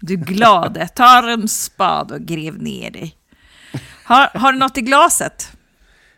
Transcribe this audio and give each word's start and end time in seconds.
Du 0.00 0.16
glade, 0.16 0.88
tar 0.88 1.22
en 1.28 1.48
spad 1.48 2.12
och 2.12 2.20
grev 2.20 2.62
ner 2.62 2.90
dig. 2.90 3.14
Har, 4.04 4.38
har 4.38 4.52
du 4.52 4.58
något 4.58 4.78
i 4.78 4.80
glaset? 4.80 5.52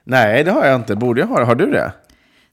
Nej, 0.05 0.45
det 0.45 0.51
har 0.51 0.65
jag 0.67 0.75
inte. 0.77 0.97
Borde 0.97 1.21
jag 1.21 1.29
ha 1.29 1.39
det? 1.39 1.45
Har 1.45 1.55
du 1.55 1.71
det? 1.71 1.93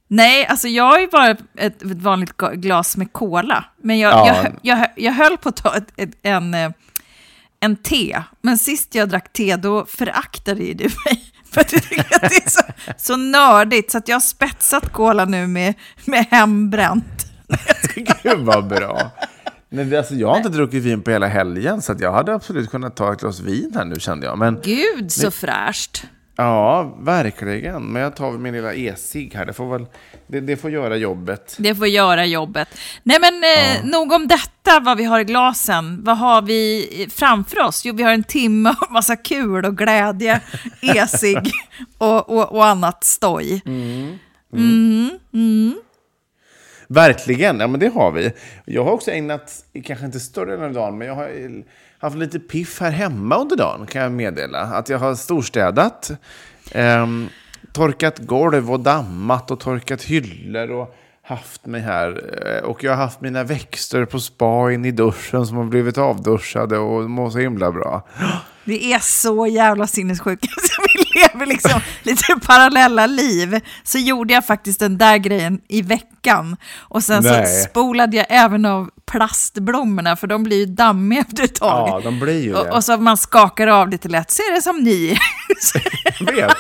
Nej, 0.08 0.46
alltså 0.46 0.68
jag 0.68 0.84
har 0.84 1.00
ju 1.00 1.08
bara 1.08 1.28
ett, 1.30 1.40
ett 1.58 1.82
vanligt 1.82 2.38
glas 2.38 2.98
med 2.98 3.14
cola. 3.14 3.66
Men 3.84 4.00
jag, 4.00 4.14
Ja. 4.14 4.28
jag, 4.44 4.56
jag, 4.62 4.88
jag 4.96 5.14
höll 5.14 5.38
på 5.38 5.50
att 5.50 5.56
ta 5.56 5.76
ett, 5.78 5.88
ett, 5.98 6.10
en, 6.22 6.54
eh, 6.54 6.72
en 7.60 7.76
te. 7.76 8.22
Men 8.42 8.58
sist 8.58 8.96
jag 8.96 9.10
drack 9.10 9.34
te, 9.34 9.56
då 9.56 9.86
föraktade 9.86 10.64
ju 10.64 10.74
du 10.74 10.84
mig. 10.84 11.24
För 11.52 11.62
att 11.62 11.68
du 11.70 11.80
tycker 11.80 12.16
att 12.16 12.22
det 12.30 12.46
är 12.46 12.50
så, 12.50 12.62
så 12.98 13.16
nördigt. 13.18 13.92
Så 13.92 13.98
att 13.98 14.08
jag 14.08 14.16
har 14.16 14.22
spetsat 14.22 14.94
cola 14.94 15.26
nu 15.26 15.48
med, 15.48 15.74
med 16.06 16.26
hembränt. 16.32 17.26
Gud 18.24 18.40
vad 18.40 18.68
bra. 18.68 19.12
Nej, 19.70 19.98
alltså, 19.98 20.14
jag 20.14 20.28
har 20.28 20.38
inte 20.38 20.50
druckit 20.50 20.84
vin 20.84 21.02
på 21.02 21.12
hela 21.12 21.28
helgen, 21.28 21.82
så 21.82 21.96
jag 22.00 22.12
hade 22.12 22.34
absolut 22.34 22.70
kunnat 22.72 22.96
ta 22.96 23.14
ett 23.14 23.20
glas 23.20 23.40
vin 23.40 23.72
här 23.76 23.86
nu 23.86 23.96
kände 24.00 24.26
jag. 24.26 24.38
Men 24.38 24.60
Gud, 24.64 25.12
så 25.12 25.32
fräscht. 25.32 26.04
ja, 26.36 26.98
verkligen. 27.00 27.84
Men 27.84 28.02
jag 28.02 28.16
tar 28.16 28.32
min 28.32 28.54
lilla 28.54 28.74
e-cigg 28.74 29.34
här. 29.36 29.46
Det 29.46 29.54
får, 29.54 29.72
väl, 29.72 29.86
det, 30.28 30.40
det 30.40 30.58
får 30.58 30.70
göra 30.72 30.96
jobbet. 30.96 31.56
Det 31.60 31.76
får 31.76 31.88
göra 31.88 32.26
jobbet. 32.26 32.68
Nej 33.04 33.18
men 33.22 33.34
eh, 33.44 33.86
nog 33.92 34.12
om 34.12 34.28
detta, 34.28 34.80
vad 34.80 34.98
vi 34.98 35.04
har 35.04 35.20
i 35.20 35.24
glasen. 35.24 36.04
Vad 36.04 36.18
har 36.18 36.42
vi 36.42 37.08
framför 37.12 37.60
oss? 37.64 37.86
Jo, 37.86 37.94
vi 37.96 38.04
har 38.04 38.12
en 38.12 38.24
timme 38.24 38.76
och 38.82 38.92
massa 38.92 39.16
kul 39.16 39.66
och 39.66 39.78
glädje, 39.78 40.42
esig 40.82 41.52
och, 41.98 42.30
och, 42.30 42.52
och 42.52 42.66
annat 42.66 43.04
stoj. 43.04 43.62
Verkligen, 46.88 47.60
ja 47.60 47.68
men 47.68 47.80
det 47.80 47.88
har 47.88 48.12
vi. 48.12 48.32
Jag 48.66 48.84
har 48.84 48.92
också 48.92 49.12
ägnat, 49.12 49.66
kanske 49.84 50.06
inte 50.06 50.20
större 50.20 50.52
delen 50.52 50.66
av 50.66 50.74
dagen, 50.74 50.98
men 50.98 51.08
jag 51.08 51.16
har 51.16 51.30
haft 52.00 52.18
lite 52.18 52.40
piff 52.40 52.80
här 52.80 52.92
hemma 52.92 53.38
under 53.38 53.56
dagen 53.56 53.88
kan 53.88 54.02
jag 54.02 54.12
meddela. 54.12 54.60
Att 54.60 54.90
jag 54.90 55.00
har 55.00 55.16
storstädat, 55.16 56.12
eh, 56.72 57.08
torkat 57.72 58.20
golv 58.20 58.72
och 58.72 58.80
dammat 58.80 59.52
och 59.52 59.60
torkat 59.60 60.04
hyllor 60.04 60.72
och 60.72 60.96
haft 61.22 61.66
mig 61.66 61.82
här. 61.82 62.24
Eh, 62.46 62.64
och 62.64 62.84
jag 62.84 62.92
har 62.92 62.98
haft 62.98 63.22
mina 63.22 63.44
växter 63.44 64.06
på 64.06 64.20
spa 64.20 64.72
in 64.72 64.86
i 64.86 64.92
duschen 64.92 65.46
som 65.46 65.58
har 65.58 65.64
blivit 65.64 65.98
avduschade 65.98 66.78
och 66.78 67.10
mår 67.10 67.30
så 67.30 67.40
himla 67.40 67.72
bra. 67.72 68.08
Vi 68.64 68.94
är 68.94 69.00
så 69.00 69.48
jävla 69.48 69.88
sinnessjuka 69.88 70.48
lever 71.20 71.46
liksom 71.46 71.82
lite 72.04 72.36
parallella 72.46 73.08
liv. 73.08 73.60
Så 73.84 73.98
gjorde 73.98 74.34
jag 74.34 74.46
faktiskt 74.46 74.80
den 74.80 74.98
där 74.98 75.18
grejen 75.18 75.62
i 75.68 75.82
veckan. 75.82 76.58
Och 76.78 77.04
sen 77.04 77.24
så 77.24 77.30
Nej. 77.30 77.64
spolade 77.64 78.18
jag 78.18 78.26
även 78.30 78.66
av 78.66 78.90
plastblommorna 79.12 80.16
för 80.16 80.28
de 80.28 80.44
blir 80.44 80.58
ju 80.58 80.66
dammiga 80.66 81.22
efter 81.22 81.44
ett 81.44 81.56
tag. 81.56 81.90
Ja, 81.90 82.02
de 82.04 82.20
blir 82.20 82.44
ju 82.44 82.54
det. 82.54 82.60
Och, 82.60 82.76
och 82.76 82.84
så 82.84 82.98
man 82.98 83.18
skakar 83.18 83.68
av 83.68 83.90
lite 83.90 84.10
lätt 84.10 84.32
så 84.32 84.42
är 84.42 84.56
det 84.56 84.62
som 84.62 84.78
ni. 84.78 85.18
Jag 86.20 86.34
vet. 86.34 86.58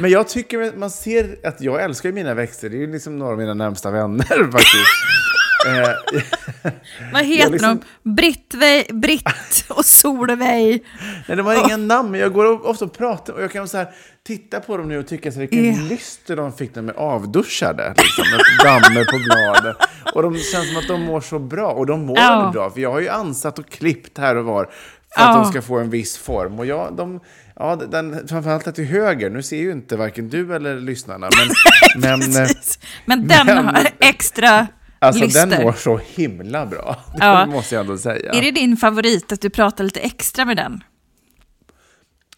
Men 0.00 0.10
jag 0.10 0.28
tycker, 0.28 0.76
man 0.78 0.90
ser 0.90 1.36
att 1.46 1.60
jag 1.60 1.82
älskar 1.82 2.12
mina 2.12 2.34
växter. 2.34 2.70
Det 2.70 2.76
är 2.76 2.80
ju 2.80 2.92
liksom 2.92 3.18
några 3.18 3.32
av 3.32 3.38
mina 3.38 3.54
närmsta 3.54 3.90
vänner 3.90 4.50
faktiskt. 4.52 5.31
Eh, 5.66 6.72
Vad 7.12 7.24
heter 7.24 7.50
liksom- 7.50 7.80
de? 8.02 8.10
Brittve, 8.14 8.84
Britt 8.92 9.64
och 9.68 9.84
Solveig. 9.84 10.84
Nej, 11.28 11.36
de 11.36 11.46
har 11.46 11.64
inga 11.66 11.76
namn, 11.76 12.10
men 12.10 12.20
jag 12.20 12.32
går 12.32 12.66
ofta 12.66 12.84
och 12.84 12.98
pratar 12.98 13.32
och 13.32 13.42
jag 13.42 13.52
kan 13.52 13.68
så 13.68 13.76
här, 13.78 13.88
titta 14.26 14.60
på 14.60 14.76
dem 14.76 14.88
nu 14.88 14.98
och 14.98 15.06
tycka 15.06 15.32
så 15.32 15.40
här, 15.40 15.46
vilken 15.46 15.82
Ja. 15.84 15.88
lyster 15.88 16.36
de 16.36 16.52
fick 16.52 16.74
när 16.74 16.82
de 16.82 16.88
är 16.88 16.94
avduschade. 16.94 17.94
Liksom, 17.96 18.24
med 18.30 18.40
dammar 18.64 19.04
på 19.12 19.18
bladen. 19.24 19.74
Och 20.14 20.22
de 20.22 20.38
känns 20.38 20.68
som 20.68 20.76
att 20.76 20.88
de 20.88 21.00
mår 21.02 21.20
så 21.20 21.38
bra. 21.38 21.68
Och 21.70 21.86
de 21.86 22.06
mår 22.06 22.14
väldigt 22.16 22.52
bra, 22.52 22.70
för 22.70 22.80
jag 22.80 22.92
har 22.92 23.00
ju 23.00 23.08
ansatt 23.08 23.58
och 23.58 23.68
klippt 23.70 24.18
här 24.18 24.36
och 24.36 24.44
var 24.44 24.64
för 24.64 25.22
att 25.22 25.34
Ja. 25.36 25.42
de 25.42 25.44
ska 25.50 25.62
få 25.62 25.78
en 25.78 25.90
viss 25.90 26.18
form. 26.18 26.58
Och 26.58 26.66
jag, 26.66 26.96
de, 26.96 27.20
ja, 27.56 27.76
den, 27.76 28.28
framförallt 28.28 28.74
till 28.74 28.84
höger, 28.84 29.30
nu 29.30 29.42
ser 29.42 29.56
ju 29.56 29.72
inte 29.72 29.96
varken 29.96 30.28
du 30.28 30.54
eller 30.54 30.80
lyssnarna, 30.80 31.28
men, 31.38 32.00
men 32.20 32.20
eh, 32.36 32.42
Precis. 32.42 32.78
Men 33.06 33.28
den 33.28 33.46
Men- 33.46 33.66
har 33.66 33.88
extra 34.00 34.66
alltså, 35.06 35.24
lyster. 35.24 35.46
den 35.46 35.62
mår 35.62 35.72
så 35.72 36.00
himla 36.14 36.66
bra. 36.66 36.96
Det 37.18 37.24
Ja. 37.26 37.46
måste 37.46 37.74
jag 37.74 37.80
ändå 37.82 37.98
säga. 37.98 38.32
Är 38.32 38.42
det 38.42 38.50
din 38.50 38.76
favorit 38.76 39.32
att 39.32 39.40
du 39.40 39.50
pratar 39.50 39.84
lite 39.84 40.00
extra 40.00 40.44
med 40.44 40.56
den? 40.56 40.84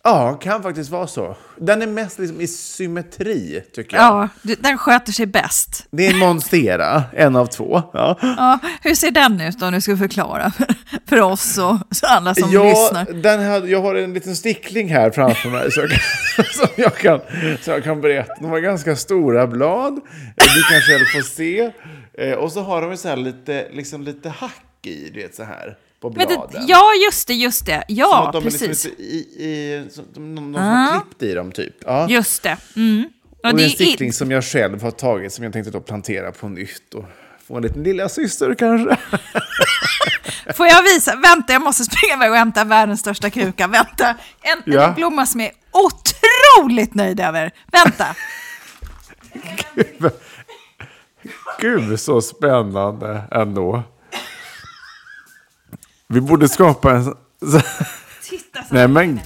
Ja, 0.06 0.34
kan 0.42 0.62
faktiskt 0.62 0.90
vara 0.90 1.06
så. 1.06 1.36
Den 1.60 1.82
är 1.82 1.86
mest 1.86 2.18
liksom 2.18 2.40
i 2.40 2.46
symmetri, 2.46 3.64
tycker 3.74 3.96
jag. 3.96 4.04
Ja, 4.04 4.28
du- 4.42 4.54
den 4.54 4.78
sköter 4.78 5.12
sig 5.12 5.26
bäst. 5.26 5.86
Det 5.90 6.06
är 6.06 6.14
Monstera, 6.14 7.02
en 7.12 7.36
av 7.36 7.46
två. 7.46 7.82
Ja, 7.92 8.18
Ja, 8.22 8.58
hur 8.82 8.94
ser 8.94 9.10
den 9.10 9.40
ut 9.40 9.62
om 9.62 9.72
du 9.72 9.80
ska 9.80 9.96
förklara 9.96 10.52
för, 11.08 11.20
oss 11.20 11.58
och 11.58 11.76
alla 12.02 12.34
som 12.34 12.50
ja 12.52 12.64
lyssnar? 12.64 13.22
den 13.22 13.40
här, 13.40 13.66
jag 13.66 13.82
har 13.82 13.94
en 13.94 14.14
liten 14.14 14.36
stickling 14.36 14.88
här 14.88 15.10
framför 15.10 15.48
mig 15.50 15.72
så 15.72 15.80
jag 15.80 15.90
kan, 15.90 16.44
som 16.54 16.68
jag 16.76 16.96
kan, 16.96 17.20
så 17.62 17.70
jag 17.70 17.84
kan 17.84 18.00
berätta. 18.00 18.34
De 18.40 18.46
har 18.50 18.58
ganska 18.60 18.96
stora 18.96 19.46
blad, 19.46 19.94
du 20.36 20.62
kan 20.70 20.80
själv 20.80 21.04
få 21.22 21.28
se. 21.28 21.70
Eh, 22.18 22.32
Och 22.32 22.52
så 22.52 22.60
har 22.62 22.82
de 22.82 22.96
så 22.96 23.08
här 23.08 23.16
lite, 23.16 23.68
liksom 23.72 24.02
lite 24.02 24.28
hack 24.28 24.64
i, 24.86 25.10
du 25.10 25.22
vet 25.22 25.34
så 25.34 25.42
här, 25.44 25.76
på 26.00 26.10
bladen. 26.10 26.38
det, 26.52 26.64
ja, 26.68 26.90
just 27.06 27.28
det, 27.28 27.34
just 27.34 27.66
det. 27.66 27.84
Som 27.86 27.96
Ja, 27.96 28.26
att 28.26 28.32
de 28.32 28.38
är 28.46 28.50
precis. 28.50 28.68
liksom 28.68 28.90
i, 28.98 29.16
i, 29.44 29.84
som, 29.90 30.04
de, 30.14 30.34
de, 30.34 30.52
de 30.52 30.58
har 30.62 31.00
klippt 31.00 31.22
i 31.22 31.34
dem 31.34 31.52
typ. 31.52 31.74
Ja. 31.86 32.08
Just 32.08 32.42
det. 32.42 32.56
Mm. 32.76 33.04
Och 33.42 33.50
Och 33.50 33.56
det 33.56 33.62
en 33.62 33.68
är 33.68 33.72
stickling 33.72 34.08
i, 34.08 34.12
som 34.12 34.30
jag 34.30 34.44
själv 34.44 34.82
har 34.82 34.90
tagit 34.90 35.32
som 35.32 35.44
jag 35.44 35.52
tänkte 35.52 35.70
då 35.70 35.80
plantera 35.80 36.32
på 36.32 36.48
nytt 36.48 36.94
och 36.94 37.04
få 37.46 37.56
en 37.56 37.62
liten 37.62 37.82
lilla 37.82 38.08
syster 38.08 38.54
kanske. 38.54 38.96
får 40.54 40.66
jag 40.66 40.82
visa? 40.82 41.16
Vänta, 41.16 41.52
jag 41.52 41.62
måste 41.62 41.84
springa 41.84 42.14
iväg 42.14 42.30
och 42.30 42.36
hämta 42.36 42.64
världens 42.64 43.00
största 43.00 43.30
kruka. 43.30 43.66
Vänta, 43.66 44.08
en, 44.42 44.62
Ja. 44.74 44.88
en 44.88 44.94
blomma 44.94 45.26
som 45.26 45.40
jag 45.40 45.48
är 45.50 45.54
otroligt 45.72 46.94
nöjd 46.94 47.20
över. 47.20 47.50
Vänta. 47.72 48.06
Gud, 49.74 49.86
så 51.98 52.20
spännande 52.22 53.22
ändå. 53.30 53.82
Vi 56.08 56.20
borde 56.20 56.48
skapa 56.48 56.90
en... 56.92 57.14
Titta 58.22 58.62
så 58.62 58.74
Nej 58.74 58.88
men, 58.88 59.20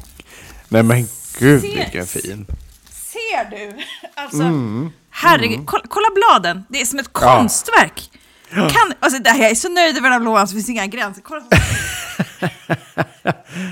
nej 0.68 0.82
men 0.82 1.08
gud 1.38 1.60
Ser- 1.60 1.76
vilken 1.76 2.06
fin. 2.06 2.46
Ser 2.90 3.50
du? 3.50 3.72
Alltså, 4.14 4.42
Mm. 4.42 4.90
herregud, 5.10 5.60
kolla, 5.66 5.84
kolla 5.88 6.06
bladen. 6.14 6.64
Det 6.68 6.80
är 6.80 6.84
som 6.84 6.98
ett 6.98 7.12
konstverk. 7.12 8.10
Kan, 8.50 8.92
alltså, 9.00 9.22
det 9.22 9.30
här, 9.30 9.38
jag 9.42 9.50
är 9.50 9.54
så 9.54 9.68
nöjd 9.68 9.96
över 9.96 10.10
den 10.10 10.12
här 10.12 10.20
lådan 10.24 10.48
så 10.48 10.54
finns 10.54 10.68
inga 10.68 10.86
gränser. 10.86 11.22
Kolla 11.22 11.42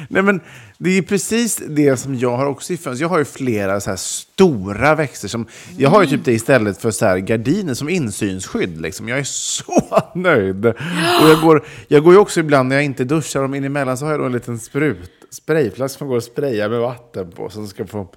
Nej, 0.08 0.23
men 0.23 0.40
det 0.78 0.99
är 0.99 1.02
precis 1.02 1.62
det 1.69 1.96
som 1.96 2.14
jag 2.19 2.37
har 2.37 2.46
också 2.46 2.73
i 2.73 2.76
fönstret. 2.76 3.00
Jag 3.00 3.08
har 3.08 3.19
ju 3.19 3.25
flera 3.25 3.81
så 3.81 3.90
här 3.90 3.96
stora 3.96 4.94
växter. 4.94 5.28
Som, 5.28 5.46
jag 5.78 5.90
har 5.90 6.02
ju 6.02 6.08
typ 6.08 6.25
det 6.25 6.32
istället 6.32 6.81
för 6.81 6.90
så 6.90 7.06
här 7.06 7.19
gardiner 7.19 7.75
som 7.75 7.88
insynsskydd. 7.88 8.81
Liksom. 8.81 9.08
Jag 9.08 9.19
är 9.19 9.25
så 9.26 10.02
nöjd. 10.14 10.67
Och 10.67 11.28
jag 11.28 11.40
går, 11.43 11.67
jag 11.88 12.05
går 12.05 12.12
ju 12.12 12.19
också 12.19 12.40
ibland 12.40 12.69
när 12.69 12.76
jag 12.76 12.84
inte 12.84 13.05
duschar, 13.05 13.43
om 13.43 13.55
in 13.55 13.64
emellan 13.64 13.99
så 13.99 14.05
har 14.05 14.12
jag 14.12 14.20
då 14.20 14.25
en 14.26 14.32
liten 14.32 14.58
sprut, 14.58 15.11
sprayflaska 15.31 15.99
som 15.99 16.08
går 16.08 16.17
att 16.17 16.25
spraya 16.25 16.69
med 16.69 16.81
vatten 16.81 17.32
på. 17.32 17.50
Så 17.50 17.67
ska 17.67 17.87
få... 17.87 18.08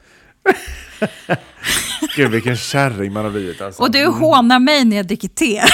Gud, 2.15 2.31
vilken 2.31 2.55
kärring 2.57 3.13
man 3.13 3.23
har 3.23 3.31
blivit. 3.31 3.61
Alltså. 3.61 3.81
Och 3.81 3.91
du 3.91 4.05
hånar 4.05 4.59
mig 4.59 4.85
när 4.85 4.97
jag 4.97 5.07
dricker 5.07 5.27
te. 5.27 5.61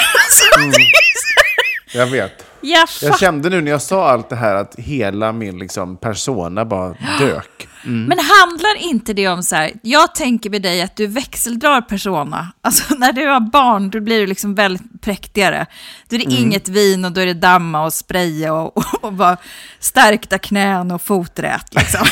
Mm. 0.58 0.68
Alltså, 0.68 1.98
Jag 1.98 2.06
vet. 2.06 2.32
Jag 2.66 2.88
Jag 3.02 3.18
kände 3.18 3.50
nu 3.50 3.60
när 3.60 3.70
jag 3.70 3.82
sa 3.82 4.08
allt 4.08 4.28
det 4.28 4.36
här 4.36 4.54
att 4.54 4.74
hela 4.74 5.32
min 5.32 5.58
liksom, 5.58 5.96
persona 5.96 6.64
bara 6.64 6.94
dök. 7.18 7.68
Men 7.88 8.18
handlar 8.18 8.76
inte 8.78 9.12
det 9.12 9.28
om 9.28 9.42
så 9.42 9.56
här, 9.56 9.72
jag 9.82 10.14
tänker 10.14 10.50
med 10.50 10.62
dig 10.62 10.82
att 10.82 10.96
du 10.96 11.06
växeldrar 11.06 11.80
persona. 11.80 12.52
Alltså 12.60 12.94
när 12.98 13.12
du 13.12 13.26
har 13.26 13.40
barn, 13.40 13.90
då 13.90 14.00
blir 14.00 14.20
du 14.20 14.26
liksom 14.26 14.54
väldigt 14.54 15.02
präktigare. 15.02 15.66
Då 16.08 16.16
är 16.16 16.20
det 16.20 16.32
inget 16.34 16.68
vin 16.68 17.04
och 17.04 17.12
då 17.12 17.20
är 17.20 17.26
det 17.26 17.34
damma 17.34 17.84
och 17.84 17.92
spraya 17.92 18.52
och, 18.52 18.76
och, 18.94 19.04
och 19.04 19.12
bara 19.12 19.36
stärkta 19.80 20.38
knän 20.38 20.90
och 20.90 21.02
foträt. 21.02 21.74
Liksom. 21.74 22.06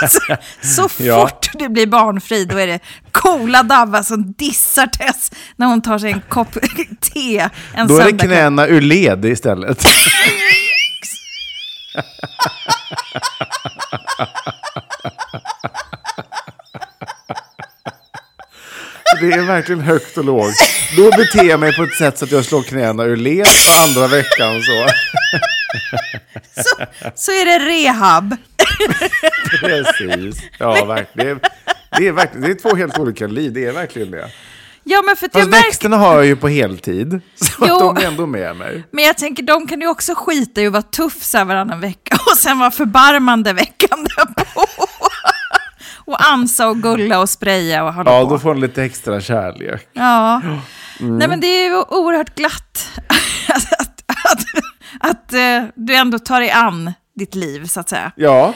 Så, 0.08 0.36
så 0.62 0.88
Ja. 1.04 1.20
fort 1.28 1.50
du 1.54 1.68
blir 1.68 1.86
barnfri, 1.86 2.44
då 2.44 2.56
är 2.58 2.66
det 2.66 2.78
coola 3.12 3.62
Davva 3.62 4.02
som 4.04 4.32
dissar 4.32 4.86
Tess 4.86 5.32
när 5.56 5.66
hon 5.66 5.82
tar 5.82 5.98
sig 5.98 6.12
en 6.12 6.22
kopp 6.28 6.56
te 7.00 7.48
en 7.74 7.88
Då 7.88 7.98
är 7.98 8.12
det 8.12 8.18
knäna 8.18 8.66
ur 8.66 8.80
led 8.80 9.24
istället. 9.24 9.86
Det 19.20 19.32
är 19.32 19.46
verkligen 19.46 19.80
högt 19.80 20.18
och 20.18 20.24
lågt. 20.24 20.54
Då 20.96 21.10
beter 21.10 21.44
jag 21.44 21.60
mig 21.60 21.76
på 21.76 21.82
ett 21.82 21.94
sätt 21.94 22.18
så 22.18 22.24
att 22.24 22.30
jag 22.32 22.44
slår 22.44 22.62
knäna 22.62 23.04
ur 23.04 23.16
led 23.16 23.46
och 23.68 23.82
andra 23.82 24.06
veckan 24.16 24.62
så. 24.62 24.86
Så, 26.62 26.86
så 27.14 27.30
är 27.32 27.44
det 27.44 27.58
rehab. 27.66 28.36
Precis. 29.60 30.42
Ja, 30.58 30.84
verkligen. 30.84 31.40
Det 31.98 32.08
är, 32.08 32.12
verkligen, 32.12 32.42
det 32.46 32.50
är 32.50 32.54
två 32.70 32.76
helt 32.76 32.98
olika 32.98 33.26
liv, 33.26 33.52
det 33.52 33.64
är 33.66 33.72
verkligen 33.72 34.10
det. 34.10 34.30
Ja, 34.84 35.02
men 35.06 35.16
för 35.16 35.26
jag 35.32 35.32
Fast 35.32 35.50
märker... 35.50 35.66
växterna 35.66 35.96
har 35.96 36.14
jag 36.14 36.26
ju 36.26 36.36
på 36.36 36.48
heltid, 36.48 37.20
så 37.34 37.66
Jo. 37.68 37.74
att 37.74 37.96
de 37.96 37.96
är 38.04 38.08
ändå 38.08 38.26
med 38.26 38.56
mig. 38.56 38.84
Men 38.90 39.04
jag 39.04 39.18
tänker, 39.18 39.42
de 39.42 39.66
kan 39.66 39.80
ju 39.80 39.86
också 39.88 40.14
skita 40.16 40.60
i 40.60 40.66
att 40.66 40.72
vara 40.72 40.82
tuff 40.82 41.22
så 41.22 41.44
varannan 41.44 41.80
vecka 41.80 42.18
och 42.32 42.38
sen 42.38 42.58
vara 42.58 42.70
förbarmande 42.70 43.52
veckan 43.52 44.06
därpå. 44.16 44.66
Och 46.10 46.30
ansa 46.30 46.68
och 46.68 46.82
gulla 46.82 47.20
och 47.20 47.28
spraya 47.30 47.84
och 47.84 47.94
hålla 47.94 48.10
Ja, 48.12 48.24
på. 48.24 48.30
då 48.30 48.38
får 48.38 48.54
de 48.54 48.60
lite 48.60 48.82
extra 48.84 49.20
kärlek. 49.20 49.88
Ja. 49.92 50.42
Mm. 51.00 51.18
Nej, 51.18 51.28
men 51.28 51.40
det 51.40 51.46
är 51.46 51.64
ju 51.68 51.76
oerhört 51.76 52.34
glatt 52.34 52.88
att, 53.48 53.72
att, 53.80 54.04
att, 54.08 54.44
att 55.00 55.32
eh, 55.32 55.62
du 55.74 55.94
ändå 55.94 56.18
tar 56.18 56.40
dig 56.40 56.50
an 56.50 56.92
ditt 57.16 57.34
liv, 57.34 57.66
så 57.66 57.80
att 57.80 57.88
säga. 57.88 58.12
Ja, 58.16 58.54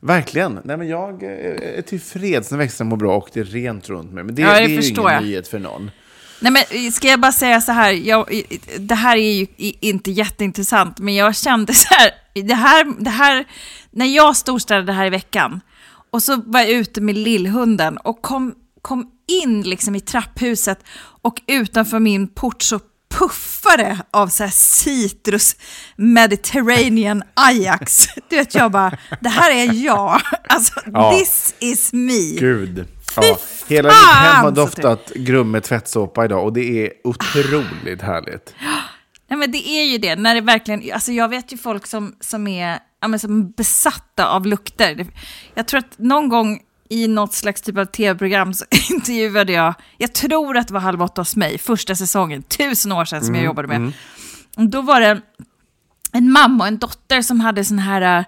verkligen. 0.00 0.60
Nej, 0.64 0.76
men 0.76 0.88
jag 0.88 1.22
eh, 1.22 1.78
är 1.78 1.82
tillfreds 1.82 2.50
när 2.50 2.58
växterna 2.58 2.90
mår 2.90 2.96
bra 2.96 3.16
och 3.16 3.28
det 3.32 3.40
är 3.40 3.44
rent 3.44 3.88
runt 3.88 4.12
mig. 4.12 4.24
Men 4.24 4.34
det, 4.34 4.42
Ja, 4.42 4.48
det 4.48 4.54
det 4.58 4.64
är 4.64 4.68
ju 4.68 4.88
ingen 4.88 5.02
jag. 5.04 5.22
nyhet 5.22 5.48
för 5.48 5.58
någon. 5.58 5.90
Nej, 6.40 6.52
men 6.52 6.92
ska 6.92 7.08
jag 7.08 7.20
bara 7.20 7.32
säga 7.32 7.60
så 7.60 7.72
här, 7.72 7.92
jag, 7.92 8.42
det 8.78 8.94
här 8.94 9.16
är 9.16 9.32
ju 9.32 9.46
inte 9.80 10.10
jätteintressant, 10.10 10.98
men 10.98 11.14
jag 11.14 11.36
kände 11.36 11.74
så 11.74 11.94
här, 11.94 12.10
det 12.42 12.54
här, 12.54 13.02
det 13.04 13.10
här 13.10 13.44
när 13.90 14.06
jag 14.06 14.36
storstädade 14.36 14.92
här 14.92 15.06
i 15.06 15.10
veckan, 15.10 15.60
och 16.14 16.22
så 16.22 16.42
var 16.46 16.60
jag 16.60 16.70
ute 16.70 17.00
med 17.00 17.14
lillhunden 17.14 17.96
och 17.96 18.22
kom, 18.22 18.54
kom 18.82 19.10
in 19.42 19.62
liksom 19.62 19.94
i 19.94 20.00
trapphuset 20.00 20.78
och 21.22 21.42
utanför 21.46 21.98
min 21.98 22.28
port 22.28 22.62
så 22.62 22.80
puffade 23.14 23.98
av 24.10 24.28
så 24.28 24.42
här 24.42 24.50
citrus 24.50 25.56
Mediterranean 25.96 27.22
Ajax. 27.34 28.06
Du 28.28 28.36
vet, 28.36 28.54
jag 28.54 28.70
bara, 28.72 28.98
det 29.20 29.28
här 29.28 29.50
är 29.50 29.72
jag. 29.84 30.20
Alltså, 30.48 30.80
Ja. 30.92 31.12
this 31.18 31.54
is 31.58 31.92
me. 31.92 32.36
Gud. 32.38 32.86
Ja, 33.16 33.38
hela 33.68 33.88
mitt 33.88 33.96
hem 33.96 34.44
har 34.44 34.50
doftat 34.50 35.12
Grumme 35.14 35.60
tvättsåpa 35.60 36.24
idag 36.24 36.44
och 36.44 36.52
det 36.52 36.86
är 36.86 36.92
otroligt 37.04 38.02
härligt. 38.02 38.54
Nej 39.28 39.38
men 39.38 39.52
det 39.52 39.68
är 39.68 39.84
ju 39.84 39.98
det, 39.98 40.16
när 40.16 40.34
det 40.34 40.40
verkligen, 40.40 40.92
alltså 40.92 41.12
jag 41.12 41.28
vet 41.28 41.52
ju 41.52 41.56
folk 41.56 41.86
som, 41.86 42.14
som 42.20 42.46
är 42.46 42.78
ja, 43.04 43.08
men 43.08 43.18
som 43.18 43.50
besatta 43.50 44.28
av 44.28 44.46
lukter. 44.46 45.06
Jag 45.54 45.68
tror 45.68 45.78
att 45.78 45.98
någon 45.98 46.28
gång 46.28 46.60
i 46.88 47.08
något 47.08 47.32
slags 47.32 47.62
typ 47.62 47.78
av 47.78 47.84
tv-program 47.84 48.54
så 48.54 48.64
intervjuade 48.90 49.52
jag, 49.52 49.74
jag 49.98 50.12
tror 50.12 50.56
att 50.56 50.68
det 50.68 50.74
var 50.74 50.80
Halv 50.80 51.02
åtta 51.02 51.20
hos 51.20 51.36
mig, 51.36 51.58
första 51.58 51.94
säsongen, 51.94 52.42
tusen 52.42 52.92
år 52.92 53.04
sedan 53.04 53.24
som 53.24 53.34
jag 53.34 53.44
jobbade 53.44 53.68
med. 53.68 53.92
Och 54.56 54.68
då 54.68 54.82
var 54.82 55.00
det 55.00 55.20
en 56.12 56.32
mamma 56.32 56.64
och 56.64 56.68
en 56.68 56.78
dotter 56.78 57.22
som 57.22 57.40
hade 57.40 57.64
sån 57.64 57.78
här, 57.78 58.24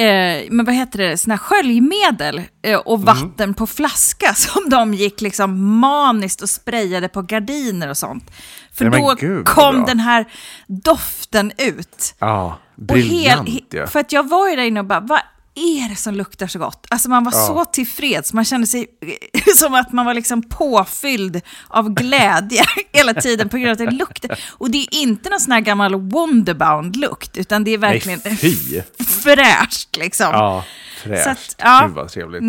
eh, 0.00 0.46
men 0.50 0.66
vad 0.66 0.74
heter 0.74 0.98
det, 0.98 1.16
sån 1.18 1.30
här 1.30 1.38
sköljmedel 1.38 2.42
eh, 2.62 2.76
och 2.78 3.02
vatten 3.02 3.54
på 3.54 3.66
flaska 3.66 4.34
som 4.34 4.68
de 4.70 4.94
gick 4.94 5.20
liksom 5.20 5.78
maniskt 5.78 6.42
och 6.42 6.50
sprayade 6.50 7.08
på 7.08 7.22
gardiner 7.22 7.88
och 7.88 7.96
sånt. 7.96 8.30
För 8.72 8.84
Nej, 8.84 9.00
då 9.00 9.14
gud, 9.20 9.46
kom 9.46 9.84
den 9.84 10.00
här 10.00 10.24
doften 10.66 11.52
ut. 11.58 12.14
Ja, 12.18 12.58
Och 12.76 12.82
briljant 12.82 13.48
hel- 13.48 13.62
ja. 13.70 13.86
För 13.86 14.00
att 14.00 14.12
jag 14.12 14.28
var 14.28 14.48
ju 14.48 14.56
där 14.56 14.62
inne 14.62 14.80
och 14.80 14.86
bara, 14.86 15.00
vad 15.00 15.20
är 15.60 15.88
det 15.88 15.96
som 15.96 16.14
luktar 16.14 16.46
så 16.46 16.58
gott? 16.58 16.86
Alltså 16.90 17.08
man 17.10 17.24
var 17.24 17.32
så 17.32 17.64
tillfreds, 17.64 18.32
man 18.32 18.44
kände 18.44 18.66
sig 18.66 18.86
som 19.56 19.74
att 19.74 19.92
man 19.92 20.06
var 20.06 20.14
liksom 20.14 20.42
påfylld 20.42 21.40
av 21.68 21.94
glädje 21.94 22.62
hela 22.92 23.14
tiden 23.14 23.48
på 23.48 23.56
grund 23.56 23.68
av 23.68 23.72
att 23.72 23.90
det 23.90 23.96
luktade. 23.96 24.36
Och 24.48 24.70
det 24.70 24.78
är 24.78 24.94
inte 24.94 25.30
någon 25.30 25.40
sån 25.40 25.52
här 25.52 25.60
gammal 25.60 25.94
Wonderbound-lukt, 25.94 27.36
utan 27.38 27.64
det 27.64 27.70
är 27.74 27.78
verkligen 27.78 28.20
Nej, 28.24 28.84
fräscht 29.24 29.96
liksom. 29.96 30.26
Ja, 30.32 30.64
fräscht. 31.02 31.24
Så 31.24 31.30
att, 31.30 31.54
ja. 31.58 31.82
Gud 31.86 31.94
vad 31.94 32.08
trevligt. 32.08 32.42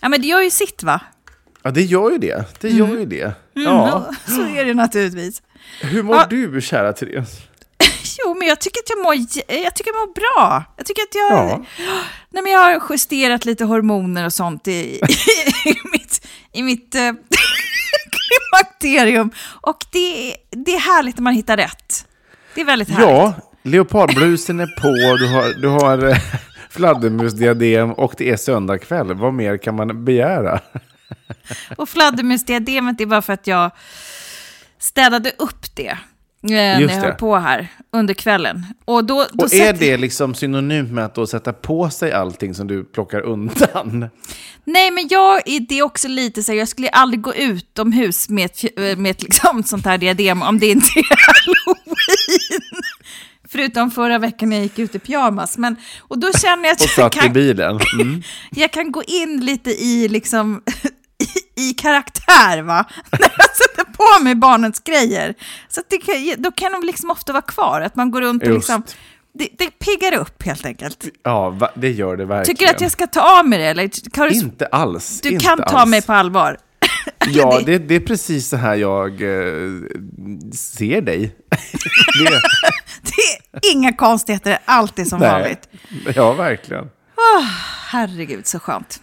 Ja, 0.00 0.08
men 0.08 0.20
det 0.20 0.26
gör 0.26 0.40
ju 0.42 0.50
sitt 0.50 0.82
va? 0.82 1.00
Ja, 1.62 1.70
det 1.70 1.82
gör 1.82 2.10
ju 2.10 2.18
det. 2.18 2.44
Det 2.60 2.68
gör 2.70 2.98
ju 2.98 3.06
det. 3.06 3.32
Ja. 3.52 4.10
Så 4.26 4.46
är 4.46 4.64
det 4.64 4.74
naturligtvis. 4.74 5.42
Hur 5.80 6.02
mår 6.02 6.16
Ja. 6.16 6.26
du, 6.30 6.60
kära 6.60 6.92
Therese? 6.92 7.38
Jo, 8.24 8.34
men 8.34 8.48
jag 8.48 8.60
tycker 8.60 8.80
att 8.80 8.90
jag 8.90 9.02
mår, 9.02 9.14
jag 9.64 9.74
tycker 9.74 9.90
jag 9.90 10.00
mår 10.08 10.14
bra. 10.14 10.64
Jag 10.76 10.86
tycker 10.86 11.02
att 11.02 11.14
jag, 11.14 11.32
Ja. 11.32 11.64
nej, 12.30 12.42
men 12.42 12.52
jag 12.52 12.58
har 12.58 12.82
justerat 12.90 13.44
lite 13.44 13.64
hormoner 13.64 14.26
och 14.26 14.32
sånt 14.32 14.68
i, 14.68 14.72
i 15.64 15.74
mitt, 15.92 16.26
i 16.52 16.62
mitt 16.62 16.94
eh, 16.94 17.00
klimakterium. 18.10 19.30
Och 19.60 19.84
det, 19.92 20.36
det 20.50 20.74
är 20.74 20.80
härligt 20.80 21.16
när 21.16 21.22
man 21.22 21.34
hittar 21.34 21.56
rätt. 21.56 22.06
Det 22.54 22.60
är 22.60 22.64
väldigt 22.64 22.88
härligt. 22.88 23.08
Ja, 23.08 23.34
leopardblusen 23.62 24.60
är 24.60 24.66
på, 24.66 25.16
du 25.16 25.28
har, 25.28 25.60
du 25.60 25.68
har 25.68 26.08
eh, 26.08 26.18
fladdermusdiadem 26.70 27.92
och 27.92 28.14
det 28.18 28.30
är 28.30 28.36
söndag 28.36 28.78
kväll. 28.78 29.14
Vad 29.14 29.34
mer 29.34 29.56
kan 29.56 29.76
man 29.76 30.04
begära? 30.04 30.60
Och 31.76 31.88
fladdermusdiademet 31.88 33.00
är 33.00 33.06
bara 33.06 33.22
för 33.22 33.32
att 33.32 33.46
jag 33.46 33.70
städade 34.78 35.32
upp 35.38 35.76
det. 35.76 35.98
Eh, 36.44 36.50
När 36.50 36.80
Just 36.80 36.94
jag 36.94 37.02
det. 37.02 37.06
höll 37.06 37.16
på 37.16 37.36
här 37.36 37.68
under 37.92 38.14
kvällen. 38.14 38.66
Och, 38.84 39.04
då, 39.04 39.26
då 39.32 39.44
Och 39.44 39.54
är 39.54 39.58
sätter- 39.58 39.78
det 39.80 39.96
liksom 39.96 40.34
synonymt 40.34 40.90
med 40.92 41.04
att 41.04 41.14
då 41.14 41.26
sätta 41.26 41.52
på 41.52 41.90
sig 41.90 42.12
allting 42.12 42.54
som 42.54 42.66
du 42.66 42.84
plockar 42.84 43.20
undan? 43.20 44.08
Nej, 44.64 44.90
men 44.90 45.06
jag, 45.10 45.42
det 45.68 45.78
är 45.78 45.82
också 45.82 46.08
lite 46.08 46.42
så 46.42 46.52
här, 46.52 46.58
jag 46.58 46.68
skulle 46.68 46.88
aldrig 46.88 47.20
gå 47.20 47.34
utomhus 47.34 48.28
med 48.28 48.44
ett, 48.44 48.56
fj- 48.62 48.96
med 48.96 49.10
ett 49.10 49.22
liksom, 49.22 49.62
sånt 49.66 49.84
här 49.84 49.98
diadem 49.98 50.42
om 50.42 50.58
det 50.58 50.66
inte 50.66 50.86
är 50.98 51.16
halloween. 51.26 52.82
Förutom 53.48 53.90
förra 53.90 54.18
veckan 54.18 54.48
när 54.48 54.56
jag 54.56 54.62
gick 54.62 54.78
ut 54.78 54.94
i 54.94 54.98
pyjamas. 54.98 55.58
Men, 55.58 55.76
och 56.00 56.18
då 56.18 56.32
känner 56.32 56.64
jag 56.64 56.72
att 56.72 56.80
Och 56.80 56.86
jag 56.86 56.90
satt 56.90 57.16
i 57.16 57.18
kan, 57.18 57.32
bilen? 57.32 57.80
Mm. 58.00 58.22
jag 58.50 58.72
kan 58.72 58.92
gå 58.92 59.02
in 59.02 59.40
lite 59.44 59.70
i, 59.70 60.08
liksom, 60.08 60.62
i, 61.56 61.62
i 61.70 61.72
karaktär, 61.74 62.62
va? 62.62 62.84
När 63.12 63.20
jag 63.38 63.56
sätter 63.56 63.83
på 63.96 64.24
mig 64.24 64.34
barnens 64.34 64.80
grejer. 64.80 65.34
Så 65.68 65.80
det 65.90 65.98
kan, 65.98 66.42
då 66.42 66.50
kan 66.52 66.72
de 66.72 66.82
liksom 66.86 67.10
ofta 67.10 67.32
vara 67.32 67.42
kvar, 67.42 67.80
att 67.80 67.96
man 67.96 68.10
går 68.10 68.20
runt 68.20 68.42
och 68.42 68.48
Just. 68.48 68.58
liksom... 68.68 68.82
Det, 69.38 69.48
det 69.58 69.70
piggar 69.78 70.14
upp 70.18 70.42
helt 70.42 70.66
enkelt. 70.66 71.04
Ja, 71.22 71.70
det 71.74 71.90
gör 71.90 72.16
det 72.16 72.24
verkligen. 72.24 72.56
Tycker 72.56 72.66
du 72.66 72.74
att 72.74 72.80
jag 72.80 72.90
ska 72.92 73.06
ta 73.06 73.38
av 73.40 73.48
mig 73.48 73.58
det? 73.58 73.64
Eller 73.64 74.10
kan 74.10 74.28
du, 74.28 74.34
Inte 74.34 74.66
alls. 74.66 75.20
du 75.20 75.28
inte 75.28 75.44
kan 75.44 75.58
ta 75.58 75.64
alls. 75.64 75.90
mig 75.90 76.02
på 76.02 76.12
allvar. 76.12 76.56
Ja, 77.26 77.60
det- 77.66 77.78
det, 77.78 77.94
är 77.94 78.00
precis 78.00 78.48
så 78.48 78.56
här 78.56 78.74
jag 78.74 79.10
eh, 79.12 79.70
ser 80.54 81.00
dig. 81.00 81.36
det, 82.18 82.40
Det 83.02 83.68
är 83.68 83.72
inga 83.72 83.92
konstigheter, 83.92 84.58
allt 84.64 84.98
är 84.98 85.04
som 85.04 85.20
vanligt. 85.20 85.68
Ja, 86.14 86.32
verkligen. 86.32 86.84
Herregud, 87.90 88.46
så 88.46 88.58
skönt. 88.58 89.00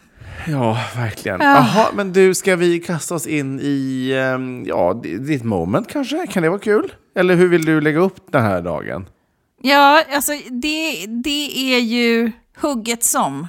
Ja, 0.48 0.78
verkligen. 0.96 1.42
Jaha, 1.42 1.88
men 1.94 2.14
du, 2.14 2.34
ska 2.36 2.56
vi 2.56 2.80
kasta 2.80 3.16
oss 3.16 3.28
in 3.28 3.60
i, 3.60 4.12
ehm, 4.24 4.66
ja, 4.66 4.94
ditt 5.04 5.44
moment 5.44 5.88
kanske? 5.92 6.28
Kan 6.28 6.44
det 6.44 6.50
vara 6.50 6.60
kul? 6.60 6.94
Eller 7.16 7.36
hur 7.36 7.48
vill 7.48 7.66
du 7.66 7.82
lägga 7.82 8.00
upp 8.00 8.32
den 8.32 8.44
här 8.44 8.62
dagen? 8.62 9.06
Ja, 9.62 10.04
alltså 10.14 10.32
det, 10.50 11.06
det 11.24 11.74
är 11.76 11.80
ju 11.80 12.32
hugget 12.62 13.04
som. 13.04 13.48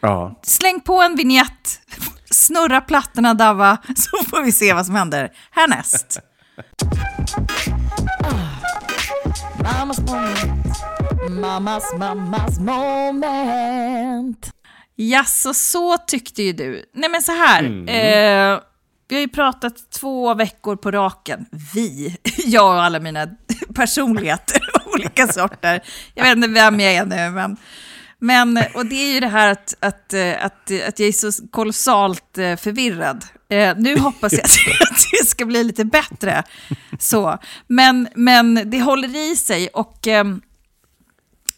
Ja. 0.00 0.40
Släng 0.42 0.80
på 0.80 1.02
en 1.02 1.16
vignett, 1.16 1.80
snurra 2.30 2.80
plattorna 2.80 3.34
Dava, 3.34 3.78
så 3.96 4.24
får 4.24 4.42
vi 4.42 4.52
se 4.52 4.72
vad 4.72 4.86
som 4.86 4.94
händer 4.94 5.32
härnäst. 5.50 6.20
Mamas 9.62 9.98
moment. 10.00 10.76
Mamas, 11.40 11.94
mamas 11.98 12.58
moment. 12.58 14.53
Jaså, 14.96 15.54
så 15.54 15.98
tyckte 15.98 16.42
ju 16.42 16.52
du. 16.52 16.84
Nej 16.94 17.10
men 17.10 17.22
så 17.22 17.32
här, 17.32 17.64
eh, 17.64 18.60
vi 19.08 19.16
har 19.16 19.20
ju 19.20 19.28
pratat 19.28 19.90
två 19.90 20.34
veckor 20.34 20.76
på 20.76 20.90
raken. 20.90 21.46
Vi, 21.74 22.16
jag 22.46 22.74
och 22.74 22.82
alla 22.82 23.00
mina 23.00 23.28
personligheter, 23.74 24.60
olika 24.86 25.28
sorter. 25.28 25.82
Jag 26.14 26.24
vet 26.24 26.36
inte 26.36 26.48
vem 26.48 26.80
jag 26.80 26.92
är 26.94 27.04
nu, 27.04 27.30
men... 27.30 27.56
Men, 28.18 28.58
och 28.74 28.86
det 28.86 28.94
är 28.94 29.14
ju 29.14 29.20
det 29.20 29.28
här 29.28 29.52
att, 29.52 29.74
att, 29.80 30.12
eh, 30.12 30.44
att, 30.44 30.70
att 30.88 30.98
jag 30.98 31.08
är 31.08 31.30
så 31.30 31.48
kolossalt 31.48 32.38
eh, 32.38 32.56
förvirrad. 32.56 33.24
Eh, 33.48 33.76
nu 33.76 33.98
hoppas 33.98 34.32
jag 34.32 34.40
att 34.90 35.06
det 35.12 35.26
ska 35.26 35.44
bli 35.44 35.64
lite 35.64 35.84
bättre. 35.84 36.42
Så. 36.98 37.38
Men, 37.66 38.08
men 38.14 38.70
det 38.70 38.80
håller 38.80 39.32
i 39.32 39.36
sig 39.36 39.68
och 39.68 40.06
ehm, 40.06 40.42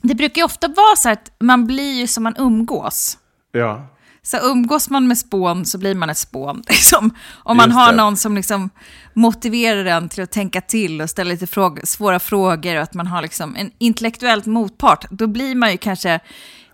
det 0.02 0.14
brukar 0.14 0.40
ju 0.40 0.44
ofta 0.44 0.68
vara 0.68 0.96
så 0.96 1.08
att 1.10 1.30
man 1.40 1.66
blir 1.66 1.92
ju 1.92 2.06
som 2.06 2.22
man 2.22 2.34
umgås. 2.38 3.18
Ja. 3.58 3.86
Så 4.22 4.36
umgås 4.38 4.90
man 4.90 5.08
med 5.08 5.18
spån 5.18 5.64
så 5.64 5.78
blir 5.78 5.94
man 5.94 6.10
ett 6.10 6.18
spån. 6.18 6.62
Liksom. 6.68 7.10
Om 7.34 7.56
man 7.56 7.66
Just 7.68 7.78
har 7.78 7.90
det. 7.90 7.96
någon 7.96 8.16
som 8.16 8.34
liksom 8.34 8.70
motiverar 9.14 9.84
en 9.84 10.08
till 10.08 10.22
att 10.22 10.30
tänka 10.30 10.60
till 10.60 11.00
och 11.00 11.10
ställa 11.10 11.30
lite 11.30 11.46
fråg 11.46 11.80
svåra 11.84 12.18
frågor 12.18 12.76
och 12.76 12.82
att 12.82 12.94
man 12.94 13.06
har 13.06 13.22
liksom 13.22 13.56
en 13.56 13.70
intellektuellt 13.78 14.46
motpart, 14.46 15.04
då 15.10 15.26
blir 15.26 15.54
man 15.54 15.70
ju 15.72 15.76
kanske, 15.76 16.20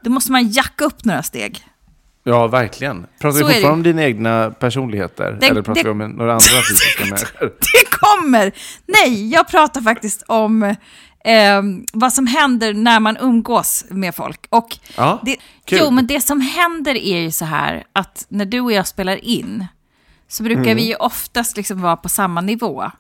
då 0.04 0.10
måste 0.10 0.32
man 0.32 0.48
jacka 0.48 0.84
upp 0.84 1.04
några 1.04 1.22
steg. 1.22 1.66
Ja, 2.24 2.46
verkligen. 2.46 3.06
Pratar 3.20 3.38
Så 3.38 3.46
vi 3.46 3.52
fortfarande 3.54 3.70
om 3.72 3.82
dina 3.82 4.02
egna 4.02 4.50
personligheter? 4.50 5.36
Det- 5.40 5.46
Eller 5.46 5.62
pratar 5.62 5.82
det- 5.82 5.88
vi 5.92 6.04
om 6.04 6.10
några 6.10 6.32
andra 6.32 6.44
fysiska 6.70 7.04
människor? 7.04 7.52
Det 7.60 7.90
kommer! 7.90 8.52
Nej, 8.86 9.28
jag 9.32 9.48
pratar 9.48 9.80
faktiskt 9.80 10.22
om 10.28 10.74
eh, 11.24 11.62
vad 11.92 12.12
som 12.12 12.26
händer 12.26 12.74
när 12.74 13.00
man 13.00 13.16
umgås 13.20 13.84
med 13.90 14.14
folk. 14.14 14.46
Och 14.50 14.78
Ja, 14.96 15.20
det, 15.24 15.36
kul. 15.64 15.78
jo, 15.82 15.90
men 15.90 16.06
det 16.06 16.20
som 16.20 16.40
händer 16.40 16.94
är 16.94 17.20
ju 17.20 17.30
så 17.30 17.44
här 17.44 17.84
att 17.92 18.26
när 18.28 18.44
du 18.44 18.60
och 18.60 18.72
jag 18.72 18.86
spelar 18.86 19.24
in 19.24 19.66
så 20.28 20.42
brukar 20.42 20.62
Mm. 20.62 20.76
vi 20.76 20.86
ju 20.88 20.94
oftast 20.94 21.56
liksom 21.56 21.80
vara 21.80 21.96
på 21.96 22.08
samma 22.08 22.40
nivå. 22.40 22.90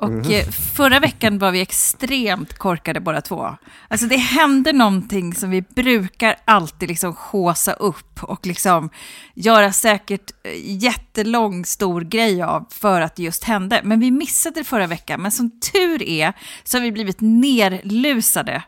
Och 0.00 0.08
Mm. 0.08 0.52
förra 0.74 1.00
veckan 1.00 1.38
var 1.38 1.50
vi 1.50 1.60
extremt 1.60 2.58
korkade 2.58 3.00
båda 3.00 3.20
två. 3.20 3.56
Alltså 3.88 4.06
det 4.06 4.16
hände 4.16 4.72
någonting 4.72 5.34
som 5.34 5.50
vi 5.50 5.62
brukar 5.62 6.36
alltid 6.44 6.88
liksom 6.88 7.14
håsa 7.18 7.72
upp 7.72 8.22
och 8.22 8.46
liksom 8.46 8.90
göra 9.34 9.72
säkert 9.72 10.30
eh, 10.44 10.52
jättelång 10.82 11.64
stor 11.64 12.00
grej 12.00 12.42
av 12.42 12.66
för 12.70 13.00
att 13.00 13.16
det 13.16 13.22
just 13.22 13.44
hände. 13.44 13.80
Men 13.84 14.00
vi 14.00 14.10
missade 14.10 14.60
det 14.60 14.64
förra 14.64 14.86
veckan. 14.86 15.22
Men 15.22 15.30
som 15.30 15.50
tur 15.72 16.02
är 16.02 16.32
så 16.64 16.76
har 16.78 16.82
vi 16.82 16.92
blivit 16.92 17.20
nerlusade 17.20 18.62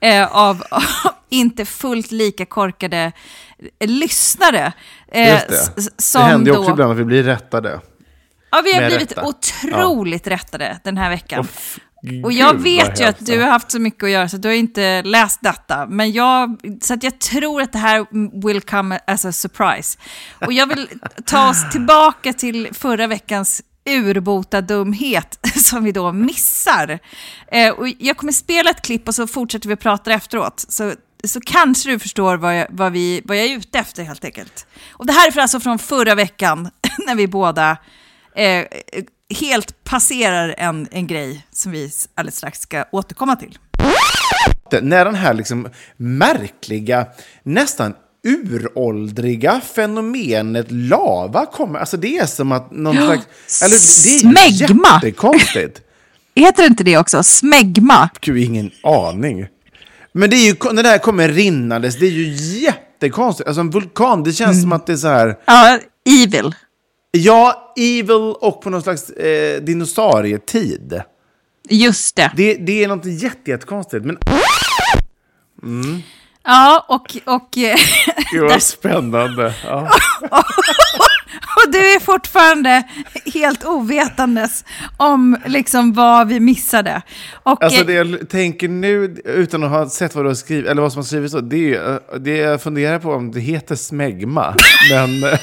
eh, 0.00 0.36
av, 0.36 0.62
inte 1.28 1.64
fullt 1.64 2.10
lika 2.10 2.46
korkade 2.46 3.12
eh, 3.78 3.88
lyssnare. 3.88 4.72
Eh, 5.12 5.28
Just 5.28 5.48
det. 5.76 6.18
Det 6.18 6.24
händer 6.24 6.52
ju 6.52 6.58
också 6.58 6.68
då- 6.68 6.74
ibland 6.74 6.92
att 6.92 6.98
vi 6.98 7.04
blir 7.04 7.22
rättade. 7.22 7.80
Ja, 8.50 8.60
vi 8.64 8.72
har 8.72 8.80
blivit 8.88 9.12
rätta. 9.12 9.24
otroligt 9.26 10.26
rättade 10.26 10.80
den 10.84 10.96
här 10.98 11.10
veckan. 11.10 11.46
f- 11.50 11.78
och 12.24 12.32
jag 12.32 12.54
vet 12.62 13.00
ju 13.00 13.04
att 13.04 13.26
du 13.26 13.40
har 13.40 13.48
haft 13.50 13.70
så 13.70 13.78
mycket 13.78 14.04
att 14.04 14.10
göra 14.10 14.28
så 14.28 14.36
du 14.36 14.48
har 14.48 14.54
inte 14.54 15.02
läst 15.02 15.38
detta. 15.42 15.86
Men 15.86 16.12
jag, 16.12 16.56
så 16.82 16.94
att 16.94 17.02
jag 17.02 17.18
tror 17.18 17.62
att 17.62 17.72
det 17.72 17.78
här 17.78 18.06
will 18.42 18.60
come 18.60 18.98
as 19.06 19.24
a 19.24 19.32
surprise. 19.32 19.98
Och 20.46 20.52
jag 20.52 20.66
vill 20.66 20.88
ta 21.26 21.50
oss 21.50 21.70
tillbaka 21.72 22.32
till 22.32 22.68
förra 22.72 23.06
veckans 23.06 23.62
urbota 23.88 24.60
dumhet 24.60 25.38
som 25.56 25.84
vi 25.84 25.92
då 25.92 26.12
missar. 26.12 26.98
Eh, 27.52 27.70
och 27.70 27.88
jag 27.98 28.16
kommer 28.16 28.32
spela 28.32 28.70
ett 28.70 28.82
klipp 28.82 29.08
och 29.08 29.14
så 29.14 29.26
fortsätter 29.26 29.68
vi 29.68 29.76
prata 29.76 30.12
efteråt. 30.12 30.64
Så, 30.68 30.92
så 31.24 31.40
kanske 31.40 31.90
du 31.90 31.98
förstår 31.98 32.36
vad 32.36 32.58
jag, 32.58 32.66
vad, 32.70 32.92
vi, 32.92 33.22
vad 33.24 33.36
jag 33.36 33.44
är 33.46 33.56
ute 33.56 33.78
efter 33.78 34.02
helt 34.04 34.24
enkelt. 34.24 34.66
Och 34.92 35.06
det 35.06 35.12
här 35.12 35.26
är 35.28 35.32
för 35.32 35.40
alltså 35.40 35.60
från 35.60 35.78
förra 35.78 36.14
veckan 36.14 36.70
när 37.06 37.14
vi 37.14 37.26
båda 37.26 37.76
eh, 38.34 38.64
helt 39.40 39.84
passerar 39.84 40.54
en, 40.58 40.88
en 40.90 41.06
grej 41.06 41.46
som 41.52 41.72
vi 41.72 41.90
alldeles 42.14 42.36
strax 42.36 42.60
ska 42.60 42.84
återkomma 42.92 43.36
till. 43.36 43.58
När 44.82 45.04
den 45.04 45.14
här 45.14 45.34
liksom 45.34 45.68
märkliga, 45.96 47.06
nästan 47.42 47.94
uråldriga 48.24 49.60
fenomenet 49.74 50.66
lava 50.70 51.46
kommer. 51.46 51.78
Alltså 51.78 51.96
det 51.96 52.18
är 52.18 52.26
som 52.26 52.52
att 52.52 52.70
någon 52.70 52.96
slags... 52.96 53.62
Eller, 53.62 53.70
det 53.70 54.14
är 54.14 54.58
smegma. 54.58 55.00
jättekonstigt. 55.02 55.80
Heter 56.34 56.66
inte 56.66 56.84
det 56.84 56.98
också? 56.98 57.22
Smegma? 57.22 58.10
Gud, 58.20 58.36
ingen 58.38 58.70
aning. 58.82 59.46
Men 60.12 60.30
det 60.30 60.36
är 60.36 60.46
ju, 60.46 60.72
när 60.72 60.82
det 60.82 60.88
här 60.88 60.98
kommer 60.98 61.28
rinnandes, 61.28 61.98
det 61.98 62.06
är 62.06 62.10
ju 62.10 62.32
jättekonstigt. 62.60 63.48
Alltså 63.48 63.60
en 63.60 63.70
vulkan, 63.70 64.22
det 64.22 64.32
känns 64.32 64.62
som 64.62 64.72
att 64.72 64.86
det 64.86 64.92
är 64.92 64.96
så 64.96 65.08
här... 65.08 65.38
Ja, 65.44 65.78
evil. 66.24 66.54
Ja, 67.10 67.72
evil 67.76 68.34
och 68.40 68.62
på 68.62 68.70
någon 68.70 68.82
slags 68.82 69.10
eh, 69.10 69.62
dinosaurietid. 69.62 71.02
Just 71.70 72.16
det. 72.16 72.32
Det, 72.36 72.54
det 72.54 72.84
är 72.84 72.88
något 72.88 73.04
jätte, 73.04 73.50
jättekonstigt. 73.50 74.04
Men 74.04 74.18
Ja, 76.44 76.86
och, 76.88 77.34
och, 77.34 77.58
eh, 77.58 77.78
gud 78.32 78.42
vad 78.50 78.62
spännande. 78.62 79.54
Ja. 79.64 79.80
och 81.56 81.72
du 81.72 81.78
är 81.94 82.00
fortfarande 82.00 82.82
helt 83.34 83.64
ovetandes 83.64 84.64
om 84.96 85.36
liksom 85.46 85.92
vad 85.92 86.28
vi 86.28 86.40
missade. 86.40 87.02
Och, 87.42 87.64
Alltså 87.64 87.80
eh, 87.80 87.86
det 87.86 87.92
jag 87.92 88.28
tänker 88.28 88.68
nu, 88.68 89.16
utan 89.24 89.64
att 89.64 89.70
ha 89.70 89.88
sett 89.88 90.14
vad 90.14 90.24
du 90.24 90.28
har 90.28 90.34
skrivit, 90.34 90.66
eller 90.66 90.82
vad 90.82 90.92
som 90.92 90.98
har 90.98 91.04
skrivits, 91.04 91.34
det 91.42 91.74
är 91.74 91.92
eh, 91.92 92.18
det 92.20 92.36
jag 92.36 92.62
funderar 92.62 92.98
på 92.98 93.12
om 93.12 93.32
det 93.32 93.40
heter 93.40 93.74
smegma. 93.76 94.54
Men 94.90 95.24
eh, 95.24 95.38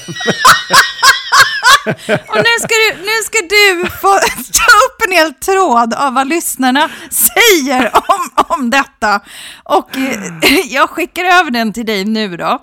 Och 2.28 2.36
nu 2.36 2.54
ska, 2.60 2.74
du, 2.74 2.96
nu 3.00 3.22
ska 3.24 3.38
du 3.48 3.90
få 3.90 4.08
ta 4.52 4.72
upp 4.86 5.02
en 5.06 5.12
hel 5.12 5.34
tråd 5.34 5.94
av 5.94 6.14
vad 6.14 6.28
lyssnarna 6.28 6.90
säger 7.10 7.90
om, 7.94 8.44
om 8.48 8.70
detta. 8.70 9.20
Och 9.62 9.96
eh, 9.96 10.66
jag 10.66 10.90
skickar 10.90 11.24
över 11.24 11.50
den 11.50 11.72
till 11.72 11.86
dig 11.86 12.04
nu 12.04 12.36
då. 12.36 12.62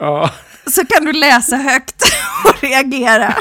ja. 0.00 0.30
Så 0.70 0.86
kan 0.86 1.04
du 1.04 1.12
läsa 1.12 1.56
högt 1.56 2.02
och 2.44 2.62
reagera. 2.62 3.34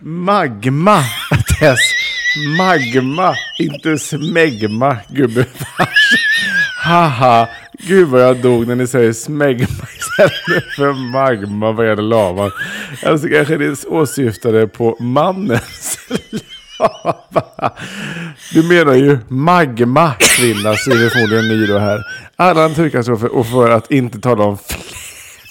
Magma, 0.00 1.04
Tess. 1.58 1.78
Magma, 2.58 3.34
inte 3.58 3.98
smegma, 3.98 4.96
gubevars. 5.08 6.14
Haha, 6.84 7.48
gud 7.78 8.08
vad 8.08 8.22
jag 8.22 8.36
dog 8.36 8.66
när 8.66 8.74
ni 8.74 8.86
säger 8.86 9.12
smegma 9.12 9.86
istället 9.98 10.74
för 10.76 11.12
magma 11.12 11.72
vad 11.72 11.86
gäller 11.86 12.02
lavan. 12.02 12.50
Alltså 13.06 13.28
kanske 13.28 13.56
det 13.56 13.84
åsyftade 13.84 14.66
på 14.66 14.96
mannens 15.00 15.98
lava. 16.78 17.72
Du 18.52 18.62
menar 18.62 18.94
ju 18.94 19.18
magma, 19.28 20.12
kvinna, 20.18 20.74
skriver 20.74 21.08
förmodligen 21.10 21.48
ni 21.48 21.66
då 21.66 21.78
här. 21.78 22.00
Alla 22.36 22.68
naturkatastrofer 22.68 23.34
och 23.34 23.46
för 23.46 23.70
att 23.70 23.90
inte 23.90 24.20
tala 24.20 24.44
om 24.44 24.58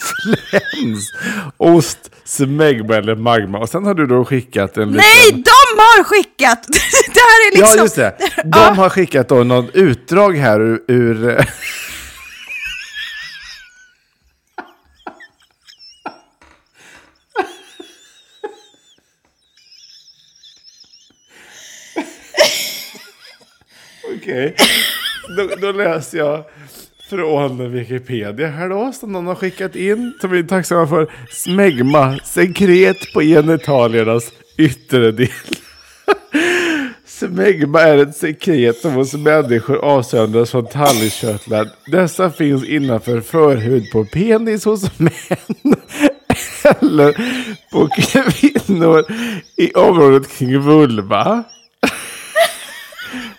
fläns, 0.06 1.12
ost, 1.58 2.12
smegma 2.24 2.96
eller 2.96 3.16
magma. 3.16 3.58
Och 3.60 3.70
sen 3.70 3.86
har 3.86 3.94
du 3.94 4.08
då 4.08 4.26
skickat 4.26 4.78
en 4.78 4.90
Nej, 4.90 5.26
liten... 5.26 5.44
de 5.44 5.82
har 5.82 6.04
skickat! 6.04 6.68
Det 7.14 7.20
här 7.20 7.48
är 7.48 7.58
liksom... 7.58 7.78
Ja, 7.78 7.84
just 7.84 7.96
det. 7.96 8.16
De 8.44 8.78
har 8.78 8.90
skickat 8.90 9.30
då 9.30 9.44
något 9.44 9.76
utdrag 9.76 10.38
här 10.38 10.80
ur... 10.88 11.46
Okej. 24.26 24.54
Okay. 24.54 24.68
Okej, 25.30 25.58
då, 25.60 25.68
då 25.68 25.72
läser 25.72 26.18
jag 26.18 26.44
från 27.10 27.72
Wikipedia 27.72 28.48
här 28.48 28.70
då, 28.70 28.92
som 28.92 29.12
någon 29.12 29.28
har 29.28 29.36
skickat 29.36 29.76
in, 29.76 30.14
som 30.22 30.32
vi 30.32 30.40
är 30.40 30.44
tacksamma 30.44 30.88
för. 30.88 31.12
Smegma, 31.30 32.18
sekret 32.24 33.14
på 33.14 33.22
genitaliernas 33.22 34.32
yttre 34.58 35.12
del. 35.12 35.28
Smegma 37.06 37.82
är 37.82 37.98
ett 37.98 38.16
sekret 38.16 38.78
som 38.78 38.92
hos 38.92 39.14
människor 39.14 39.78
avsöndras 39.78 40.52
från 40.52 40.68
talgkörtlar. 40.68 41.68
Dessa 41.92 42.32
finns 42.32 42.64
innanför 42.64 43.22
förhud 43.22 43.92
på 43.92 44.06
penis 44.06 44.66
hos 44.66 45.00
män. 45.00 45.76
eller 46.82 47.14
på 47.72 47.88
kvinnor 47.88 49.06
i 49.58 49.74
området 49.74 50.38
kring 50.38 50.60
vulva. 50.60 51.44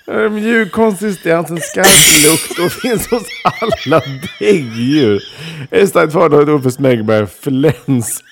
Mjuk 0.07 0.73
konsistens, 0.73 1.51
en 1.51 1.61
skarp 1.61 2.25
lukt 2.25 2.59
och 2.59 2.73
finns 2.73 3.09
hos 3.09 3.23
alla 3.43 4.03
däggdjur. 4.39 5.23
Ett 5.71 5.89
starkt 5.89 6.13
fördel 6.13 6.51
ord 6.51 6.63
för 6.63 6.71
smegma 6.71 7.27
flänsost. 7.27 8.25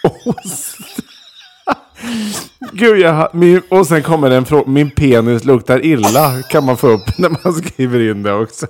Gud, 2.73 2.99
jag, 2.99 3.35
min, 3.35 3.63
och 3.69 3.87
sen 3.87 4.03
kommer 4.03 4.31
en 4.31 4.45
fråga. 4.45 4.71
Min 4.71 4.91
penis 4.91 5.45
luktar 5.45 5.85
illa. 5.85 6.43
Kan 6.51 6.65
man 6.65 6.77
få 6.77 6.89
upp 6.89 7.19
när 7.19 7.29
man 7.29 7.53
skriver 7.55 8.11
in 8.11 8.23
det 8.23 8.33
också. 8.33 8.67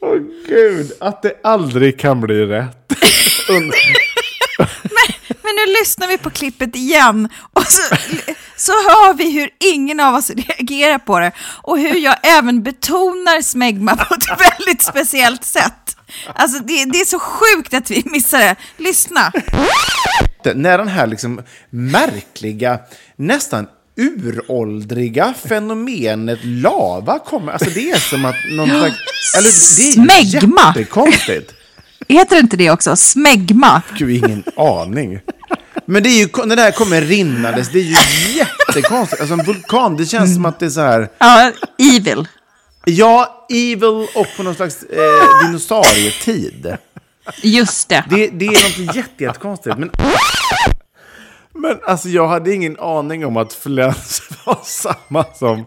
Åh 0.00 0.16
gud, 0.48 0.85
att 1.00 1.22
det 1.22 1.40
aldrig 1.44 1.98
kan 2.00 2.20
bli 2.20 2.46
rätt. 2.46 2.92
Und- 3.50 3.72
Men 5.42 5.54
nu 5.54 5.72
lyssnar 5.80 6.08
vi 6.08 6.18
på 6.18 6.30
klippet 6.30 6.76
igen 6.76 7.28
och 7.52 7.62
så, 7.66 7.96
så 8.56 8.72
hör 8.72 9.14
vi 9.14 9.30
hur 9.40 9.50
ingen 9.60 10.00
av 10.00 10.14
oss 10.14 10.30
reagerar 10.30 10.98
på 10.98 11.18
det 11.18 11.32
och 11.62 11.78
hur 11.78 11.94
jag 11.96 12.16
även 12.22 12.62
betonar 12.62 13.42
smegma 13.42 13.96
på 13.96 14.14
ett 14.14 14.40
väldigt 14.58 14.82
speciellt 14.82 15.44
sätt. 15.44 15.96
Alltså 16.34 16.58
det, 16.58 16.84
det 16.84 17.00
är 17.00 17.04
så 17.04 17.18
sjukt 17.18 17.74
att 17.74 17.90
vi 17.90 18.02
missar 18.06 18.38
det. 18.38 18.56
Lyssna. 18.76 19.32
när 20.54 20.78
den 20.78 20.88
här 20.88 21.06
liksom 21.06 21.42
märkliga, 21.70 22.78
nästan 23.16 23.66
uråldriga 23.96 25.34
fenomenet 25.48 26.38
lava 26.42 27.18
kommer. 27.18 27.52
Alltså 27.52 27.70
det 27.70 27.90
är 27.90 27.98
som 27.98 28.24
att 28.24 28.34
någon 28.56 28.68
slags... 28.68 28.96
Eller 29.36 29.48
det 29.76 29.88
är 29.88 29.92
Smegma. 30.32 30.72
jättekonstigt. 30.76 31.52
Heter 32.08 32.38
inte 32.38 32.56
det 32.56 32.70
också? 32.70 32.96
Smegma? 32.96 33.82
Gud, 33.98 34.10
ingen 34.24 34.44
aning. 34.56 35.20
Men 35.86 36.02
det 36.02 36.08
är 36.08 36.18
ju, 36.18 36.46
när 36.46 36.56
det 36.56 36.62
här 36.62 36.70
kommer 36.70 37.00
rinnandes, 37.00 37.68
det 37.72 37.78
är 37.78 37.82
ju 37.82 37.96
jättekonstigt. 38.38 39.20
Alltså 39.20 39.34
en 39.34 39.44
vulkan, 39.44 39.96
det 39.96 40.06
känns 40.06 40.34
som 40.34 40.44
att 40.46 40.58
det 40.60 40.66
är 40.66 40.70
så 40.70 40.80
här... 40.80 41.08
Ja, 41.18 41.52
evil. 41.78 42.28
Ja, 42.84 43.46
evil 43.50 44.06
och 44.14 44.26
på 44.36 44.42
någon 44.42 44.54
slags 44.54 44.82
eh, 44.82 45.46
dinosaurietid. 45.46 46.76
Just 47.42 47.88
det. 47.88 48.04
Det, 48.10 48.26
det 48.28 48.46
är 48.46 48.84
något 48.86 48.96
jätte, 48.96 49.24
jättekonstigt. 49.24 49.78
Men, 49.78 49.90
men 51.58 51.78
alltså 51.86 52.08
jag 52.08 52.28
hade 52.28 52.54
ingen 52.54 52.78
aning 52.80 53.26
om 53.26 53.36
att 53.36 53.52
fläns 53.52 54.22
var 54.44 54.58
samma 54.62 55.24
som... 55.34 55.64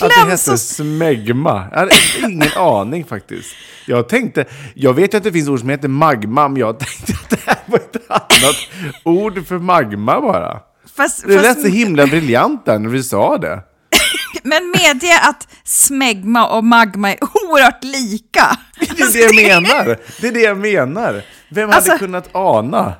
Att 0.00 0.10
det 0.10 0.30
hette 0.30 0.58
smegma. 0.58 1.66
Jag 1.72 1.78
hade 1.78 1.92
ingen 2.28 2.48
aning 2.56 3.04
faktiskt. 3.04 3.54
Jag 3.86 4.08
tänkte, 4.08 4.44
jag 4.74 4.94
vet 4.94 5.14
ju 5.14 5.18
att 5.18 5.24
det 5.24 5.32
finns 5.32 5.48
ord 5.48 5.60
som 5.60 5.68
heter 5.68 5.88
magma, 5.88 6.48
men 6.48 6.60
jag 6.60 6.78
tänkte 6.78 7.12
att 7.12 7.30
det 7.30 7.38
här 7.46 7.56
var 7.66 7.78
ett 7.78 7.96
annat 8.08 8.56
ord 9.04 9.46
för 9.46 9.58
magma 9.58 10.20
bara. 10.20 10.60
Fast, 10.96 11.26
Det 11.26 11.34
lät 11.34 11.46
fast, 11.46 11.60
så 11.62 11.68
himla 11.68 12.06
briljant 12.06 12.66
där 12.66 12.78
när 12.78 12.88
vi 12.88 13.02
sa 13.02 13.38
det. 13.38 13.62
men 14.42 14.70
medge 14.70 15.20
att 15.22 15.48
smegma 15.64 16.48
och 16.48 16.64
magma 16.64 17.10
är 17.10 17.18
oerhört 17.22 17.84
lika. 17.84 18.56
Det 18.80 19.02
är 19.02 19.32
det 19.36 19.42
jag 19.42 19.62
menar. 19.62 19.98
Det 20.20 20.28
är 20.28 20.32
det 20.32 20.40
jag 20.40 20.58
menar. 20.58 21.22
Vem 21.50 21.68
hade 21.68 21.76
Alltså- 21.76 21.98
kunnat 21.98 22.28
ana? 22.32 22.94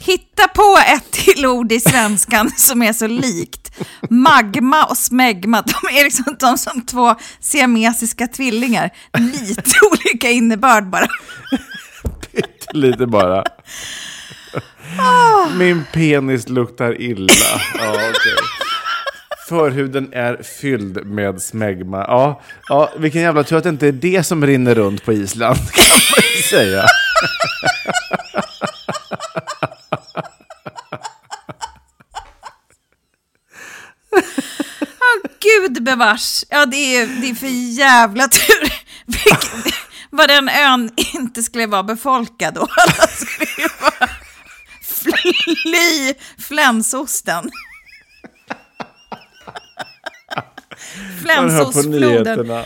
Hitta 0.00 0.48
på 0.48 0.78
ett 0.96 1.10
till 1.10 1.46
ord 1.46 1.72
i 1.72 1.80
svenskan 1.80 2.50
som 2.56 2.82
är 2.82 2.92
så 2.92 3.06
likt. 3.06 3.70
Magma 4.10 4.84
och 4.84 4.96
smegma, 4.98 5.62
de 5.62 5.98
är 5.98 6.04
liksom 6.04 6.36
de 6.40 6.58
som 6.58 6.86
två 6.86 7.14
siamesiska 7.40 8.26
tvillingar. 8.26 8.90
Lite 9.18 9.70
olika 9.90 10.30
innebörd 10.30 10.86
bara. 10.90 11.06
Lite 12.72 13.06
bara. 13.06 13.44
Min 15.58 15.84
penis 15.92 16.48
luktar 16.48 17.00
illa. 17.00 17.32
Ja, 17.78 17.90
okej. 17.90 18.36
Förhuden 19.48 20.12
är 20.12 20.42
fylld 20.60 21.06
med 21.06 21.42
smegma. 21.42 21.98
Ja, 21.98 22.42
ja, 22.68 22.92
vilken 22.98 23.22
jävla 23.22 23.44
tur 23.44 23.56
att 23.56 23.62
det 23.62 23.68
inte 23.68 23.88
är 23.88 23.92
det 23.92 24.26
som 24.26 24.46
rinner 24.46 24.74
runt 24.74 25.04
på 25.04 25.12
Island, 25.12 25.58
kan 25.72 25.84
man 25.88 26.22
ju 26.36 26.42
säga. 26.42 26.84
Gud 35.60 35.82
bevars. 35.82 36.44
Ja, 36.48 36.66
det 36.66 36.96
är, 36.96 37.06
det 37.06 37.30
är 37.30 37.34
för 37.34 37.78
jävla 37.78 38.28
tur. 38.28 38.72
Vad 40.10 40.28
den 40.28 40.48
ön 40.48 40.90
inte 41.14 41.42
skulle 41.42 41.66
vara 41.66 41.82
befolkad 41.82 42.54
då. 42.54 42.60
Alla 42.60 43.06
skulle 43.06 43.50
ju 43.58 43.68
bara 43.80 44.08
fly 44.82 46.14
flänsosten. 46.38 47.50
Nyheterna. 51.86 52.64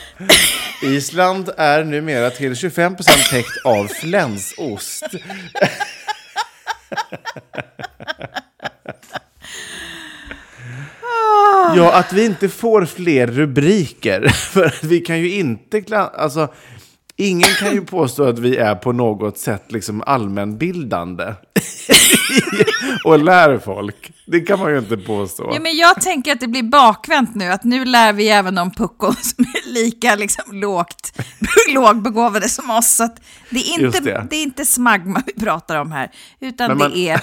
Island 0.83 1.50
är 1.57 1.85
numera 1.85 2.31
till 2.31 2.52
25% 2.52 3.31
täckt 3.31 3.64
av 3.64 3.87
flänsost. 3.87 5.05
Ja, 11.76 11.92
att 11.92 12.12
vi 12.12 12.24
inte 12.24 12.48
får 12.48 12.85
fler 12.85 13.26
rubriker. 13.26 14.28
För 14.52 14.64
att 14.64 14.85
vi 14.85 15.00
kan 15.00 15.20
ju 15.20 15.30
inte... 15.30 15.98
Alltså, 15.98 16.48
ingen 17.16 17.48
kan 17.58 17.72
ju 17.72 17.85
påstå 17.85 18.24
att 18.24 18.38
vi 18.38 18.56
är 18.56 18.74
på 18.74 18.92
något 18.92 19.38
sätt 19.38 19.72
liksom 19.72 20.02
allmänbildande. 20.06 21.24
och 23.04 23.18
lär 23.18 23.58
folk. 23.58 24.12
Det 24.26 24.40
kan 24.40 24.58
man 24.58 24.72
ju 24.72 24.78
inte 24.78 24.96
påstå. 24.96 25.50
Ja, 25.54 25.61
men 25.61 25.76
jag 25.76 26.00
tänker 26.00 26.32
att 26.32 26.40
det 26.40 26.48
blir 26.48 26.62
bakvänt 26.62 27.35
nu, 27.35 27.52
att 27.52 27.64
nu 27.64 27.85
lär 27.85 28.12
vi 28.12 28.28
även 28.28 28.58
om 28.58 28.70
puckon 28.70 29.14
som 29.22 29.44
är 29.44 29.72
lika 29.72 30.16
liksom, 30.16 30.61
lågt, 30.61 31.12
lågbegåvade 31.68 32.48
som 32.48 32.70
oss. 32.70 32.94
Så 32.94 33.04
att 33.04 33.20
det, 33.50 33.58
är 33.58 33.80
inte, 33.80 34.00
det. 34.00 34.26
det. 34.30 34.37
är 34.37 34.42
inte 34.42 34.66
smagma 34.66 35.22
vi 35.26 35.32
pratar 35.32 35.76
om 35.76 35.92
här, 35.92 36.11
utan 36.40 36.78
man- 36.78 36.90
det 36.90 37.08
är... 37.08 37.20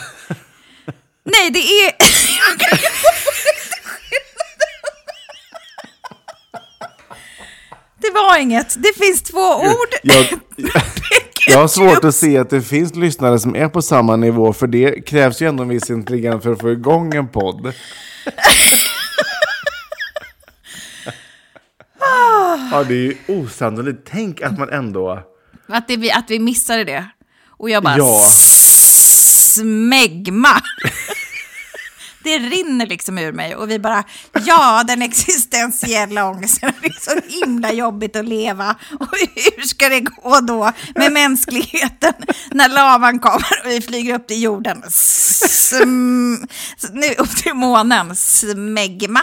Nej, 1.23 1.51
det 1.51 1.59
är... 1.59 1.91
Det 8.09 8.13
var 8.13 8.37
inget. 8.37 8.75
Det 8.83 8.93
finns 9.05 9.21
två 9.23 9.55
ord. 9.55 9.89
Jag, 10.03 10.25
jag 11.47 11.57
har 11.59 11.67
svårt 11.67 12.03
att 12.03 12.15
se 12.15 12.37
att 12.37 12.49
det 12.49 12.61
finns 12.61 12.95
lyssnare 12.95 13.39
som 13.39 13.55
är 13.55 13.67
på 13.67 13.81
samma 13.81 14.15
nivå, 14.15 14.53
för 14.53 14.67
det 14.67 15.01
krävs 15.07 15.41
ju 15.41 15.47
ändå 15.47 15.63
en 15.63 15.69
viss 15.69 15.89
intelligens 15.89 16.43
för 16.43 16.51
att 16.53 16.61
få 16.61 16.71
igång 16.71 17.13
en 17.15 17.27
podd. 17.27 17.73
Ja, 22.71 22.83
det 22.87 22.93
är 22.93 22.97
ju 22.97 23.15
osannolikt. 23.27 23.99
Tänk 24.11 24.41
att 24.41 24.57
man 24.59 24.69
ändå... 24.69 25.23
Att, 25.67 25.87
det, 25.87 25.97
vi- 25.97 26.11
att 26.11 26.25
vi 26.29 26.39
missade 26.39 26.83
det. 26.83 27.05
Och 27.47 27.69
jag 27.69 27.83
bara... 27.83 27.97
Ja. 27.97 28.25
Smegma. 29.53 30.49
Det 32.23 32.37
rinner 32.39 32.87
liksom 32.87 33.17
ur 33.17 33.31
mig 33.31 33.55
och 33.55 33.69
vi 33.69 33.79
bara, 33.79 34.03
ja 34.45 34.83
den 34.87 35.01
existentiella 35.01 36.29
ångesten, 36.29 36.71
det 36.81 36.87
är 36.87 36.99
så 37.01 37.39
himla 37.39 37.71
jobbigt 37.71 38.15
att 38.15 38.25
leva. 38.25 38.75
Och 38.99 39.07
hur 39.35 39.61
ska 39.61 39.89
det 39.89 39.99
gå 39.99 40.39
då 40.39 40.71
med 40.95 41.11
mänskligheten 41.11 42.13
när 42.51 42.69
lavan 42.69 43.19
kommer 43.19 43.61
och 43.65 43.71
vi 43.71 43.81
flyger 43.81 44.15
upp 44.15 44.27
till 44.27 44.41
jorden? 44.41 44.83
Sm, 44.89 46.33
nu 46.93 47.13
upp 47.17 47.35
till 47.35 47.53
månen, 47.53 48.15
smegma. 48.15 49.21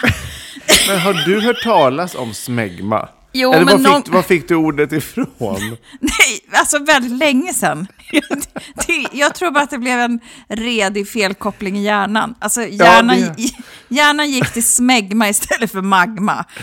Men 0.89 1.01
har 1.01 1.13
du 1.13 1.41
hört 1.41 1.63
talas 1.63 2.15
om 2.15 2.35
smegma? 2.35 3.09
Jo, 3.39 3.53
Eller 3.53 3.65
men 3.65 3.83
var, 3.83 3.91
någon- 3.91 4.03
fick, 4.03 4.13
var 4.15 4.23
fick 4.23 4.49
du 4.49 4.55
ordet 4.55 4.93
ifrån? 4.93 5.27
Nej, 6.01 6.41
alltså 6.53 6.79
väldigt 6.79 7.13
länge 7.19 7.53
sedan. 7.55 7.87
Det, 8.87 9.07
jag 9.13 9.35
tror 9.35 9.51
bara 9.51 9.65
att 9.65 9.71
det 9.71 9.79
blev 9.79 10.01
en 10.01 10.21
redig 10.49 11.09
felkoppling 11.09 11.79
i 11.79 11.83
hjärnan. 11.85 12.35
Alltså 12.39 12.63
hjärnan, 12.67 13.17
det- 13.37 13.51
hjärnan 13.89 14.31
gick 14.31 14.53
till 14.53 14.65
smegma 14.67 15.29
istället 15.29 15.73
för 15.73 15.83
magma. 15.83 16.45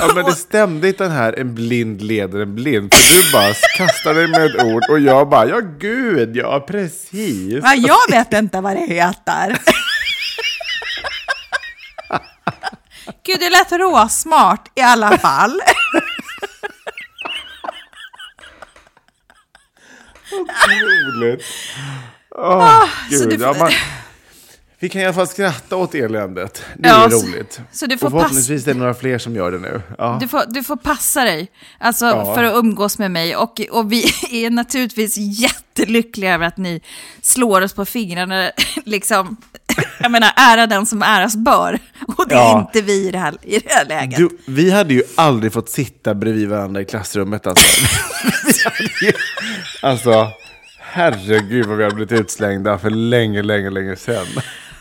Ja, 0.00 0.10
men 0.14 0.24
det 0.24 0.32
stämde 0.34 0.88
inte 0.88 1.04
den 1.04 1.12
här 1.12 1.38
en 1.38 1.54
blind 1.54 2.02
leder 2.02 2.40
en 2.40 2.54
blind. 2.54 2.94
För 2.94 3.22
du 3.26 3.32
bara 3.32 3.54
kastade 3.76 4.20
dig 4.20 4.28
med 4.28 4.46
ett 4.46 4.64
ord 4.64 4.82
och 4.90 5.00
jag 5.00 5.28
bara, 5.28 5.46
ja 5.48 5.60
gud, 5.78 6.36
ja 6.36 6.60
precis. 6.68 7.60
Ja, 7.64 7.74
jag 7.74 8.10
vet 8.10 8.32
inte 8.32 8.60
vad 8.60 8.76
det 8.76 8.86
heter. 8.86 9.58
Gud, 13.26 13.36
det 13.40 13.50
lät 13.50 13.72
råsmart 13.72 14.68
i 14.74 14.80
alla 14.80 15.18
fall. 15.18 15.60
Otroligt. 20.32 21.44
Så 23.18 23.28
gud. 23.28 23.40
Ja, 23.40 23.54
man, 23.58 23.70
Vi 24.78 24.88
kan 24.88 25.00
i 25.00 25.04
alla 25.04 25.14
fall 25.14 25.28
skratta 25.28 25.76
åt 25.76 25.94
eländet. 25.94 26.64
Det 26.76 26.88
är 26.88 26.92
Ja, 27.02 27.10
så- 27.10 27.26
roligt. 27.26 27.60
så 27.72 27.86
du 27.86 27.98
får 27.98 28.06
och 28.06 28.12
förhoppningsvis 28.12 28.66
är 28.66 28.72
det 28.74 28.78
några 28.78 28.94
fler 28.94 29.18
som 29.18 29.36
gör 29.36 29.52
det 29.52 29.58
nu. 29.58 29.82
Ja. 29.98 30.18
Du 30.20 30.28
får, 30.28 30.42
du 30.48 30.62
får 30.62 30.76
passa 30.76 31.24
dig 31.24 31.48
alltså, 31.78 32.04
Ja. 32.06 32.34
för 32.34 32.44
att 32.44 32.54
umgås 32.54 32.98
med 32.98 33.10
mig. 33.10 33.36
Och, 33.36 33.60
och 33.70 33.92
vi 33.92 34.04
är 34.46 34.50
naturligtvis 34.50 35.16
jättelyckliga 35.16 36.34
över 36.34 36.46
att 36.46 36.56
ni 36.56 36.80
slår 37.22 37.60
oss 37.60 37.72
på 37.72 37.84
fingrarna. 37.84 38.50
Liksom, 38.84 39.36
jag 40.00 40.10
menar, 40.10 40.32
ära 40.36 40.66
den 40.66 40.86
som 40.86 41.02
äras 41.02 41.36
bör. 41.36 41.78
Och 42.16 42.28
det 42.28 42.34
är 42.34 42.38
Ja. 42.38 42.60
inte 42.60 42.80
vi 42.86 43.08
i 43.08 43.10
det 43.10 43.18
här, 43.18 43.34
i 43.42 43.58
det 43.58 43.72
här 43.72 43.84
läget. 43.86 44.18
Du, 44.18 44.28
vi 44.46 44.70
hade 44.70 44.94
ju 44.94 45.02
aldrig 45.16 45.52
fått 45.52 45.70
sitta 45.70 46.14
bredvid 46.14 46.48
varandra 46.48 46.80
i 46.80 46.84
klassrummet. 46.84 47.46
Alltså, 47.46 47.64
ju, 49.02 49.12
alltså 49.82 50.28
herregud 50.78 51.66
vad 51.66 51.76
vi 51.76 51.84
hade 51.84 51.94
blivit 51.96 52.20
utslängda 52.20 52.78
för 52.78 52.90
länge, 52.90 53.42
länge, 53.42 53.70
länge 53.70 53.96
sedan. 53.96 54.26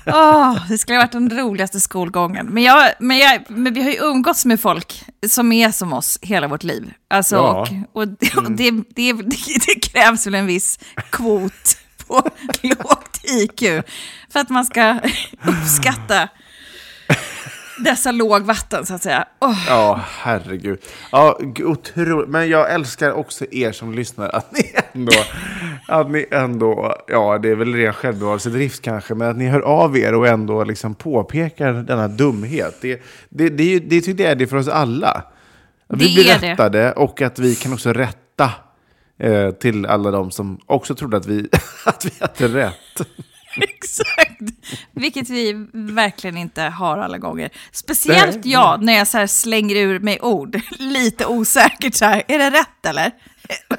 Åh, 0.05 0.57
det 0.69 0.77
skulle 0.77 0.97
ha 0.97 1.03
varit 1.03 1.11
den 1.11 1.29
roligaste 1.39 1.79
skolgången. 1.79 2.45
Men, 2.45 2.63
jag, 2.63 2.91
men, 2.99 3.17
jag, 3.17 3.41
men 3.47 3.73
vi 3.73 3.83
har 3.83 3.89
ju 3.89 3.97
umgåtts 3.97 4.45
med 4.45 4.59
folk 4.61 5.03
som 5.29 5.51
är 5.51 5.71
som 5.71 5.93
oss 5.93 6.19
hela 6.21 6.47
vårt 6.47 6.63
liv. 6.63 6.93
Alltså, 7.09 7.35
Ja. 7.35 7.67
och, 7.93 8.01
och, 8.01 8.07
det, 8.07 8.31
det, 8.49 8.71
det, 8.95 9.13
det 9.67 9.79
krävs 9.91 10.27
väl 10.27 10.35
en 10.35 10.45
viss 10.45 10.79
kvot 11.09 11.77
på 12.07 12.29
IQ 13.23 13.83
för 14.33 14.39
att 14.39 14.49
man 14.49 14.65
ska 14.65 14.99
uppskatta 15.47 16.27
dessa 17.83 18.11
lågvatten, 18.11 18.85
så 18.85 18.93
att 18.93 19.03
säga. 19.03 19.25
Åh, 19.41 19.63
Ja, 19.67 20.01
herregud. 20.19 20.79
Ja, 21.11 21.39
otroligt. 21.65 22.29
Men 22.29 22.49
jag 22.49 22.71
älskar 22.73 23.11
också 23.11 23.45
er 23.51 23.71
som 23.71 23.93
lyssnar, 23.93 24.29
att 24.29 24.51
ni 24.51 24.73
ändå, 24.93 25.11
att 25.87 26.11
ni 26.11 26.25
ändå, 26.31 26.95
ja 27.07 27.37
det 27.37 27.49
är 27.49 27.55
väl 27.55 27.75
ren 27.75 27.93
självbevarelsedrift 27.93 28.81
kanske, 28.81 29.15
men 29.15 29.29
att 29.29 29.37
ni 29.37 29.47
hör 29.47 29.59
av 29.61 29.97
er 29.97 30.13
och 30.15 30.27
ändå 30.27 30.63
liksom 30.63 30.95
påpekar 30.95 31.73
denna 31.73 32.07
dumhet. 32.07 32.77
Det, 32.81 33.01
det, 33.29 33.49
det, 33.49 33.63
ju- 33.63 33.79
det 33.79 34.01
tycker 34.01 34.23
jag 34.23 34.31
är 34.31 34.35
det 34.35 34.47
för 34.47 34.57
oss 34.57 34.67
alla. 34.67 35.09
Att 35.89 36.01
vi 36.01 36.07
Det 36.07 36.13
blir 36.13 36.39
det. 36.39 36.51
rättade 36.51 36.91
och 36.91 37.21
att 37.21 37.39
vi 37.39 37.55
kan 37.55 37.73
också 37.73 37.93
rätta 37.93 38.51
eh, 39.19 39.51
till 39.51 39.85
alla 39.85 40.11
de 40.11 40.31
som 40.31 40.59
också 40.65 40.95
trodde 40.95 41.17
att 41.17 41.25
vi, 41.25 41.49
att 41.85 42.05
vi 42.05 42.11
hade 42.19 42.47
rätt. 42.47 43.01
Exakt. 43.61 44.41
Vilket 44.91 45.29
vi 45.29 45.67
verkligen 45.73 46.37
inte 46.37 46.61
har 46.61 46.97
alla 46.97 47.17
gånger. 47.17 47.49
Speciellt 47.71 48.43
Nej. 48.43 48.53
jag, 48.53 48.83
när 48.83 48.93
jag 48.93 49.07
så 49.07 49.27
slänger 49.27 49.75
ur 49.75 49.99
mig 49.99 50.19
ord, 50.21 50.59
lite 50.79 51.25
osäkert 51.25 51.95
så 51.95 52.05
här, 52.05 52.23
är 52.27 52.39
det 52.39 52.49
rätt 52.49 52.85
eller? 52.85 53.11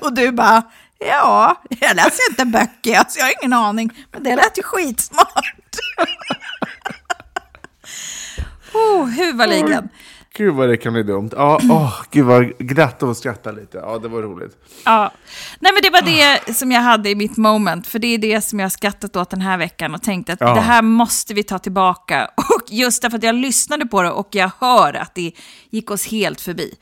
Och 0.00 0.14
du 0.14 0.32
bara, 0.32 0.62
ja, 0.98 1.62
jag 1.80 1.96
läser 1.96 2.30
inte 2.30 2.44
böcker, 2.44 2.98
alltså 2.98 3.18
jag 3.18 3.26
har 3.26 3.32
ingen 3.42 3.52
aning, 3.52 3.90
men 4.12 4.22
det 4.22 4.36
lät 4.36 4.58
ju 4.58 4.62
skitsmart. 4.62 5.76
oh, 8.72 9.06
huvudligen. 9.06 9.88
Gud 10.40 10.54
vad 10.54 10.68
det 10.68 10.76
kan 10.76 10.92
bli 10.92 11.02
dumt. 11.02 11.30
Ja, 11.32 11.60
åh, 11.70 12.02
gud 12.10 12.24
vad 12.26 12.58
glatt 12.58 13.02
att 13.02 13.16
skratta 13.16 13.50
lite. 13.52 13.78
Ja, 13.78 13.98
det 13.98 14.08
var 14.08 14.22
roligt. 14.22 14.56
Ja. 14.84 15.12
Nej, 15.60 15.72
men 15.72 15.82
det 15.82 15.90
var 15.90 16.02
det 16.02 16.54
som 16.56 16.72
jag 16.72 16.80
hade 16.80 17.10
i 17.10 17.14
mitt 17.14 17.36
moment, 17.36 17.86
för 17.86 17.98
det 17.98 18.06
är 18.06 18.18
det 18.18 18.40
som 18.40 18.58
jag 18.58 18.64
har 18.64 18.70
skrattat 18.70 19.16
åt 19.16 19.30
den 19.30 19.40
här 19.40 19.58
veckan 19.58 19.94
och 19.94 20.02
tänkt 20.02 20.30
att 20.30 20.40
Ja. 20.40 20.54
det 20.54 20.60
här 20.60 20.82
måste 20.82 21.34
vi 21.34 21.42
ta 21.42 21.58
tillbaka. 21.58 22.30
Och 22.36 22.62
just 22.70 23.02
därför 23.02 23.16
att 23.18 23.22
jag 23.22 23.34
lyssnade 23.34 23.86
på 23.86 24.02
det 24.02 24.10
och 24.10 24.28
jag 24.30 24.50
hör 24.60 24.94
att 24.96 25.14
det 25.14 25.32
gick 25.70 25.90
oss 25.90 26.06
helt 26.06 26.40
förbi. 26.40 26.74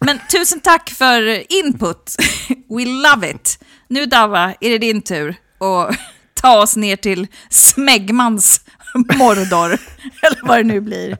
Men 0.00 0.18
tusen 0.32 0.60
tack 0.60 0.90
för 0.90 1.52
input. 1.52 2.16
We 2.68 2.84
love 2.84 3.30
it. 3.30 3.64
Nu 3.88 4.06
Dava, 4.06 4.54
är 4.60 4.70
det 4.70 4.78
din 4.78 5.02
tur 5.02 5.28
att 5.60 5.96
ta 6.42 6.62
oss 6.62 6.76
ner 6.76 6.96
till 6.96 7.26
Smegmans 7.50 8.60
Mordor, 8.94 9.78
eller 10.22 10.46
vad 10.46 10.58
det 10.58 10.64
nu 10.64 10.80
blir. 10.80 11.18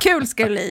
Kul 0.00 0.26
ska 0.26 0.44
det 0.44 0.50
bli. 0.50 0.70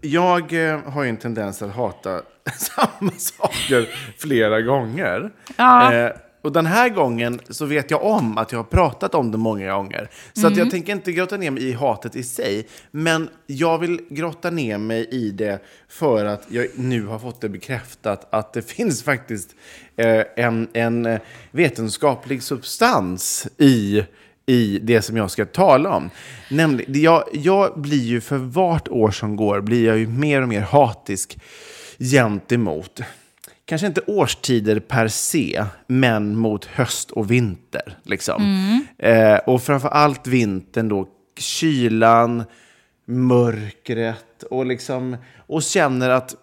jag 0.00 0.70
eh, 0.70 0.80
har 0.80 1.02
ju 1.02 1.08
en 1.08 1.16
tendens 1.16 1.62
att 1.62 1.74
hata 1.74 2.22
samma 2.58 3.12
saker 3.16 3.88
flera 4.18 4.60
gånger. 4.60 5.30
Ja. 5.56 5.94
Eh, 5.94 6.12
och 6.46 6.52
den 6.52 6.66
här 6.66 6.88
gången 6.88 7.40
så 7.48 7.64
vet 7.64 7.90
jag 7.90 8.04
om 8.04 8.38
att 8.38 8.52
jag 8.52 8.58
har 8.58 8.64
pratat 8.64 9.14
om 9.14 9.30
det 9.30 9.38
många 9.38 9.72
gånger. 9.72 10.10
Så 10.32 10.46
att 10.46 10.56
jag 10.56 10.70
tänker 10.70 10.92
inte 10.92 11.12
grotta 11.12 11.36
ner 11.36 11.50
mig 11.50 11.68
i 11.68 11.72
hatet 11.72 12.16
i 12.16 12.22
sig. 12.22 12.68
Men 12.90 13.28
jag 13.46 13.78
vill 13.78 14.00
grotta 14.10 14.50
ner 14.50 14.78
mig 14.78 15.08
i 15.10 15.30
det 15.30 15.62
för 15.88 16.24
att 16.24 16.46
jag 16.48 16.66
nu 16.74 17.06
har 17.06 17.18
fått 17.18 17.40
det 17.40 17.48
bekräftat 17.48 18.26
att 18.30 18.52
det 18.52 18.62
finns 18.62 19.02
faktiskt 19.02 19.54
eh, 19.96 20.22
en, 20.36 20.68
en 20.72 21.06
eh, 21.06 21.20
vetenskaplig 21.50 22.42
substans 22.42 23.46
i 23.58 24.04
i 24.46 24.78
det 24.82 25.02
som 25.02 25.16
jag 25.16 25.30
ska 25.30 25.44
tala 25.44 25.90
om. 25.90 26.10
Nämligen, 26.50 27.02
jag, 27.02 27.24
jag 27.32 27.80
blir 27.80 28.04
ju 28.04 28.20
för 28.20 28.36
vart 28.36 28.88
år 28.88 29.10
som 29.10 29.36
går 29.36 29.60
blir 29.60 29.86
jag 29.86 29.98
ju 29.98 30.06
mer 30.06 30.42
och 30.42 30.48
mer 30.48 30.60
hatisk 30.60 31.38
gentemot, 31.98 33.00
kanske 33.64 33.86
inte 33.86 34.00
årstider 34.06 34.80
per 34.80 35.08
se, 35.08 35.64
men 35.86 36.36
mot 36.36 36.64
höst 36.64 37.10
och 37.10 37.30
vinter. 37.30 37.98
Liksom. 38.02 38.42
Eh, 38.98 39.36
och 39.36 39.62
framför 39.62 39.88
allt 39.88 40.26
vintern 40.26 40.88
då, 40.88 41.08
kylan, 41.38 42.44
mörkret 43.06 44.42
och, 44.50 44.66
liksom, 44.66 45.16
och 45.46 45.62
känner 45.62 46.10
att 46.10 46.34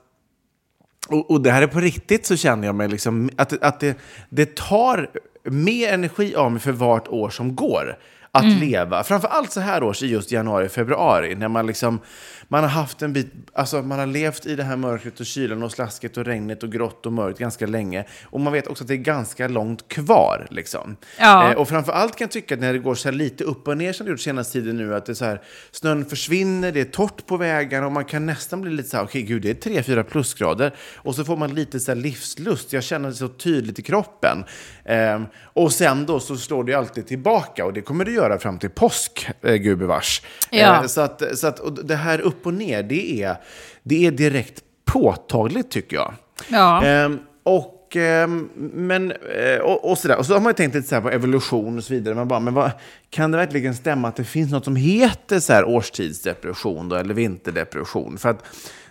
och, 1.08 1.32
och 1.32 1.42
det 1.42 1.52
här 1.52 1.62
är 1.62 1.68
på 1.68 1.80
riktigt 1.80 2.26
så 2.26 2.36
känner 2.36 2.68
jag 2.68 2.76
mig 2.76 2.88
liksom 2.88 3.30
att, 3.36 3.64
att 3.64 3.80
det, 3.80 3.98
det 4.30 4.56
tar 4.56 5.10
mer 5.44 5.94
energi 5.94 6.36
av 6.36 6.52
mig 6.52 6.62
för 6.62 6.72
vart 6.72 7.08
år 7.08 7.30
som 7.30 7.56
går 7.56 7.98
att 8.38 8.46
leva. 8.46 9.04
Framför 9.04 9.28
allt 9.28 9.52
så 9.52 9.60
här 9.60 9.84
års 9.84 10.04
i 10.04 10.08
just 10.08 10.32
januari, 10.32 10.70
februari, 10.70 11.36
när 11.36 11.48
man 11.48 11.68
liksom 11.68 12.00
man 12.48 12.64
har 12.64 12.70
haft 12.70 13.02
en 13.02 13.14
bit, 13.14 13.32
alltså 13.54 13.82
man 13.82 14.00
har 14.00 14.06
levt 14.06 14.46
i 14.46 14.56
det 14.56 14.64
här 14.64 14.76
mörkret 14.76 15.20
och 15.20 15.26
kylan 15.26 15.64
och 15.64 15.72
slasket 15.72 16.18
och 16.18 16.26
regnet 16.26 16.64
och 16.64 16.72
grått 16.72 17.06
och 17.06 17.14
mörkt 17.14 17.40
ganska 17.40 17.66
länge. 17.66 18.06
Och 18.26 18.40
man 18.40 18.54
vet 18.54 18.68
också 18.68 18.84
att 18.84 18.88
det 18.88 18.94
är 18.94 18.98
ganska 18.98 19.48
långt 19.48 19.88
kvar. 19.88 20.48
Liksom. 20.50 20.96
Ja. 21.20 21.52
Eh, 21.52 21.58
och 21.58 21.70
framför 21.70 21.92
allt 21.92 22.16
kan 22.16 22.26
jag 22.26 22.32
tycka 22.32 22.54
att 22.54 22.62
när 22.62 22.74
det 22.74 22.80
går 22.80 22.96
så 22.96 23.08
här 23.08 23.16
lite 23.16 23.44
upp 23.44 23.68
och 23.68 23.78
ner 23.78 23.94
som 23.94 24.06
det 24.06 24.10
gjort 24.10 24.20
senaste 24.20 24.54
tiden 24.54 24.78
nu, 24.78 24.96
att 24.96 25.06
det 25.06 25.12
är 25.12 25.14
så 25.14 25.26
här, 25.26 25.42
snön 25.72 26.06
försvinner, 26.06 26.72
det 26.72 26.82
är 26.82 26.86
torrt 26.86 27.26
på 27.26 27.38
vägarna 27.38 27.86
och 27.86 27.92
man 27.92 28.06
kan 28.06 28.26
nästan 28.26 28.62
bli 28.62 28.72
lite 28.72 28.90
så 28.90 28.98
här, 28.98 29.04
okej 29.04 29.22
gud 29.22 29.42
det 29.42 29.66
är 29.66 29.82
3-4 29.82 30.04
plusgrader. 30.04 30.74
Och 30.96 31.16
så 31.16 31.26
får 31.26 31.38
man 31.38 31.56
lite 31.56 31.80
så 31.80 31.92
här 31.92 31.96
livslust, 32.00 32.74
jag 32.74 32.84
känner 32.84 33.10
det 33.10 33.16
så 33.16 33.28
tydligt 33.28 33.80
i 33.80 33.82
kroppen. 33.82 34.44
Ehm, 34.86 35.26
och 35.54 35.72
sen 35.72 36.06
då 36.06 36.20
så 36.20 36.38
slår 36.38 36.64
det 36.64 36.74
alltid 36.74 37.08
tillbaka 37.08 37.66
och 37.66 37.74
det 37.74 37.82
kommer 37.82 38.06
det 38.06 38.12
göra 38.12 38.23
fram 38.40 38.60
till 38.60 38.70
påsk, 38.70 39.30
eh, 39.42 39.56
gubevars. 39.56 40.22
Ja. 40.52 40.82
Eh, 40.82 40.86
så 40.86 41.02
att, 41.02 41.38
så 41.38 41.48
att 41.48 41.60
och 41.60 41.86
det 41.86 41.96
här 41.96 42.22
upp 42.22 42.46
och 42.46 42.54
ner, 42.54 42.84
det 42.84 43.24
är, 43.24 43.38
det 43.84 44.06
är 44.06 44.12
direkt 44.12 44.64
påtagligt 44.86 45.72
tycker 45.72 45.96
jag. 45.96 46.14
Ja. 46.48 46.84
Ehm, 46.84 47.20
och, 47.44 47.96
ehm, 47.96 48.50
men, 48.74 49.12
eh, 49.12 49.60
och, 49.62 49.92
och, 49.92 49.98
sådär. 49.98 50.18
och 50.18 50.26
så 50.26 50.34
har 50.34 50.40
man 50.40 50.50
ju 50.50 50.54
tänkt 50.54 50.76
lite 50.76 50.88
så 50.88 51.02
på 51.02 51.10
evolution 51.10 51.78
och 51.78 51.84
så 51.84 51.94
vidare. 51.94 52.16
Man 52.16 52.28
bara, 52.28 52.40
men 52.40 52.54
vad, 52.54 52.72
kan 53.10 53.32
det 53.32 53.38
verkligen 53.38 53.76
stämma 53.76 54.08
att 54.08 54.16
det 54.16 54.24
finns 54.24 54.52
något 54.52 54.66
som 54.66 54.76
heter 54.76 55.40
så 55.40 55.54
här 55.54 55.66
årstidsdepression 55.66 56.90
då, 56.90 56.96
eller 56.96 57.14
vinterdepression? 57.14 58.18
För 58.18 58.30
att 58.30 58.46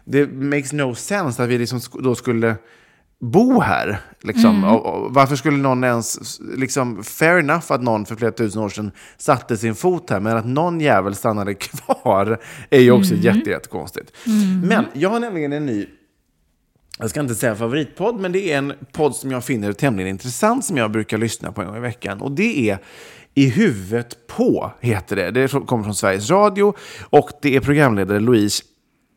det 0.05 0.27
makes 0.27 0.73
no 0.73 0.95
sense 0.95 1.43
att 1.43 1.49
vi 1.49 1.59
liksom 1.59 1.81
då 2.03 2.15
skulle 2.15 2.57
bo 3.23 3.61
här. 3.61 4.01
Liksom. 4.21 4.65
Och, 4.65 4.87
och 4.87 5.15
varför 5.15 5.37
skulle 5.37 5.57
någon 5.57 5.85
ens, 5.85 6.41
liksom, 6.57 7.05
fair 7.05 7.39
enough 7.39 7.73
att 7.73 7.83
någon 7.83 8.07
för 8.07 8.17
flera 8.17 8.33
tusen 8.33 8.63
år 8.63 8.69
sedan 8.69 8.93
satte 9.17 9.57
sin 9.57 9.75
fot 9.75 10.11
här, 10.11 10.21
men 10.21 10.37
att 10.37 10.47
någon 10.47 10.81
jävel 10.81 11.15
stannade 11.15 11.55
kvar 11.95 12.39
är 12.71 12.81
ju 12.81 12.91
också 12.91 13.15
jätte, 13.15 13.51
jättekonstigt. 13.51 14.13
Men 14.65 14.85
jag 14.93 15.11
har 15.11 15.21
nämligen 15.21 15.53
en 15.53 15.67
ny 15.67 15.87
jag 16.99 17.11
ska 17.11 17.21
inte 17.21 17.35
säga 17.35 17.55
favoritpodd, 17.55 18.21
men 18.21 18.33
det 18.33 18.53
är 18.53 18.59
en 18.59 18.73
podd 18.93 19.17
som 19.17 19.31
jag 19.31 19.45
finner 19.45 19.73
tämligen 19.73 20.11
intressant 20.11 20.65
som 20.65 20.77
jag 20.77 20.91
brukar 20.91 21.19
lyssna 21.19 21.53
på 21.53 21.61
en 21.61 21.67
gång 21.67 21.77
i 21.77 21.81
veckan. 21.81 22.21
Och 22.21 22.33
det 22.33 22.71
är 22.71 22.79
I 23.35 23.49
huvudet 23.49 24.27
på, 24.27 24.73
heter 24.81 25.17
det. 25.17 25.31
Det 25.31 25.67
kommer 25.67 25.85
från 25.85 25.95
Sveriges 25.95 26.31
Radio 26.31 26.75
och 27.03 27.31
det 27.43 27.57
är 27.57 27.61
programledare 27.61 28.21
Louise, 28.21 28.63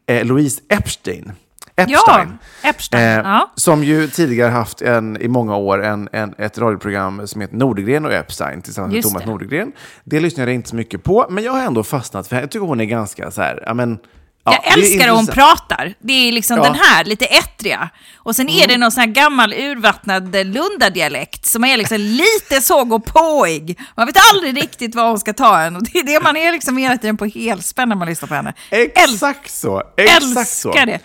eh, 0.07 0.25
Louise 0.25 0.61
Epstein. 0.69 1.31
Epstein. 1.77 2.37
Ja, 2.61 2.69
Epstein. 2.69 3.03
Eh, 3.03 3.09
ja. 3.31 3.51
Som 3.55 3.83
ju 3.83 4.07
tidigare 4.07 4.49
haft 4.51 4.81
en, 4.81 5.21
i 5.21 5.27
många 5.27 5.55
år 5.55 5.83
en, 5.83 6.09
en, 6.11 6.35
ett 6.37 6.57
radioprogram 6.57 7.27
som 7.27 7.41
heter 7.41 7.55
Nordegren 7.55 8.05
och 8.05 8.13
Epstein 8.13 8.61
tillsammans 8.61 8.89
med 8.91 8.95
Just 8.95 9.07
Thomas 9.09 9.23
det. 9.23 9.29
Nordegren. 9.29 9.71
Det 10.03 10.19
lyssnade 10.19 10.51
jag 10.51 10.55
inte 10.55 10.69
så 10.69 10.75
mycket 10.75 11.03
på, 11.03 11.25
men 11.29 11.43
jag 11.43 11.51
har 11.51 11.61
ändå 11.63 11.83
fastnat 11.83 12.27
för 12.27 12.35
Jag 12.39 12.51
tycker 12.51 12.65
hon 12.65 12.81
är 12.81 12.85
ganska 12.85 13.31
så 13.31 13.41
här, 13.41 13.63
ja 13.65 13.73
men... 13.73 13.97
ja, 14.45 14.59
Jag 14.63 14.73
älskar 14.77 15.05
hur 15.07 15.15
hon 15.15 15.27
pratar. 15.27 15.93
Det 15.99 16.13
är 16.27 16.31
liksom 16.31 16.57
Ja. 16.57 16.63
den 16.63 16.75
här, 16.75 17.03
lite 17.03 17.25
ettriga. 17.25 17.89
Och 18.17 18.35
sen 18.35 18.49
är 18.49 18.67
det 18.67 18.77
någon 18.77 18.91
sån 18.91 19.01
här 19.01 19.07
gammal 19.07 19.53
urvattnad 19.53 20.35
Lundadialekt 20.45 21.45
som 21.45 21.63
är 21.63 21.77
liksom 21.77 21.97
lite 21.97 22.61
så 22.61 22.83
gåpåig. 22.85 23.79
Man 23.97 24.05
vet 24.07 24.15
aldrig 24.33 24.57
riktigt 24.63 24.95
var 24.95 25.07
hon 25.09 25.19
ska 25.19 25.33
ta 25.33 25.61
en. 25.61 25.75
Och 25.75 25.83
det 25.83 25.99
är 25.99 26.03
det 26.03 26.23
man 26.23 26.37
är 26.37 26.51
liksom 26.51 26.77
hela 26.77 26.97
tiden 26.97 27.17
på 27.17 27.25
helspänn 27.25 27.89
när 27.89 27.95
man 27.95 28.07
lyssnar 28.07 28.27
på 28.27 28.35
henne. 28.35 28.53
Exakt 28.69 29.51
så. 29.51 29.81
Exakt 29.97 30.49
så. 30.49 30.69
Älskar 30.69 30.85
det. 30.85 30.99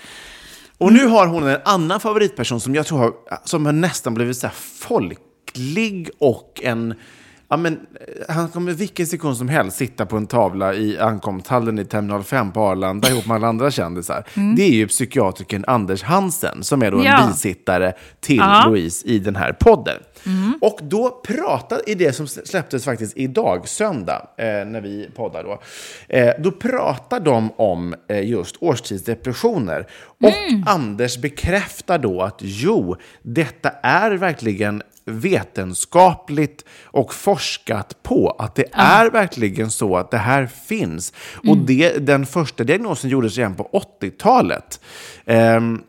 Och 0.81 0.93
nu 0.93 1.07
har 1.07 1.27
hon 1.27 1.49
en 1.49 1.59
annan 1.65 2.01
favoritperson 2.01 2.61
som 2.61 2.75
jag 2.75 2.87
tror 2.87 2.99
har, 2.99 3.13
som 3.45 3.67
har 3.67 3.73
nästan 3.73 4.15
blivit 4.15 4.37
så 4.37 4.49
folklig 4.55 6.11
och 6.19 6.61
en... 6.65 6.95
Ja, 7.53 7.57
men, 7.57 7.73
eh, 7.73 8.35
han 8.35 8.49
kommer 8.49 8.73
vilken 8.73 9.07
sekund 9.07 9.37
som 9.37 9.49
helst 9.49 9.77
sitta 9.77 10.07
på 10.07 10.17
en 10.17 10.27
tavla 10.27 10.75
i 10.75 10.99
ankomsthallen 10.99 11.79
i 11.79 11.85
Terminal 11.85 12.23
5 12.25 12.53
på 12.53 12.61
Arlanda 12.61 13.09
ihop 13.11 13.27
med 13.27 13.35
alla 13.35 13.49
andra 13.49 13.71
kändisar. 13.71 14.25
Det 14.57 14.63
är 14.63 14.71
ju 14.73 14.89
psykiatrikern 14.89 15.65
Anders 15.67 16.03
Hansen 16.03 16.63
som 16.65 16.83
är 16.83 16.91
då 16.91 16.99
en 16.99 17.05
Ja. 17.05 17.27
bisittare 17.31 17.93
till 18.21 18.37
Ja. 18.37 18.65
Louise 18.67 19.07
i 19.09 19.19
den 19.19 19.37
här 19.37 19.53
podden. 19.53 19.97
Och 20.61 20.79
då 20.83 21.11
pratade, 21.11 21.83
i 21.87 21.95
det 21.95 22.13
som 22.13 22.29
släpptes 22.29 22.85
faktiskt 22.85 23.17
idag, 23.17 23.69
söndag, 23.69 24.27
eh, 24.37 24.45
när 24.45 24.81
vi 24.81 25.11
poddar 25.15 25.45
då, 25.45 25.61
eh, 26.09 26.35
då 26.39 26.51
pratar 26.51 27.21
de 27.21 27.51
om 27.57 27.95
eh, 28.09 28.29
just 28.29 28.57
årstidsdepressioner. 28.61 29.87
Och 30.21 30.71
Anders 30.71 31.19
bekräftar 31.19 31.99
då 31.99 32.23
att 32.23 32.39
jo, 32.41 32.97
detta 33.23 33.71
är 33.83 34.11
verkligen 34.11 34.83
vetenskapligt 35.05 36.65
och 36.85 37.15
forskat 37.15 38.03
på 38.03 38.37
att 38.39 38.55
det 38.55 38.65
är 38.73 39.11
verkligen 39.11 39.71
så 39.71 39.97
att 39.97 40.11
det 40.11 40.19
här 40.19 40.47
finns. 40.47 41.13
Och 41.49 41.57
det, 41.57 42.07
den 42.07 42.27
första 42.27 42.65
diagnosen 42.65 43.11
gjordes 43.11 43.37
redan 43.37 43.55
på 43.55 43.85
80-talet. 44.01 44.81
Ehm, 45.27 45.83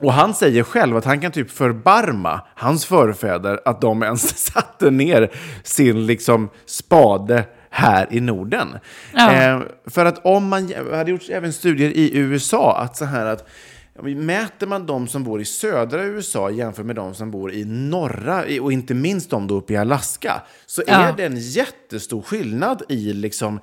och 0.00 0.12
han 0.12 0.34
säger 0.34 0.62
själv 0.62 0.96
att 0.96 1.04
han 1.04 1.20
kan 1.20 1.32
typ 1.32 1.50
förbarma 1.50 2.40
hans 2.54 2.84
förfäder 2.86 3.60
att 3.64 3.80
de 3.80 4.02
ens 4.02 4.38
satte 4.52 4.90
ner 4.90 5.30
sin 5.62 6.06
liksom 6.06 6.48
spade 6.66 7.44
här 7.70 8.06
i 8.10 8.20
Norden. 8.20 8.68
Ja. 9.14 9.32
Eh, 9.32 9.60
för 9.86 10.04
att 10.04 10.26
om 10.26 10.48
man, 10.48 10.72
hade 10.92 11.10
gjorts 11.10 11.28
även 11.30 11.52
studier 11.52 11.90
i 11.90 12.16
USA, 12.16 12.78
att 12.78 12.96
så 12.96 13.04
här 13.04 13.26
att 13.26 13.48
Mäter 14.02 14.66
man 14.66 14.86
de 14.86 15.08
som 15.08 15.24
bor 15.24 15.40
i 15.40 15.44
södra 15.44 16.04
USA 16.04 16.50
jämfört 16.50 16.86
med 16.86 16.96
de 16.96 17.14
som 17.14 17.30
bor 17.30 17.52
i 17.52 17.64
norra, 17.64 18.44
och 18.60 18.72
inte 18.72 18.94
minst 18.94 19.30
de 19.30 19.46
då 19.46 19.54
uppe 19.54 19.72
i 19.72 19.76
Alaska, 19.76 20.42
så 20.66 20.82
Ja. 20.86 20.94
är 20.94 21.12
det 21.12 21.24
en 21.24 21.36
jättestor 21.38 22.22
skillnad 22.22 22.82
i 22.88 23.12
liksom, 23.12 23.60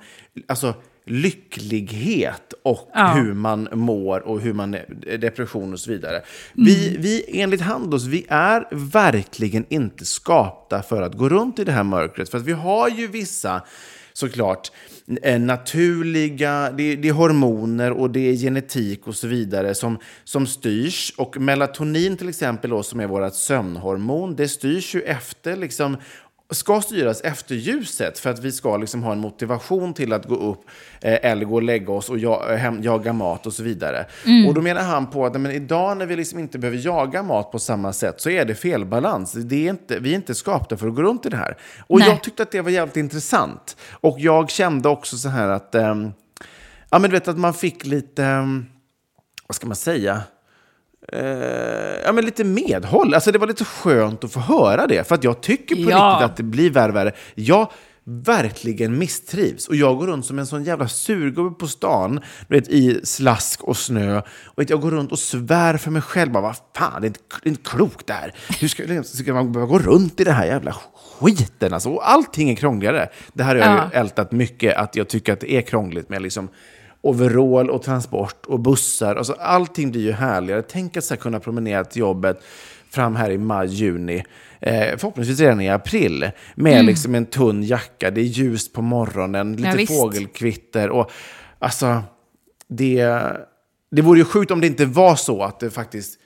alltså, 0.48 0.74
lycklighet 1.06 2.54
och 2.62 2.90
Ja. 2.94 3.06
hur 3.14 3.34
man 3.34 3.68
mår 3.72 4.20
och 4.20 4.40
hur 4.40 4.52
man 4.52 4.74
är, 4.74 5.18
depression 5.18 5.72
och 5.72 5.80
så 5.80 5.90
vidare. 5.90 6.22
Vi, 6.52 6.96
vi, 6.98 7.40
enligt 7.40 7.60
Handels, 7.60 8.04
vi 8.04 8.26
är 8.28 8.68
verkligen 8.72 9.64
inte 9.68 10.04
skapta 10.04 10.82
för 10.82 11.02
att 11.02 11.14
gå 11.14 11.28
runt 11.28 11.58
i 11.58 11.64
det 11.64 11.72
här 11.72 11.82
mörkret. 11.82 12.28
För 12.28 12.38
att 12.38 12.44
vi 12.44 12.52
har 12.52 12.88
ju 12.88 13.06
vissa, 13.06 13.62
såklart, 14.12 14.72
eh, 15.22 15.40
naturliga, 15.40 16.70
det, 16.76 16.96
det 16.96 17.08
är 17.08 17.12
hormoner 17.12 17.90
och 17.92 18.10
det 18.10 18.20
är 18.30 18.34
genetik 18.36 19.06
och 19.06 19.14
så 19.14 19.26
vidare 19.26 19.74
som, 19.74 19.98
som 20.24 20.46
styrs. 20.46 21.12
Och 21.16 21.40
melatonin 21.40 22.16
till 22.16 22.28
exempel, 22.28 22.70
då, 22.70 22.82
som 22.82 23.00
är 23.00 23.06
vårt 23.06 23.34
sömnhormon, 23.34 24.36
det 24.36 24.48
styrs 24.48 24.94
ju 24.94 25.00
efter 25.00 25.56
liksom, 25.56 25.96
ska 26.50 26.80
styras 26.80 27.20
efter 27.20 27.54
ljuset 27.54 28.18
för 28.18 28.30
att 28.30 28.38
vi 28.38 28.52
ska 28.52 28.76
liksom 28.76 29.02
ha 29.02 29.12
en 29.12 29.18
motivation 29.18 29.94
till 29.94 30.12
att 30.12 30.26
gå 30.26 30.34
upp 30.34 30.60
eh, 31.00 31.30
eller 31.30 31.44
gå 31.44 31.54
och 31.54 31.62
lägga 31.62 31.92
oss 31.92 32.10
och 32.10 32.18
ja, 32.18 32.50
eh, 32.50 32.56
hem, 32.56 32.82
jaga 32.82 33.12
mat 33.12 33.46
och 33.46 33.52
så 33.52 33.62
vidare. 33.62 34.06
Och 34.48 34.54
då 34.54 34.60
menar 34.60 34.82
han 34.82 35.10
på 35.10 35.26
att 35.26 35.40
men 35.40 35.52
idag 35.52 35.96
när 35.96 36.06
vi 36.06 36.16
liksom 36.16 36.38
inte 36.38 36.58
behöver 36.58 36.78
jaga 36.78 37.22
mat 37.22 37.52
på 37.52 37.58
samma 37.58 37.92
sätt 37.92 38.20
så 38.20 38.30
är 38.30 38.44
det 38.44 38.54
felbalans. 38.54 39.32
Det 39.32 39.66
är 39.66 39.70
inte, 39.70 39.98
vi 39.98 40.10
är 40.10 40.14
inte 40.14 40.34
skapta 40.34 40.76
för 40.76 40.88
att 40.88 40.94
gå 40.94 41.02
runt 41.02 41.26
i 41.26 41.28
det 41.28 41.36
här. 41.36 41.56
Och 41.86 41.98
Nej. 41.98 42.08
jag 42.08 42.22
tyckte 42.22 42.42
att 42.42 42.50
det 42.50 42.60
var 42.60 42.70
jävligt 42.70 42.96
intressant. 42.96 43.76
Och 43.90 44.16
jag 44.20 44.50
kände 44.50 44.88
också 44.88 45.16
så 45.16 45.28
här 45.28 45.48
att, 45.48 45.74
ehm, 45.74 46.12
ja 46.90 46.98
men 46.98 47.10
du 47.10 47.16
vet 47.16 47.28
att 47.28 47.38
man 47.38 47.54
fick 47.54 47.86
lite, 47.86 48.24
ehm, 48.24 48.66
vad 49.46 49.56
ska 49.56 49.66
man 49.66 49.76
säga? 49.76 50.22
Eh, 51.12 51.20
ja, 52.04 52.12
men 52.12 52.24
lite 52.24 52.44
medhåll. 52.44 53.14
Alltså, 53.14 53.32
det 53.32 53.38
var 53.38 53.46
lite 53.46 53.64
skönt 53.64 54.24
att 54.24 54.32
få 54.32 54.40
höra 54.40 54.86
det. 54.86 55.08
För 55.08 55.14
att 55.14 55.24
jag 55.24 55.40
tycker 55.40 55.74
på 55.84 55.90
Ja. 55.90 56.10
riktigt 56.12 56.30
att 56.30 56.36
det 56.36 56.42
blir 56.42 56.70
värre 56.70 56.88
och 56.88 56.96
värre. 56.96 57.12
Jag 57.34 57.70
verkligen 58.08 58.98
misstrivs. 58.98 59.68
Och 59.68 59.76
jag 59.76 59.96
går 59.98 60.06
runt 60.06 60.26
som 60.26 60.38
en 60.38 60.46
sån 60.46 60.64
jävla 60.64 60.88
surgubbe 60.88 61.54
på 61.58 61.66
stan 61.68 62.20
vet, 62.48 62.68
i 62.68 63.00
slask 63.04 63.62
och 63.64 63.76
snö. 63.76 64.18
Och 64.44 64.62
vet, 64.62 64.70
jag 64.70 64.80
går 64.80 64.90
runt 64.90 65.12
och 65.12 65.18
svär 65.18 65.76
för 65.76 65.90
mig 65.90 66.02
själv. 66.02 66.32
Bara, 66.32 66.42
vad 66.42 66.56
fan, 66.76 67.00
det 67.00 67.06
är 67.06 67.08
inte, 67.08 67.20
det 67.42 67.48
är 67.48 67.50
inte 67.50 67.70
klokt 67.70 68.06
det 68.06 68.12
här. 68.12 68.34
Hur 68.60 68.68
ska, 68.68 69.02
ska 69.02 69.34
man 69.34 69.52
behöva 69.52 69.72
gå 69.72 69.78
runt 69.78 70.20
i 70.20 70.24
det 70.24 70.32
här 70.32 70.46
jävla 70.46 70.76
skiten? 71.20 71.74
Alltså, 71.74 71.88
och 71.90 72.10
allting 72.10 72.50
är 72.50 72.54
krångligare. 72.54 73.08
Det 73.32 73.42
här 73.42 73.54
har 73.56 73.62
jag 73.66 73.76
Ja. 73.78 73.90
ju 73.92 74.00
ältat 74.00 74.32
mycket, 74.32 74.76
att 74.76 74.96
jag 74.96 75.08
tycker 75.08 75.32
att 75.32 75.40
det 75.40 75.52
är 75.52 75.60
krångligt 75.62 76.08
med 76.08 76.22
liksom 76.22 76.48
overall 77.08 77.70
och 77.70 77.82
transport 77.82 78.46
och 78.46 78.60
bussar. 78.60 79.16
Alltså, 79.16 79.32
allting 79.32 79.90
blir 79.90 80.00
ju 80.02 80.12
härligare. 80.12 80.62
Tänk 80.62 80.96
att 80.96 81.04
så 81.04 81.14
här 81.14 81.20
kunna 81.20 81.40
promenera 81.40 81.84
till 81.84 82.00
jobbet 82.00 82.42
fram 82.90 83.16
här 83.16 83.30
i 83.30 83.38
maj, 83.38 83.68
juni. 83.68 84.24
Eh, 84.60 84.96
förhoppningsvis 84.98 85.40
redan 85.40 85.60
i 85.60 85.68
april. 85.68 86.30
Med 86.54 86.84
liksom 86.84 87.14
en 87.14 87.26
tunn 87.26 87.62
jacka. 87.62 88.10
Det 88.10 88.20
är 88.20 88.24
ljust 88.24 88.72
på 88.72 88.82
morgonen. 88.82 89.52
Lite 89.56 89.68
Mm. 89.68 89.76
visst. 89.76 90.00
fågelkvitter. 90.00 90.90
Och, 90.90 91.10
alltså, 91.58 92.02
det, 92.68 93.22
det 93.90 94.02
vore 94.02 94.18
ju 94.18 94.24
sjukt 94.24 94.50
om 94.50 94.60
det 94.60 94.66
inte 94.66 94.84
var 94.86 95.16
så 95.16 95.42
att 95.42 95.60
det 95.60 95.70
faktiskt 95.70 96.20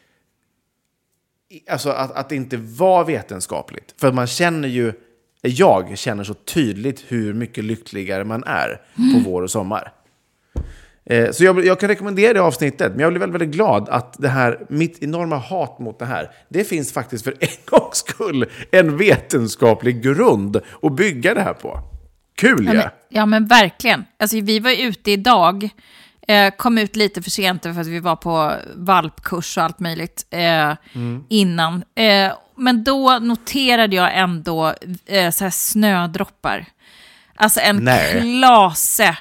Alltså 1.70 1.90
att, 1.90 2.12
att 2.12 2.28
det 2.28 2.36
inte 2.36 2.56
var 2.56 3.04
vetenskapligt. 3.04 3.94
För 4.00 4.12
man 4.12 4.26
känner 4.26 4.68
ju, 4.68 4.92
jag 5.42 5.98
känner 5.98 6.24
så 6.24 6.34
tydligt 6.34 7.04
hur 7.08 7.34
mycket 7.34 7.64
lyckligare 7.64 8.24
man 8.24 8.44
är 8.44 8.80
på 8.96 9.30
vår 9.30 9.42
och 9.42 9.50
sommar. 9.50 9.92
Eh, 11.10 11.30
Så 11.30 11.44
jag, 11.44 11.64
jag 11.66 11.80
kan 11.80 11.88
rekommendera 11.88 12.32
det 12.32 12.40
avsnittet, 12.42 12.92
men 12.92 13.00
jag 13.00 13.12
blir 13.12 13.20
väldigt, 13.20 13.40
väldigt 13.40 13.56
glad 13.56 13.88
att 13.88 14.14
det 14.18 14.28
här, 14.28 14.58
mitt 14.68 15.02
enorma 15.02 15.36
hat 15.36 15.78
mot 15.78 15.98
det 15.98 16.04
här, 16.06 16.30
det 16.48 16.64
finns 16.64 16.92
faktiskt 16.92 17.24
för 17.24 17.34
en 17.40 17.48
gångs 17.64 17.96
skull 17.96 18.46
en 18.70 18.96
vetenskaplig 18.96 20.02
grund 20.02 20.60
att 20.82 20.92
bygga 20.92 21.34
det 21.34 21.40
här 21.40 21.52
på. 21.52 21.80
Kul 22.36 22.66
Ja 22.66 22.72
men, 22.72 22.88
ja 23.08 23.26
men 23.26 23.46
verkligen. 23.46 24.04
Alltså, 24.18 24.40
vi 24.40 24.58
var 24.58 24.82
ute 24.82 25.10
idag, 25.10 25.68
eh, 26.28 26.54
kom 26.56 26.78
ut 26.78 26.96
lite 26.96 27.22
för 27.22 27.30
sent 27.30 27.62
för 27.62 27.80
att 27.80 27.86
vi 27.86 28.00
var 28.00 28.16
på 28.16 28.52
valpkurs 28.74 29.58
och 29.58 29.64
allt 29.64 29.80
möjligt 29.80 30.26
eh, 30.30 30.72
innan. 31.28 31.84
Eh, 31.94 32.32
men 32.56 32.84
då 32.84 33.18
noterade 33.18 33.96
jag 33.96 34.18
ändå 34.18 34.74
eh, 35.06 35.30
så 35.30 35.44
här 35.44 35.50
snödroppar. 35.50 36.66
Alltså 37.34 37.60
en 37.60 37.76
Nej. 37.76 38.20
klase. 38.20 39.16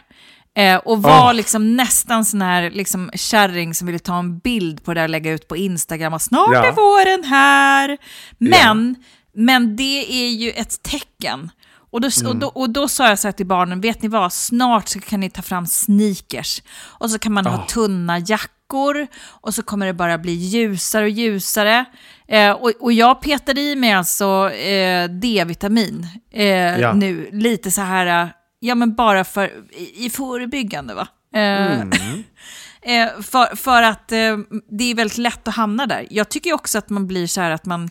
Eh, 0.60 0.76
och 0.78 1.02
var 1.02 1.26
Åh. 1.30 1.34
liksom 1.34 1.76
nästan 1.76 2.26
sån 2.26 2.42
här 2.42 2.70
liksom, 2.70 3.10
kärring 3.14 3.74
som 3.74 3.88
ville 3.88 4.00
ta 4.00 4.20
en 4.20 4.40
bild 4.40 4.84
på 4.84 4.94
det 4.94 5.04
och 5.04 5.10
lägga 5.10 5.32
ut 5.32 5.48
på 5.48 5.58
Instagram. 5.58 6.14
Och 6.14 6.22
snart 6.22 6.50
Ja. 6.54 6.66
är 6.66 6.72
våren 6.72 7.24
här. 7.24 7.98
Men, 8.38 8.96
men 9.36 9.76
det 9.76 10.06
är 10.26 10.30
ju 10.30 10.52
ett 10.52 10.84
tecken. 10.84 11.52
Och 11.92 12.02
då, 12.02 12.10
och, 12.28 12.36
då, 12.36 12.48
och 12.48 12.70
då 12.70 12.88
sa 12.88 13.10
jag 13.10 13.20
så 13.20 13.28
här 13.28 13.32
till 13.32 13.46
barnen, 13.46 13.82
vet 13.82 14.02
ni 14.02 14.08
vad, 14.10 14.34
snart 14.34 14.88
så 14.88 15.00
kan 15.00 15.20
ni 15.20 15.30
ta 15.30 15.42
fram 15.42 15.66
sneakers. 15.66 16.62
Och 16.80 17.10
så 17.12 17.20
kan 17.20 17.34
man 17.34 17.46
ha 17.46 17.66
tunna 17.66 18.20
jackor 18.20 19.08
och 19.24 19.54
så 19.54 19.64
kommer 19.64 19.86
det 19.86 19.94
bara 19.94 20.18
bli 20.18 20.32
ljusare 20.32 21.04
och 21.04 21.10
ljusare. 21.10 21.86
Eh, 22.28 22.52
och, 22.52 22.72
och 22.80 22.94
jag 22.94 23.22
petade 23.22 23.62
i 23.62 23.76
mig 23.76 23.92
alltså 23.94 24.50
eh, 24.52 25.10
D-vitamin 25.10 26.08
eh, 26.34 26.46
Ja. 26.80 26.94
nu, 26.94 27.30
lite 27.32 27.72
så 27.72 27.82
här, 27.82 28.24
eh, 28.24 28.28
ja 28.60 28.76
men 28.76 28.96
bara 28.96 29.24
för, 29.24 29.52
i, 29.72 30.06
i 30.06 30.10
förebyggande 30.10 30.94
va. 30.94 31.08
Eh, 31.34 31.82
eh, 32.82 33.22
för, 33.22 33.56
för 33.56 33.84
att 33.84 34.12
eh, 34.12 34.38
det 34.70 34.84
är 34.84 34.96
väldigt 34.96 35.18
lätt 35.18 35.48
att 35.48 35.56
hamna 35.56 35.86
där. 35.86 36.08
Jag 36.10 36.30
tycker 36.30 36.54
också 36.54 36.78
att 36.78 36.90
man 36.90 37.08
blir 37.08 37.28
så 37.28 37.42
här 37.42 37.52
att 37.52 37.66
man, 37.66 37.90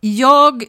jag 0.00 0.64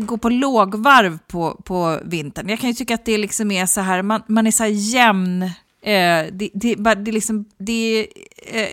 går 0.00 0.16
på 0.16 0.28
lågvarv 0.28 1.18
på, 1.26 1.60
på 1.64 2.00
vintern. 2.04 2.48
Jag 2.48 2.60
kan 2.60 2.70
ju 2.70 2.74
tycka 2.74 2.94
att 2.94 3.04
det 3.04 3.18
liksom 3.18 3.50
är 3.50 3.66
så 3.66 3.80
här, 3.80 4.02
man, 4.02 4.22
man 4.26 4.46
är 4.46 4.50
så 4.50 4.62
här 4.62 4.70
jämn. 4.70 5.50
Det, 5.82 6.30
det, 6.32 6.74
det, 6.74 6.90
är 6.90 7.12
liksom, 7.12 7.44
det 7.58 7.72
är 7.72 8.06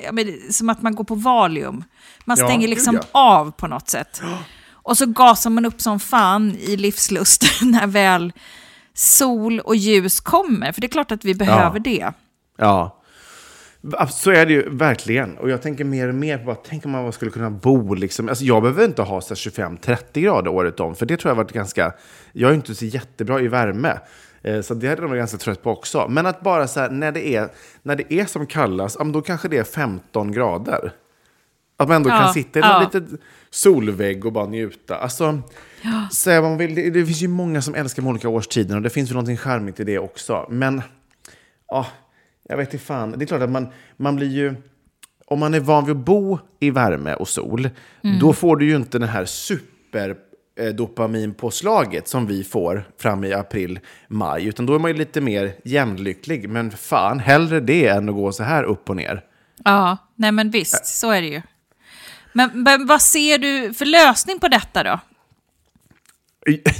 ja, 0.04 0.12
men 0.12 0.26
det 0.26 0.54
som 0.54 0.70
att 0.70 0.82
man 0.82 0.96
går 0.96 1.04
på 1.04 1.16
Valium. 1.16 1.84
Man 2.26 2.38
Ja, 2.40 2.46
stänger 2.46 2.68
gud, 2.68 2.70
liksom 2.70 2.96
ja. 2.96 3.08
av 3.12 3.52
på 3.52 3.68
något 3.68 3.90
sätt. 3.90 4.22
Och 4.72 4.98
så 4.98 5.06
gasar 5.06 5.50
man 5.50 5.66
upp 5.66 5.82
som 5.82 6.00
fan 6.00 6.56
i 6.60 6.78
livslust 6.78 7.44
när 7.62 7.88
väl 7.88 8.34
sol 8.94 9.60
och 9.60 9.76
ljus 9.76 10.20
kommer. 10.20 10.72
För 10.72 10.82
det 10.82 10.88
är 10.88 10.92
klart 10.92 11.12
att 11.12 11.26
vi 11.26 11.36
behöver 11.36 11.80
det. 11.80 12.12
Ja. 12.58 13.00
Så 14.12 14.32
är 14.32 14.46
det 14.46 14.54
ju 14.54 14.70
verkligen. 14.70 15.38
Och 15.38 15.50
jag 15.50 15.62
tänker 15.62 15.84
mer 15.84 16.08
och 16.08 16.16
mer 16.16 16.38
på 16.38 16.44
vad, 16.44 16.64
tänk 16.64 16.86
om 16.86 16.92
man 16.92 17.04
bara 17.04 17.12
skulle 17.12 17.32
kunna 17.32 17.50
bo 17.50 17.94
liksom. 17.94 18.30
Alltså 18.30 18.44
jag 18.44 18.62
behöver 18.62 18.86
inte 18.86 19.02
ha 19.02 19.22
så 19.22 19.30
här 19.30 19.36
25-30 19.36 20.20
grader 20.22 20.52
året 20.52 20.80
om. 20.80 20.96
För 20.96 21.06
det 21.06 21.18
tror 21.18 21.30
jag 21.30 21.36
varit 21.36 21.52
ganska, 21.52 21.94
jag 22.32 22.52
är 22.52 22.56
inte 22.56 22.76
så 22.76 22.86
jättebra 22.86 23.42
i 23.42 23.48
värme. 23.48 24.00
Eh, 24.44 24.62
Så 24.62 24.74
det 24.74 24.88
hade 24.88 25.02
jag 25.02 25.08
varit 25.10 25.20
ganska 25.20 25.38
trött 25.38 25.64
på 25.64 25.72
också. 25.72 26.08
Men 26.10 26.26
att 26.26 26.42
bara 26.42 26.68
så 26.68 26.80
här, 26.80 26.90
när 26.90 27.12
det 27.12 27.36
är, 27.36 27.50
när 27.84 27.96
det 27.96 28.14
är 28.14 28.26
som 28.26 28.46
kallast, 28.48 28.96
ja, 29.00 29.04
men 29.04 29.14
då 29.14 29.22
kanske 29.22 29.48
det 29.48 29.58
är 29.58 29.64
15 29.64 30.32
grader. 30.32 30.92
Att 31.78 31.88
man 31.88 31.96
ändå 31.96 32.10
Ja, 32.10 32.18
kan 32.18 32.34
sitta 32.34 32.60
i 32.60 32.62
ja. 32.62 32.74
någon 32.74 32.84
liten 32.84 33.18
solvägg 33.50 34.26
och 34.26 34.32
bara 34.34 34.46
njuta. 34.46 34.98
Alltså, 34.98 35.42
så 36.12 36.30
här, 36.30 36.42
man 36.42 36.58
vill, 36.58 36.76
det, 36.76 36.90
det 36.90 37.06
finns 37.06 37.22
ju 37.22 37.28
många 37.28 37.62
som 37.62 37.76
älskar 37.76 38.02
de 38.04 38.10
olika 38.10 38.30
årstiderna 38.30 38.76
och 38.76 38.82
det 38.82 38.90
finns 38.90 39.10
väl 39.10 39.14
någonting 39.14 39.38
charmigt 39.38 39.80
i 39.80 39.84
det 39.84 40.00
också. 40.00 40.48
Men 40.50 40.82
ja, 41.68 41.88
jag 42.50 42.58
vet 42.58 42.74
inte 42.74 42.86
fan. 42.86 43.12
Det 43.12 43.26
är 43.26 43.28
klart 43.28 43.42
att 43.42 43.50
man, 43.50 43.68
man 43.98 44.16
blir 44.16 44.30
ju... 44.30 44.56
Om 45.26 45.40
man 45.40 45.54
är 45.54 45.60
van 45.60 45.86
vid 45.86 45.96
att 45.96 46.06
bo 46.06 46.40
i 46.60 46.70
värme 46.70 47.14
och 47.14 47.28
sol, 47.28 47.70
då 48.22 48.34
får 48.34 48.58
du 48.58 48.66
ju 48.66 48.76
inte 48.76 49.00
den 49.00 49.10
här 49.10 49.26
super 49.26 50.16
eh, 50.60 50.68
dopaminpåslaget 50.68 52.08
som 52.08 52.28
vi 52.28 52.44
får 52.44 52.88
fram 53.00 53.24
i 53.24 53.34
april, 53.34 53.80
maj. 54.08 54.46
Utan 54.48 54.66
då 54.66 54.76
är 54.76 54.80
man 54.80 54.92
ju 54.92 54.98
lite 54.98 55.22
mer 55.22 55.56
jämnlycklig. 55.64 56.50
Men 56.50 56.72
fan, 56.72 57.20
hellre 57.20 57.60
det 57.60 57.88
än 57.88 58.10
att 58.10 58.16
gå 58.16 58.32
så 58.32 58.44
här 58.44 58.64
upp 58.64 58.90
och 58.90 58.96
ner. 58.96 59.24
Ja, 59.64 59.98
nej 60.16 60.32
men 60.32 60.50
visst, 60.50 60.86
så 60.86 61.12
är 61.12 61.22
det 61.22 61.28
ju. 61.28 61.42
Men, 62.34 62.64
men 62.64 62.86
vad 62.86 63.02
ser 63.02 63.38
du 63.38 63.74
för 63.74 63.86
lösning 63.86 64.40
på 64.40 64.48
detta 64.48 64.84
då? 64.84 65.00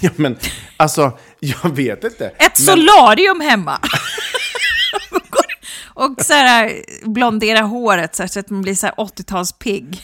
Ja, 0.02 0.10
men 0.16 0.38
alltså, 0.78 1.18
jag 1.40 1.76
vet 1.76 2.04
inte. 2.04 2.26
Ett 2.26 2.40
men... 2.40 2.52
solarium 2.54 3.42
hemma! 3.42 3.80
och 5.94 6.16
så 6.22 6.34
här, 6.34 6.84
blondera 7.06 7.62
håret 7.62 8.16
så, 8.16 8.24
att 8.40 8.50
man 8.50 8.62
blir 8.62 8.76
så 8.76 8.86
här 8.86 8.94
80-talspigg. 8.94 10.02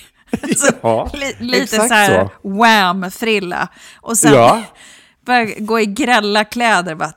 Ja, 0.81 1.11
li 1.13 1.35
lite 1.39 1.75
så 1.75 1.93
här 1.93 2.29
Wham-frilla. 2.43 3.67
Och 4.01 4.17
sen 4.17 4.33
ja. 4.33 4.63
börja 5.25 5.55
gå 5.59 5.79
i 5.79 5.85
grälla 5.85 6.43
kläder. 6.45 6.95
Bara, 6.95 7.13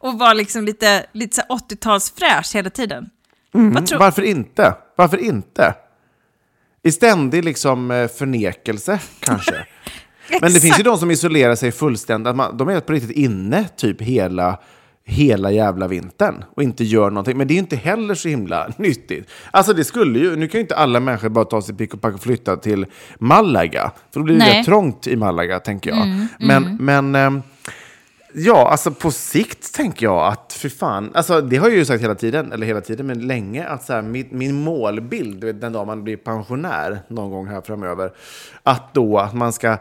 och 0.00 0.18
vara 0.18 0.32
liksom 0.32 0.64
lite, 0.64 1.06
lite 1.12 1.42
80-talsfräsch 1.48 2.54
hela 2.54 2.70
tiden. 2.70 3.10
Tror, 3.52 3.98
Varför 3.98 4.22
inte? 4.22 4.74
Varför 4.96 5.16
inte? 5.16 5.74
I 6.82 6.92
ständig 6.92 7.44
liksom 7.44 7.90
eh, 7.90 8.08
förnekelse, 8.08 9.00
kanske. 9.20 9.54
Men 10.40 10.52
det 10.52 10.60
finns 10.60 10.78
ju 10.78 10.82
de 10.82 10.98
som 10.98 11.10
isolerar 11.10 11.54
sig 11.54 11.72
fullständigt. 11.72 12.36
Man, 12.36 12.56
de 12.56 12.68
är 12.68 12.80
på 12.80 12.92
riktigt 12.92 13.16
inne 13.16 13.68
typ 13.76 14.02
hela, 14.02 14.58
hela 15.04 15.50
jävla 15.50 15.88
vintern 15.88 16.44
och 16.56 16.62
inte 16.62 16.84
gör 16.84 17.10
någonting. 17.10 17.38
Men 17.38 17.48
det 17.48 17.54
är 17.54 17.58
inte 17.58 17.76
heller 17.76 18.14
så 18.14 18.28
himla 18.28 18.68
nyttigt. 18.76 19.30
Alltså 19.50 19.72
det 19.72 19.84
skulle 19.84 20.18
ju, 20.18 20.36
nu 20.36 20.48
kan 20.48 20.58
ju 20.58 20.62
inte 20.62 20.76
alla 20.76 21.00
människor 21.00 21.28
bara 21.28 21.44
ta 21.44 21.62
sig 21.62 21.76
pick 21.76 21.94
och 21.94 22.00
pack 22.00 22.14
och 22.14 22.20
flytta 22.20 22.56
till 22.56 22.86
Malaga. 23.18 23.92
För 24.12 24.20
då 24.20 24.24
blir 24.24 24.38
det 24.38 24.64
trångt 24.64 25.06
i 25.06 25.16
Malaga, 25.16 25.58
tänker 25.58 25.90
jag. 25.90 26.02
Mm, 26.02 26.26
men, 26.38 26.76
men 26.80 27.14
ehm, 27.14 27.42
Ja, 28.34 28.68
alltså 28.70 28.90
på 28.90 29.10
sikt 29.10 29.74
tänker 29.74 30.06
jag 30.06 30.26
att 30.26 30.52
för 30.52 30.68
fan, 30.68 31.10
alltså 31.14 31.40
det 31.40 31.56
har 31.56 31.68
jag 31.68 31.76
ju 31.76 31.84
sagt 31.84 32.02
hela 32.02 32.14
tiden, 32.14 32.52
eller 32.52 32.66
hela 32.66 32.80
tiden, 32.80 33.06
men 33.06 33.26
länge, 33.26 33.66
att 33.66 33.84
så 33.84 33.92
här, 33.92 34.02
min, 34.02 34.28
min 34.30 34.54
målbild, 34.54 35.44
vet, 35.44 35.60
den 35.60 35.72
dag 35.72 35.86
man 35.86 36.04
blir 36.04 36.16
pensionär 36.16 36.98
någon 37.08 37.30
gång 37.30 37.46
här 37.46 37.60
framöver, 37.60 38.12
att 38.62 38.94
då 38.94 39.18
att 39.18 39.34
man 39.34 39.52
ska 39.52 39.76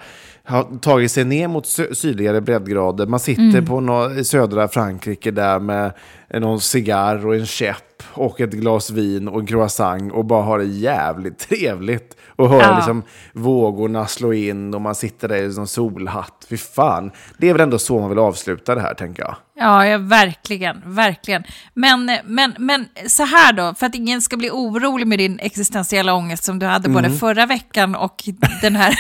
ha 0.48 0.64
tagit 0.82 1.12
sig 1.12 1.24
ner 1.24 1.48
mot 1.48 1.66
sö- 1.66 1.94
sydligare 1.94 2.42
breddgrader, 2.42 3.06
man 3.06 3.20
sitter 3.20 3.62
på 3.62 3.80
nå 3.80 4.12
i 4.12 4.24
södra 4.24 4.68
Frankrike 4.68 5.32
där 5.32 5.60
med 5.60 5.92
någon 6.34 6.62
cigarr 6.62 7.26
och 7.26 7.36
en 7.36 7.46
käpp 7.46 8.04
och 8.14 8.42
ett 8.42 8.52
glas 8.52 8.92
vin 8.92 9.28
och 9.28 9.40
en 9.40 9.46
croissant 9.46 10.14
och 10.14 10.26
bara 10.26 10.44
har 10.44 10.60
det 10.60 10.66
jävligt 10.66 11.40
trevligt 11.40 12.16
och 12.40 12.50
hör 12.50 12.62
Ja. 12.62 12.76
liksom 12.76 13.04
vågorna 13.34 14.08
slå 14.08 14.34
in 14.34 14.74
och 14.74 14.82
man 14.82 14.96
sitter 14.96 15.28
där 15.28 15.36
i 15.36 15.46
en 15.46 15.68
solhatt. 15.68 16.46
Fy 16.50 16.58
fan. 16.58 17.12
Det 17.38 17.50
är 17.50 17.54
väl 17.54 17.62
ändå 17.62 17.80
så 17.80 18.00
man 18.00 18.10
vill 18.10 18.20
avsluta 18.20 18.76
det 18.76 18.82
här, 18.82 18.94
tänker 18.94 19.24
jag. 19.24 19.36
Ja, 19.56 19.86
ja, 19.86 19.98
verkligen, 19.98 20.82
verkligen. 20.86 21.44
Men, 21.74 22.12
men, 22.26 22.54
men 22.58 22.86
så 23.08 23.24
här 23.24 23.54
då, 23.54 23.74
för 23.74 23.86
att 23.86 23.96
ingen 23.96 24.22
ska 24.22 24.38
bli 24.38 24.50
orolig 24.50 25.08
med 25.08 25.20
din 25.20 25.40
existentiella 25.40 26.14
ångest 26.14 26.44
som 26.44 26.60
du 26.60 26.66
hade 26.66 26.90
både 26.90 27.10
förra 27.10 27.46
veckan 27.46 27.96
och 27.96 28.24
den 28.62 28.76
här 28.76 28.96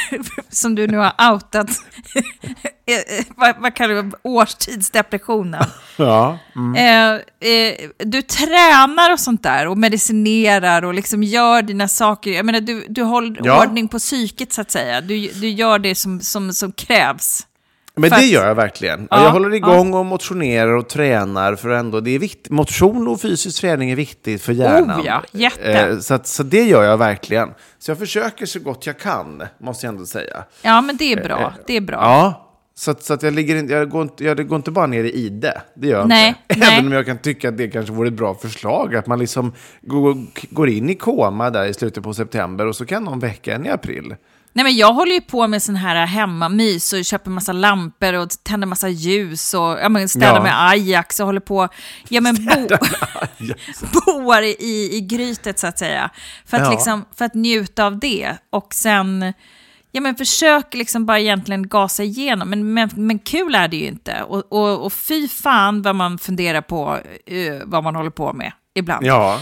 som 0.50 0.76
du 0.76 0.88
nu 0.88 0.98
har 0.98 1.32
outat, 1.34 1.70
Eh, 2.16 2.22
vad, 3.36 3.56
vad 3.60 3.76
kallar 3.76 3.96
du 4.04 4.12
årstidsdepressionen. 4.24 5.64
Ja. 6.02 6.38
Eh, 6.78 7.14
eh, 7.50 7.74
du 7.98 8.22
tränar 8.22 9.14
och 9.14 9.20
sånt 9.20 9.44
där 9.44 9.68
och 9.68 9.78
medicinerar 9.78 10.86
och 10.86 10.94
liksom 10.94 11.24
gör 11.24 11.62
dina 11.62 11.88
saker. 11.88 12.32
Jag 12.32 12.46
menar, 12.46 12.62
du, 12.62 12.86
du 12.90 13.04
håller 13.04 13.42
Ja. 13.44 13.66
ordning 13.66 13.88
på 13.88 14.00
psyket 14.00 14.54
så 14.54 14.62
att 14.62 14.72
säga. 14.72 15.02
Du, 15.02 15.28
du 15.28 15.50
gör 15.50 15.80
det 15.80 15.96
som, 15.96 16.20
som, 16.22 16.54
som 16.54 16.72
krävs. 16.72 17.46
Men 17.96 18.10
det 18.10 18.22
gör 18.26 18.48
jag 18.48 18.56
verkligen. 18.56 19.08
Ja, 19.12 19.24
jag 19.24 19.32
håller 19.32 19.54
igång 19.54 19.94
och 19.94 20.06
motionerar 20.06 20.76
och 20.76 20.90
tränar 20.90 21.56
för 21.56 21.70
ändå, 21.70 22.00
det 22.00 22.12
är 22.12 22.20
viktigt. 22.20 22.50
Motion 22.52 23.08
och 23.08 23.22
fysisk 23.22 23.62
träning 23.62 23.92
är 23.92 23.96
viktigt 23.96 24.42
för 24.42 24.54
hjärnan. 24.54 25.00
Oh 25.02 25.06
ja, 25.06 25.24
jätte. 25.32 25.72
Eh, 25.74 26.00
Så, 26.00 26.14
att, 26.14 26.28
så 26.28 26.44
det 26.44 26.64
gör 26.64 26.84
jag 26.84 26.98
verkligen. 26.98 27.50
Så 27.80 27.92
jag 27.92 27.98
försöker 28.00 28.46
så 28.46 28.60
gott 28.60 28.86
jag 28.86 29.00
kan, 29.00 29.44
måste 29.60 29.86
jag 29.86 29.94
ändå 29.94 30.06
säga. 30.06 30.44
Ja, 30.62 30.82
men 30.82 30.98
det 30.98 31.14
är 31.14 31.24
bra. 31.24 31.54
Det 31.68 31.74
är 31.78 31.82
bra. 31.82 31.96
Ja, 31.98 32.46
så, 32.80 32.92
att, 32.92 33.04
så 33.04 33.14
att 33.14 33.24
jag, 33.24 33.34
ligger 33.34 33.56
in, 33.56 33.70
jag, 33.70 33.90
går 33.90 34.02
inte, 34.02 34.24
jag 34.24 34.48
går 34.48 34.56
inte 34.56 34.72
bara 34.72 34.88
ner 34.88 35.04
i 35.04 35.12
ide. 35.12 35.62
Det 35.76 35.88
gör 35.88 36.00
jag 36.00 36.08
Nej, 36.08 36.28
inte. 36.28 36.42
nej. 36.66 36.74
Även 36.74 36.88
om 36.88 36.94
jag 36.94 37.06
kan 37.06 37.18
tycka 37.18 37.50
att 37.50 37.58
det 37.58 37.68
kanske 37.68 37.94
vore 37.94 38.08
ett 38.08 38.14
bra 38.14 38.36
förslag. 38.36 38.96
Att 38.96 39.08
man 39.08 39.20
liksom 39.20 39.54
går, 39.82 40.18
går 40.56 40.70
in 40.70 40.90
i 40.90 40.96
koma 40.96 41.50
där 41.50 41.66
i 41.66 41.74
slutet 41.74 42.04
på 42.04 42.14
september 42.14 42.66
och 42.66 42.76
så 42.76 42.86
kan 42.86 43.04
någon 43.04 43.20
vecka 43.20 43.56
en 43.56 43.66
i 43.66 43.70
april. 43.70 44.16
Nej, 44.54 44.64
men 44.64 44.76
jag 44.76 44.94
håller 44.94 45.12
ju 45.14 45.22
på 45.22 45.48
med 45.48 45.64
sån 45.64 45.76
här 45.76 46.06
hemmamys 46.06 46.94
och 46.94 47.06
köper 47.06 47.32
massa 47.32 47.52
lampor 47.52 48.14
och 48.14 48.30
tänder 48.44 48.68
massa 48.68 48.90
ljus 48.90 49.54
och 49.54 49.62
ja, 49.62 49.90
men 49.90 50.10
städar 50.10 50.36
Ja. 50.36 50.44
med 50.44 50.70
Ajax 50.70 51.20
och 51.20 51.26
håller 51.26 51.40
på 51.40 51.68
ja, 52.10 52.22
men 52.22 52.36
bo, 52.36 52.68
boar 54.06 54.42
i, 54.42 54.90
i 54.98 55.02
grytet 55.02 55.60
så 55.60 55.68
att 55.68 55.80
säga. 55.80 56.10
För 56.46 56.58
att, 56.58 56.64
Ja. 56.64 56.72
liksom, 56.72 57.06
för 57.16 57.26
att 57.26 57.34
njuta 57.34 57.86
av 57.86 58.00
det 58.00 58.38
och 58.50 58.74
sen 58.74 59.34
ja, 59.92 60.02
men 60.02 60.16
försök 60.16 60.74
liksom 60.74 61.06
bara 61.06 61.20
egentligen 61.20 61.68
gasa 61.68 62.04
igenom. 62.04 62.50
Men, 62.50 62.74
men, 62.74 62.90
men 62.96 63.20
kul 63.20 63.56
är 63.56 63.68
det 63.68 63.78
ju 63.78 63.88
inte. 63.88 64.24
Och, 64.24 64.52
och, 64.52 64.86
och 64.86 64.94
fy 64.94 65.28
fan 65.28 65.82
vad 65.82 65.96
man 65.96 66.18
funderar 66.18 66.62
på 66.62 66.98
eh, 67.26 67.62
vad 67.66 67.84
man 67.84 67.96
håller 67.96 68.10
på 68.10 68.34
med 68.34 68.52
ibland. 68.76 69.06
Ja. 69.06 69.40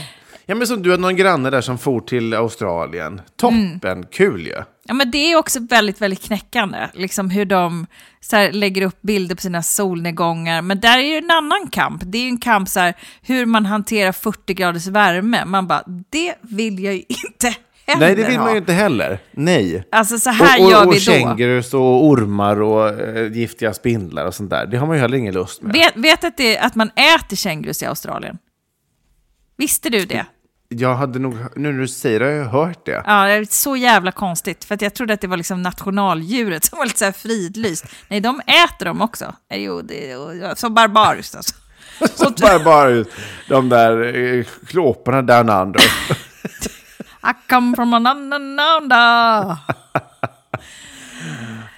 Ja, 0.50 0.56
men 0.56 0.68
som 0.68 0.84
du 0.84 0.91
har 0.91 0.98
någon 0.98 1.16
granne 1.16 1.50
där 1.50 1.62
som 1.62 1.78
for 1.78 2.00
till 2.00 2.34
Australien. 2.34 3.22
Toppen, 3.36 4.06
kul 4.12 4.48
ju. 4.48 4.56
Ja, 4.86 4.93
men 4.93 5.12
det 5.12 5.32
är 5.32 5.36
också 5.36 5.60
väldigt, 5.60 6.02
väldigt 6.02 6.24
knäckande. 6.24 6.88
Liksom 6.93 7.30
hur 7.30 7.45
de 7.45 7.88
här, 8.32 8.52
lägger 8.52 8.82
upp 8.82 9.02
bilder 9.02 9.36
på 9.36 9.41
sina 9.41 9.64
solnedgångar. 9.64 10.62
Men 10.62 10.80
där 10.80 10.98
är 10.98 11.04
ju 11.04 11.18
en 11.18 11.32
annan 11.32 11.68
kamp. 11.72 12.02
Det 12.06 12.18
är 12.18 12.22
ju 12.22 12.28
en 12.28 12.38
kamp 12.38 12.70
så 12.70 12.80
här, 12.80 12.93
hur 13.22 13.45
man 13.45 13.66
hanterar 13.66 14.12
40 14.12 14.54
graders 14.54 14.88
värme. 14.88 15.45
Man 15.45 15.68
bara, 15.68 15.84
det 16.10 16.36
vill 16.41 16.84
jag 16.84 16.93
ju 16.93 17.04
inte 17.08 17.56
Nej, 17.96 18.16
det 18.16 18.24
vill 18.24 18.38
ha. 18.38 18.44
man 18.44 18.52
ju 18.52 18.58
inte 18.58 18.74
heller. 18.74 19.20
Nej. 19.32 19.84
Alltså 19.92 20.20
så 20.20 20.30
här 20.30 20.60
och, 20.60 20.66
och, 20.66 20.72
gör 20.72 20.86
och 20.88 20.94
vi 20.94 20.98
då. 20.98 21.02
kängurus 21.02 21.74
och 21.74 22.06
ormar 22.06 22.62
och 22.62 22.90
eh, 22.90 23.32
giftiga 23.32 23.74
spindlar 23.74 24.26
och 24.26 24.36
sånt 24.36 24.50
där. 24.50 24.66
Det 24.66 24.78
har 24.78 24.88
man 24.88 24.96
ju 24.96 25.02
heller 25.02 25.18
ingen 25.18 25.34
lust 25.34 25.62
med. 25.62 25.74
Vet, 25.74 25.96
vet 25.96 26.24
att, 26.24 26.38
det, 26.38 26.58
att 26.58 26.76
man 26.76 26.90
äter 26.90 27.36
kängurus 27.36 27.84
i 27.84 27.86
Australien? 27.86 28.38
Visste 29.58 29.90
du 29.90 30.06
det? 30.06 30.26
Jag 30.70 30.96
hade 30.96 31.20
nog, 31.20 31.36
nu 31.56 31.72
när 31.72 31.80
du 31.80 31.88
säger 31.88 32.20
det 32.20 32.26
har 32.26 32.32
jag 32.32 32.46
hört 32.46 32.86
det. 32.86 33.04
Ja, 33.06 33.26
det 33.26 33.32
är 33.32 33.46
så 33.50 33.76
jävla 33.76 34.12
konstigt. 34.12 34.66
För 34.66 34.78
jag 34.82 34.94
trodde 34.94 35.14
att 35.14 35.22
det 35.22 35.28
var 35.28 35.38
liksom 35.38 35.62
nationaldjuret 35.62 36.66
som 36.66 36.78
var 36.78 36.86
lite 36.86 37.00
så 37.00 37.06
här 37.06 37.12
fridlyst. 37.12 37.86
Nej, 38.08 38.20
de 38.20 38.40
äter 38.40 38.86
dem 38.86 39.02
också. 39.02 39.36
Nej, 39.50 39.64
Jo, 39.64 39.82
det 39.82 40.12
är 40.12 40.56
så 40.56 40.70
barbariskt 40.70 41.36
alltså. 41.36 41.56
Bara 42.66 42.90
ut 42.90 43.12
de 43.50 43.70
där 43.70 44.16
eh, 44.16 44.46
klåporna 44.68 45.22
down 45.22 45.50
under. 45.50 45.82
I 47.30 47.50
come 47.50 47.76
from 47.76 47.94
an 47.94 48.08
under. 48.08 49.58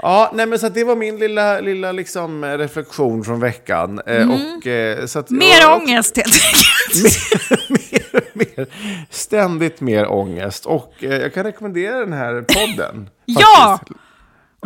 Ja, 0.02 0.32
nej 0.34 0.46
men 0.46 0.60
så 0.60 0.70
det 0.70 0.84
var 0.84 0.96
min 0.96 1.18
lilla, 1.20 1.60
lilla 1.60 1.92
liksom 1.92 2.46
reflektion 2.46 3.24
från 3.24 3.40
veckan. 3.40 4.02
Eh, 4.06 4.30
och, 4.32 4.68
eh, 4.68 5.06
så 5.06 5.20
att, 5.20 5.30
Mm. 5.30 5.40
Mer 5.40 5.70
och, 5.70 5.78
ångest 5.82 6.18
helt 6.18 6.28
enkelt. 6.46 7.70
mer, 7.70 8.24
mer, 8.34 8.68
ständigt 9.10 9.82
mer 9.82 10.12
ångest. 10.12 10.66
Och 10.66 10.94
eh, 11.00 11.14
jag 11.16 11.34
kan 11.34 11.44
rekommendera 11.44 12.00
den 12.00 12.14
här 12.14 12.42
podden. 12.42 13.10
Ja! 13.26 13.80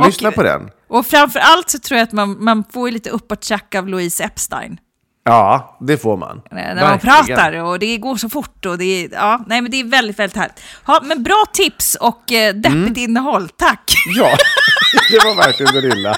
Lyssna 0.05 0.29
Och- 0.29 0.35
på 0.35 0.43
den. 0.43 0.69
Och 0.87 1.05
framför 1.05 1.39
allt 1.39 1.69
så 1.69 1.79
tror 1.79 1.97
jag 1.97 2.03
att 2.05 2.11
man, 2.11 2.43
man 2.43 2.63
får 2.73 2.91
lite 2.91 3.09
uppåttjack 3.09 3.75
av 3.75 3.87
Louise 3.87 4.23
Epstein. 4.23 4.77
Ja, 5.25 5.77
det 5.79 5.97
får 5.97 6.17
man. 6.17 6.41
När 6.51 6.75
man 6.75 6.75
Verkligen. 6.75 7.37
pratar 7.37 7.63
och 7.63 7.79
det 7.79 7.97
går 7.97 8.15
så 8.15 8.29
fort 8.29 8.65
och 8.65 8.77
det 8.77 8.83
är, 9.05 9.09
ja, 9.11 9.43
nej 9.47 9.61
men 9.61 9.71
det 9.71 9.79
är 9.79 9.83
väldigt, 9.83 10.19
väldigt 10.19 10.37
härligt. 10.37 10.59
Ja, 10.87 10.99
men 11.03 11.23
bra 11.23 11.43
tips 11.53 11.95
och 11.95 12.31
eh, 12.31 12.53
deppigt 12.53 12.73
Mm. 12.73 12.97
innehåll, 12.97 13.49
tack. 13.49 13.93
Ja, 14.17 14.29
det 15.11 15.17
var 15.27 15.35
verkligen 15.35 15.73
det 15.73 15.95
lilla. 15.95 16.15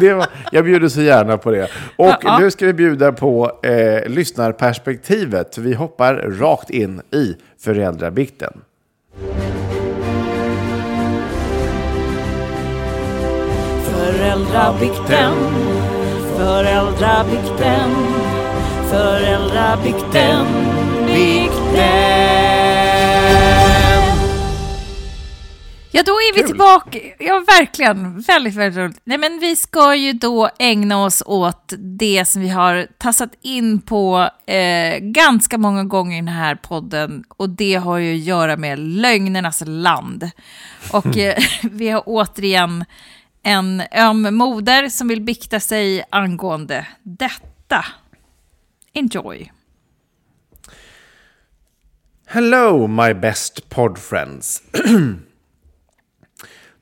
Det 0.00 0.14
var, 0.14 0.26
jag 0.52 0.64
bjuder 0.64 0.88
så 0.88 1.00
gärna 1.02 1.36
på 1.38 1.50
det. 1.50 1.64
Och 1.96 2.06
Ja, 2.06 2.18
ja. 2.22 2.38
nu 2.38 2.50
ska 2.50 2.66
vi 2.66 2.72
bjuda 2.72 3.12
på 3.12 3.60
eh, 3.62 4.08
lyssnarperspektivet. 4.08 5.58
Vi 5.58 5.74
hoppar 5.74 6.14
rakt 6.14 6.70
in 6.70 7.02
i 7.12 7.34
föräldrabikten. 7.64 8.52
Föräldrabikten, 14.06 15.32
föräldrabikten, 16.36 17.90
föräldrabikten, 18.90 20.46
bikten. 21.06 22.46
Ja, 25.96 26.02
då 26.02 26.12
är 26.12 26.34
vi 26.34 26.40
Kul. 26.40 26.48
tillbaka. 26.48 26.98
Ja, 27.18 27.44
verkligen. 27.46 28.20
Väldigt, 28.20 28.54
väldigt 28.54 28.78
roligt. 28.78 29.00
Nej, 29.04 29.18
men 29.18 29.38
vi 29.38 29.56
ska 29.56 29.94
ju 29.94 30.12
då 30.12 30.50
ägna 30.58 31.04
oss 31.04 31.22
åt 31.26 31.72
det 31.78 32.24
som 32.28 32.42
vi 32.42 32.48
har 32.48 32.86
tassat 32.98 33.30
in 33.42 33.80
på 33.80 34.30
eh, 34.46 34.98
ganska 34.98 35.58
många 35.58 35.84
gånger 35.84 36.16
i 36.16 36.20
den 36.20 36.28
här 36.28 36.54
podden. 36.54 37.24
Och 37.28 37.50
det 37.50 37.74
har 37.74 37.98
ju 37.98 38.14
att 38.14 38.24
göra 38.24 38.56
med 38.56 38.78
lögnernas 38.78 39.62
land. 39.66 40.30
Och 40.92 41.18
eh, 41.18 41.36
vi 41.62 41.88
har 41.88 42.02
återigen 42.06 42.84
en 43.42 43.82
öm 43.92 44.36
moder 44.36 44.88
som 44.88 45.08
vill 45.08 45.20
bikta 45.20 45.60
sig 45.60 46.04
angående 46.10 46.86
detta. 47.02 47.84
Enjoy. 48.96 49.52
Hello 52.26 52.86
my 52.86 53.14
best 53.14 53.68
pod 53.68 53.98
friends. 53.98 54.62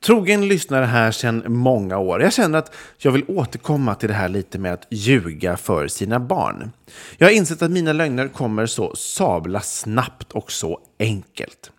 Trogen 0.04 0.48
lyssnare 0.48 0.84
här 0.84 1.10
sedan 1.10 1.44
många 1.46 1.98
år. 1.98 2.22
Jag 2.22 2.32
känner 2.32 2.58
att 2.58 2.74
jag 2.98 3.12
vill 3.12 3.24
återkomma 3.28 3.94
till 3.94 4.08
det 4.08 4.14
här 4.14 4.28
lite 4.28 4.58
med 4.58 4.72
att 4.72 4.86
ljuga 4.90 5.56
för 5.56 5.88
sina 5.88 6.20
barn. 6.20 6.70
Jag 7.18 7.26
har 7.26 7.32
insett 7.32 7.62
att 7.62 7.70
mina 7.70 7.92
lögner 7.92 8.28
kommer 8.28 8.66
så 8.66 8.96
sabla 8.96 9.60
snabbt 9.60 10.32
och 10.32 10.52
så 10.52 10.80
enkelt. 10.98 11.70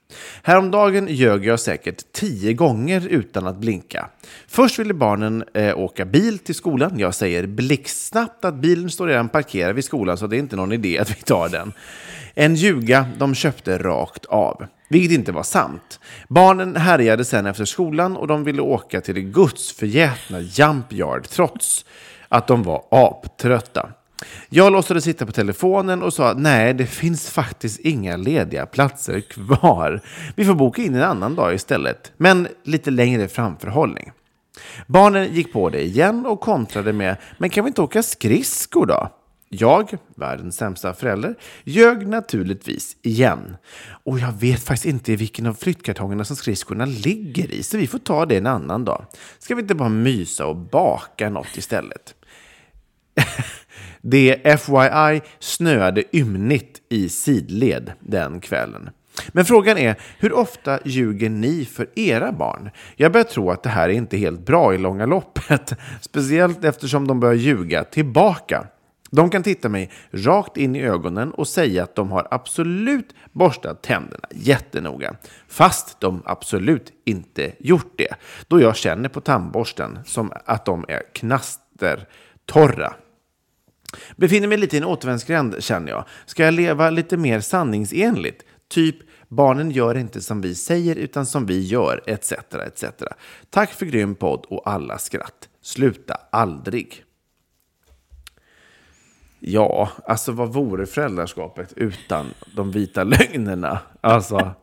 Häromdagen 0.43 1.08
ljög 1.08 1.45
jag 1.45 1.60
säkert 1.60 2.03
tio 2.12 2.53
gånger 2.53 3.08
utan 3.08 3.47
att 3.47 3.58
blinka. 3.58 4.10
Först 4.47 4.80
ville 4.80 4.93
barnen 4.93 5.43
eh, 5.53 5.80
åka 5.80 6.06
bil 6.06 6.39
till 6.39 6.56
skolan. 6.56 6.99
Jag 6.99 7.16
säger 7.16 7.47
blixtsnabbt 7.47 8.45
att 8.45 8.56
bilen 8.56 8.89
står 8.89 9.08
redan 9.08 9.30
parkerad 9.30 9.76
vid 9.76 9.86
skolan 9.86 10.18
så 10.18 10.28
det 10.28 10.36
är 10.36 10.39
inte 10.39 10.56
någon 10.56 10.72
idé 10.72 10.99
att 10.99 11.10
vi 11.10 11.22
tar 11.22 11.49
den. 11.49 11.74
En 12.34 12.56
ljuga 12.56 13.06
de 13.18 13.36
köpte 13.36 13.78
rakt 13.78 14.26
av. 14.26 14.66
Vilket 14.89 15.12
inte 15.12 15.32
var 15.32 15.43
sant. 15.43 15.99
Barnen 16.28 16.76
härjade 16.76 17.26
sen 17.26 17.45
efter 17.45 17.66
skolan 17.66 18.18
och 18.18 18.28
de 18.28 18.43
ville 18.43 18.62
åka 18.62 19.01
till 19.01 19.16
det 19.16 19.22
gudsförgätna 19.22 20.39
Jump 20.39 20.93
Yard 20.93 21.28
trots 21.28 21.86
att 22.30 22.47
de 22.47 22.64
var 22.64 22.84
aptrötta. 22.91 23.89
Jag 24.49 24.72
låtsades 24.72 25.03
sitta 25.03 25.26
på 25.26 25.32
telefonen 25.32 26.03
och 26.03 26.13
sa 26.13 26.34
nej, 26.38 26.74
det 26.74 26.86
finns 26.86 27.30
faktiskt 27.30 27.80
inga 27.80 28.18
lediga 28.18 28.66
platser 28.66 29.22
kvar. 29.22 30.01
Vi 30.36 30.45
får 30.45 30.55
boka 30.55 30.82
in 30.82 30.95
en 30.95 31.03
annan 31.03 31.36
dag 31.36 31.53
istället, 31.53 32.11
men 32.18 32.47
lite 32.63 32.91
längre 32.91 33.28
framförhållning. 33.28 34.11
Barnen 34.88 35.34
gick 35.34 35.53
på 35.53 35.70
det 35.70 35.84
igen 35.84 36.26
och 36.26 36.41
kontrade 36.41 36.93
med 36.93 37.18
men 37.38 37.49
kan 37.49 37.63
vi 37.63 37.68
inte 37.68 37.82
åka 37.82 38.03
skridskor 38.03 38.86
då? 38.86 39.09
Jag, 39.49 39.97
världens 40.16 40.55
sämsta 40.55 40.93
förälder, 40.93 41.36
ljög 41.63 42.07
naturligtvis 42.07 42.97
igen. 43.01 43.57
Och 44.03 44.20
jag 44.20 44.32
vet 44.32 44.63
faktiskt 44.63 44.86
inte 44.86 45.11
i 45.11 45.16
vilken 45.16 45.45
av 45.45 45.53
flyttkartongerna 45.53 46.26
som 46.26 46.36
skridskorna 46.36 46.86
ligger 46.86 47.51
i, 47.51 47.63
så 47.63 47.78
vi 47.78 47.88
får 47.88 47.99
ta 47.99 48.26
det 48.26 48.38
en 48.38 48.47
annan 48.47 48.86
dag. 48.86 49.05
Ska 49.39 49.55
vi 49.55 49.61
inte 49.61 49.76
bara 49.76 49.89
mysa 49.89 50.45
och 50.45 50.55
baka 50.55 51.30
något 51.30 51.57
istället? 51.57 52.16
Det 54.08 54.60
FYI 54.60 55.22
snöade 55.39 56.03
ymnigt 56.18 56.82
i 56.89 57.10
sidled 57.10 57.93
den 57.99 58.41
kvällen. 58.41 58.89
Men 59.28 59.45
frågan 59.45 59.78
är, 59.78 59.95
hur 60.20 60.34
ofta 60.34 60.80
ljuger 60.86 61.30
ni 61.30 61.66
för 61.66 61.88
era 61.95 62.32
barn? 62.32 62.70
Jag 62.95 63.12
börjar 63.12 63.24
tro 63.26 63.51
att 63.51 63.64
det 63.64 63.70
här 63.70 63.89
är 63.89 63.93
inte 63.93 64.18
helt 64.18 64.45
bra 64.45 64.74
i 64.74 64.78
långa 64.78 65.06
loppet. 65.06 65.74
Speciellt 66.01 66.64
eftersom 66.64 67.08
de 67.08 67.20
börjar 67.20 67.36
ljuga 67.36 67.84
tillbaka. 67.84 68.68
De 69.12 69.30
kan 69.30 69.43
titta 69.43 69.70
mig 69.70 69.91
rakt 70.12 70.58
in 70.58 70.76
i 70.76 70.82
ögonen 70.82 71.32
och 71.32 71.47
säga 71.47 71.84
att 71.84 71.95
de 71.95 72.12
har 72.12 72.28
absolut 72.32 73.16
borstat 73.32 73.84
tänderna 73.84 74.28
jättenoga. 74.32 75.16
Fast 75.47 75.99
de 75.99 76.22
absolut 76.26 76.91
inte 77.06 77.51
gjort 77.60 77.93
det. 77.95 78.16
Då 78.47 78.62
jag 78.62 78.76
känner 78.76 79.10
på 79.10 79.22
tandborsten 79.22 79.99
som 80.06 80.32
att 80.45 80.66
de 80.66 80.86
är 80.88 81.01
knastertorra. 81.14 82.93
Befinner 84.15 84.47
mig 84.47 84.57
lite 84.57 84.75
i 84.75 84.79
en 84.79 84.85
återvändsgränd 84.85 85.55
känner 85.59 85.91
jag. 85.91 86.05
Ska 86.25 86.45
jag 86.45 86.53
leva 86.53 86.89
lite 86.89 87.17
mer 87.17 87.39
sanningsenligt? 87.39 88.43
Typ, 88.69 88.95
barnen 89.27 89.71
gör 89.71 89.97
inte 89.97 90.21
som 90.21 90.41
vi 90.41 90.55
säger 90.55 90.95
utan 90.95 91.25
som 91.25 91.45
vi 91.45 91.61
gör, 91.61 92.03
etc. 92.05 92.31
etc. 92.31 92.83
Tack 93.49 93.73
för 93.73 93.85
grym 93.85 94.15
podd 94.15 94.45
och 94.49 94.69
alla 94.69 94.97
skratt. 94.97 95.49
Sluta 95.61 96.17
aldrig. 96.31 97.05
Ja, 99.39 99.89
alltså 100.05 100.31
vad 100.31 100.53
vore 100.53 100.85
föräldraskapet 100.85 101.73
utan 101.75 102.33
de 102.55 102.71
vita 102.71 103.03
lögnerna? 103.03 103.79
Alltså, 104.01 104.53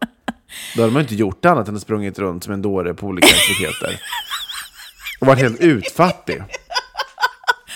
då 0.77 0.83
hade 0.83 0.93
man 0.93 1.03
inte 1.03 1.15
gjort 1.15 1.45
annat 1.45 1.69
än 1.69 1.77
att 1.77 1.83
sprungit 1.83 2.19
runt 2.19 2.45
som 2.45 2.53
en 2.53 2.63
dåre 2.63 2.95
på 2.95 3.07
olika 3.07 3.27
aktiviteter. 3.27 4.01
Och 5.21 5.27
varit 5.27 5.41
helt 5.41 5.61
utfattig. 5.61 6.43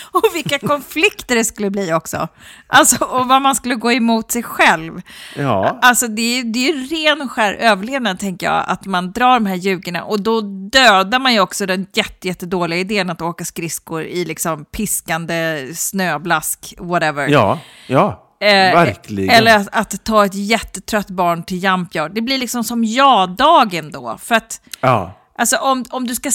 Och 0.11 0.35
vilka 0.35 0.59
konflikter 0.59 1.35
det 1.35 1.45
skulle 1.45 1.69
bli 1.69 1.93
också. 1.93 2.27
Alltså, 2.67 3.03
och 3.05 3.27
vad 3.27 3.41
man 3.41 3.55
skulle 3.55 3.75
gå 3.75 3.91
emot 3.91 4.31
sig 4.31 4.43
själv. 4.43 5.01
Ja. 5.35 5.79
Alltså 5.81 6.07
det 6.07 6.39
är, 6.39 6.43
det 6.43 6.69
är 6.69 6.73
ren 6.73 7.21
och 7.21 7.31
skär 7.31 7.53
överlevnad, 7.53 8.19
tänker 8.19 8.45
jag, 8.47 8.63
att 8.67 8.85
man 8.85 9.11
drar 9.11 9.33
de 9.33 9.45
här 9.45 9.55
ljugorna. 9.55 10.03
Och 10.03 10.21
då 10.21 10.41
dödar 10.71 11.19
man 11.19 11.33
ju 11.33 11.39
också 11.39 11.65
den 11.65 11.87
jätte, 11.93 12.27
jättedåliga 12.27 12.79
idén 12.79 13.09
att 13.09 13.21
åka 13.21 13.45
skridskor 13.45 14.03
i 14.03 14.25
liksom 14.25 14.65
piskande 14.65 15.67
snöblask, 15.75 16.73
whatever. 16.77 17.27
Ja, 17.27 17.59
ja, 17.87 18.23
Eh, 18.39 18.75
verkligen. 18.75 19.35
Eller 19.35 19.55
att, 19.55 19.67
att 19.71 20.03
ta 20.03 20.25
ett 20.25 20.35
jättetrött 20.35 21.09
barn 21.09 21.43
till 21.43 21.63
Jump 21.63 21.95
Yard. 21.95 22.11
Det 22.15 22.21
blir 22.21 22.37
liksom 22.37 22.63
som 22.63 22.83
ja-dagen 22.83 23.91
då. 23.91 24.17
För 24.21 24.35
att 24.35 24.61
Ja. 24.81 25.13
Alltså 25.39 25.57
om, 25.57 25.85
om 25.89 26.07
du 26.07 26.15
ska, 26.15 26.31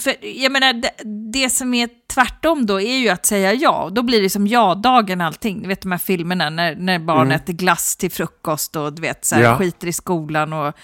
för 0.00 0.26
jag 0.26 0.52
menar 0.52 0.72
det, 0.72 0.90
det 1.32 1.50
som 1.50 1.74
är 1.74 1.88
tvärtom 2.14 2.66
då 2.66 2.80
är 2.80 2.96
ju 2.96 3.08
att 3.08 3.26
säga 3.26 3.54
ja. 3.54 3.90
Då 3.92 4.02
blir 4.02 4.22
det 4.22 4.30
som 4.30 4.46
ja-dagen 4.46 5.20
allting. 5.20 5.62
Du 5.62 5.68
vet 5.68 5.82
de 5.82 5.92
här 5.92 5.98
filmerna 5.98 6.50
när, 6.50 6.74
när 6.76 6.98
barn 6.98 7.32
äter 7.32 7.52
glass 7.52 7.96
till 7.96 8.10
frukost 8.10 8.76
och 8.76 8.92
du 8.92 9.02
vet 9.02 9.24
så 9.24 9.34
här, 9.34 9.42
Ja. 9.42 9.58
skiter 9.58 9.86
i 9.86 9.92
skolan 9.92 10.52
och, 10.52 10.74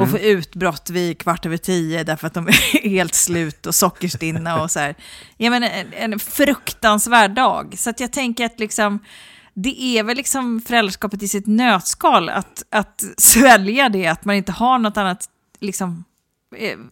och 0.00 0.10
får 0.10 0.20
utbrott 0.20 0.90
vid 0.90 1.18
kvart 1.18 1.46
över 1.46 1.56
tio 1.56 2.04
därför 2.04 2.26
att 2.26 2.34
de 2.34 2.48
är 2.48 2.88
helt 2.88 3.14
slut 3.14 3.66
och 3.66 3.74
sockerstinna 3.74 4.62
och 4.62 4.70
så 4.70 4.80
här. 4.80 4.94
Jag 5.36 5.50
menar 5.50 5.68
en, 5.68 6.12
en 6.12 6.18
fruktansvärd 6.18 7.30
dag. 7.34 7.74
Så 7.78 7.90
att 7.90 8.00
jag 8.00 8.12
tänker 8.12 8.44
att 8.44 8.60
liksom 8.60 8.98
det 9.54 9.82
är 9.82 10.02
väl 10.02 10.16
liksom 10.16 10.60
föräldraskapet 10.60 11.22
i 11.22 11.28
sitt 11.28 11.46
nötskal 11.46 12.28
att, 12.28 12.62
att 12.70 13.04
svälja 13.18 13.88
det, 13.88 14.06
att 14.06 14.24
man 14.24 14.36
inte 14.36 14.52
har 14.52 14.78
något 14.78 14.96
annat 14.96 15.24
liksom, 15.60 16.04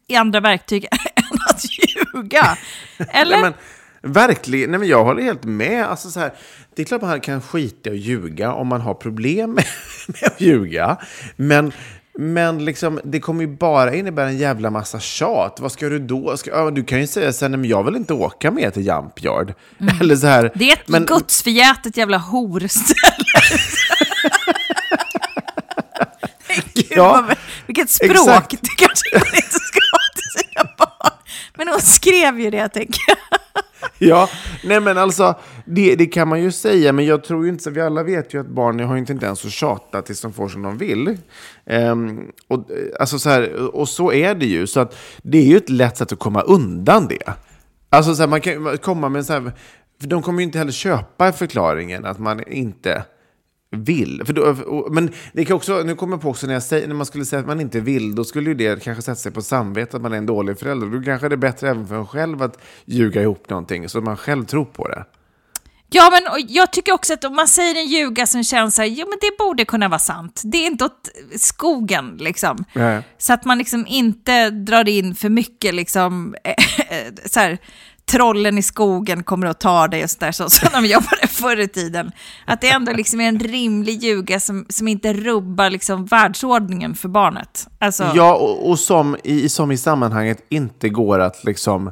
i 0.08 0.16
andra 0.16 0.40
verktyg 0.40 0.84
än 0.90 1.38
att 1.50 1.64
ljuga. 1.78 2.58
Eller? 3.12 3.40
Nej, 3.40 3.52
men, 4.02 4.12
verkligen, 4.12 4.70
nej, 4.70 4.80
men 4.80 4.88
jag 4.88 5.04
håller 5.04 5.22
helt 5.22 5.44
med. 5.44 5.84
Alltså, 5.86 6.10
så 6.10 6.20
här, 6.20 6.32
det 6.76 6.82
är 6.82 6.86
klart 6.86 7.02
man 7.02 7.20
kan 7.20 7.42
skita 7.42 7.90
i 7.90 7.92
att 7.92 7.98
ljuga 7.98 8.52
om 8.52 8.66
man 8.66 8.80
har 8.80 8.94
problem 8.94 9.50
med, 9.50 9.64
med 10.08 10.24
att 10.32 10.40
ljuga. 10.40 10.96
Men, 11.36 11.72
men 12.18 12.64
liksom, 12.64 13.00
det 13.04 13.20
kommer 13.20 13.40
ju 13.40 13.56
bara 13.56 13.94
innebära 13.94 14.28
en 14.28 14.38
jävla 14.38 14.70
massa 14.70 15.00
tjat. 15.00 15.60
Vad 15.60 15.72
ska 15.72 15.88
du 15.88 15.98
då? 15.98 16.36
Ska, 16.36 16.70
du 16.70 16.84
kan 16.84 17.00
ju 17.00 17.06
säga 17.06 17.32
sen, 17.32 17.50
men 17.50 17.64
jag 17.64 17.84
vill 17.84 17.96
inte 17.96 18.14
åka 18.14 18.50
med 18.50 18.74
till 18.74 18.86
Jump 18.86 19.24
Yard. 19.24 19.54
Eller 20.00 20.16
så 20.16 20.26
här, 20.26 20.40
Mm. 20.40 20.52
det 20.54 20.70
är 20.70 20.72
ett 20.76 20.88
men, 20.88 21.04
gudsförgätet 21.06 21.96
jävla 21.96 22.18
horställe. 22.18 22.94
Gud, 26.74 26.86
Ja, 26.90 27.24
vad, 27.28 27.36
vilket 27.66 27.90
språk 27.90 28.10
exakt. 28.10 28.50
det 28.50 28.76
kanske 28.86 29.08
man 29.18 29.34
inte 29.34 29.58
ska 29.60 29.80
ha 29.92 29.98
till 30.14 30.40
sina 30.40 30.64
barn. 30.78 31.12
Men 31.56 31.68
hon 31.68 31.80
skrev 31.80 32.40
ju 32.40 32.50
det, 32.50 32.68
tänker 32.68 33.00
jag. 33.08 33.16
Ja, 33.98 34.28
nej 34.64 34.80
men 34.80 34.98
alltså, 34.98 35.34
det, 35.64 35.94
det 35.94 36.06
kan 36.06 36.28
man 36.28 36.42
ju 36.42 36.52
säga, 36.52 36.92
men 36.92 37.04
jag 37.06 37.24
tror 37.24 37.44
ju 37.44 37.50
inte, 37.50 37.64
så 37.64 37.70
vi 37.70 37.80
alla 37.80 38.02
vet 38.02 38.34
ju 38.34 38.40
att 38.40 38.46
barn 38.48 38.80
har 38.80 38.94
ju 38.94 39.00
inte 39.00 39.26
ens 39.26 39.44
att 39.44 39.52
tjata 39.52 40.02
tills 40.02 40.20
de 40.20 40.32
får 40.32 40.48
som 40.48 40.62
de 40.62 40.78
vill. 40.78 41.18
Ehm, 41.66 42.20
och, 42.48 42.70
eh, 42.70 42.76
alltså 43.00 43.18
så 43.18 43.30
här, 43.30 43.54
och 43.76 43.88
så 43.88 44.12
är 44.12 44.34
det 44.34 44.46
ju, 44.46 44.66
så 44.66 44.80
att 44.80 44.96
det 45.22 45.38
är 45.38 45.42
ju 45.44 45.56
ett 45.56 45.68
lätt 45.70 45.96
sätt 45.96 46.12
att 46.12 46.18
komma 46.18 46.40
undan 46.40 47.08
det. 47.08 47.32
Alltså 47.90 48.14
så 48.14 48.22
här, 48.22 48.28
man 48.28 48.40
kan 48.40 48.78
komma 48.78 49.08
med 49.08 49.26
så 49.26 49.32
här, 49.32 49.52
för 50.00 50.08
de 50.08 50.22
kommer 50.22 50.38
ju 50.40 50.44
inte 50.44 50.58
heller 50.58 50.72
köpa 50.72 51.32
förklaringen 51.32 52.04
att 52.04 52.18
man 52.18 52.42
inte 52.52 53.04
vill. 53.70 54.22
För 54.24 54.32
då, 54.32 54.88
men 54.90 55.10
det 55.32 55.44
kan 55.44 55.56
också, 55.56 55.82
nu 55.82 55.94
kommer 55.94 56.16
jag 56.16 56.22
på 56.22 56.28
också 56.28 56.46
när, 56.46 56.54
jag 56.54 56.62
säger, 56.62 56.88
när 56.88 56.94
man 56.94 57.06
skulle 57.06 57.24
säga 57.24 57.40
att 57.40 57.46
man 57.46 57.60
inte 57.60 57.80
vill, 57.80 58.14
då 58.14 58.24
skulle 58.24 58.50
ju 58.50 58.54
det 58.54 58.82
kanske 58.82 59.02
sätta 59.02 59.16
sig 59.16 59.32
på 59.32 59.42
samvetet 59.42 59.94
att 59.94 60.02
man 60.02 60.12
är 60.12 60.16
en 60.16 60.26
dålig 60.26 60.58
förälder. 60.58 60.86
Då 60.86 61.02
kanske 61.02 61.28
det 61.28 61.34
är 61.34 61.36
bättre 61.36 61.70
även 61.70 61.86
för 61.86 61.94
en 61.94 62.06
själv 62.06 62.42
att 62.42 62.58
ljuga 62.84 63.22
ihop 63.22 63.50
någonting 63.50 63.88
så 63.88 63.98
att 63.98 64.04
man 64.04 64.16
själv 64.16 64.44
tror 64.44 64.64
på 64.64 64.88
det. 64.88 65.04
Ja, 65.90 66.10
men 66.10 66.46
jag 66.48 66.72
tycker 66.72 66.92
också 66.92 67.14
att 67.14 67.24
om 67.24 67.36
man 67.36 67.48
säger 67.48 67.74
en 67.74 67.86
ljuga 67.86 68.26
som 68.26 68.44
känns 68.44 68.74
så 68.74 68.82
här, 68.82 68.88
jo 68.88 69.06
men 69.08 69.18
det 69.20 69.38
borde 69.38 69.64
kunna 69.64 69.88
vara 69.88 69.98
sant. 69.98 70.42
Det 70.44 70.58
är 70.58 70.66
inte 70.66 70.84
åt 70.84 71.08
skogen 71.36 72.16
liksom. 72.20 72.64
Nej. 72.72 73.02
Så 73.18 73.32
att 73.32 73.44
man 73.44 73.58
liksom 73.58 73.86
inte 73.86 74.50
drar 74.50 74.88
in 74.88 75.14
för 75.14 75.28
mycket 75.28 75.74
liksom, 75.74 76.34
så 77.24 77.40
här, 77.40 77.58
trollen 78.08 78.58
i 78.58 78.62
skogen 78.62 79.22
kommer 79.22 79.46
att 79.46 79.60
ta 79.60 79.88
dig 79.88 80.04
och 80.04 80.10
sådär, 80.10 80.32
så 80.32 80.50
som 80.50 80.68
de 80.72 80.86
jobbade 80.88 81.26
förr 81.28 81.60
i 81.60 81.68
tiden. 81.68 82.12
Att 82.44 82.60
det 82.60 82.68
ändå 82.68 82.92
liksom 82.92 83.20
är 83.20 83.28
en 83.28 83.40
rimlig 83.40 84.02
ljuga 84.02 84.40
som, 84.40 84.66
som 84.68 84.88
inte 84.88 85.12
rubbar 85.12 85.70
liksom 85.70 86.06
världsordningen 86.06 86.94
för 86.94 87.08
barnet. 87.08 87.68
Alltså, 87.78 88.12
Ja, 88.14 88.34
och, 88.34 88.70
och 88.70 88.78
som, 88.78 89.16
i, 89.24 89.48
som 89.48 89.72
i 89.72 89.76
sammanhanget 89.76 90.46
inte 90.48 90.88
går 90.88 91.18
att 91.18 91.44
liksom, 91.44 91.86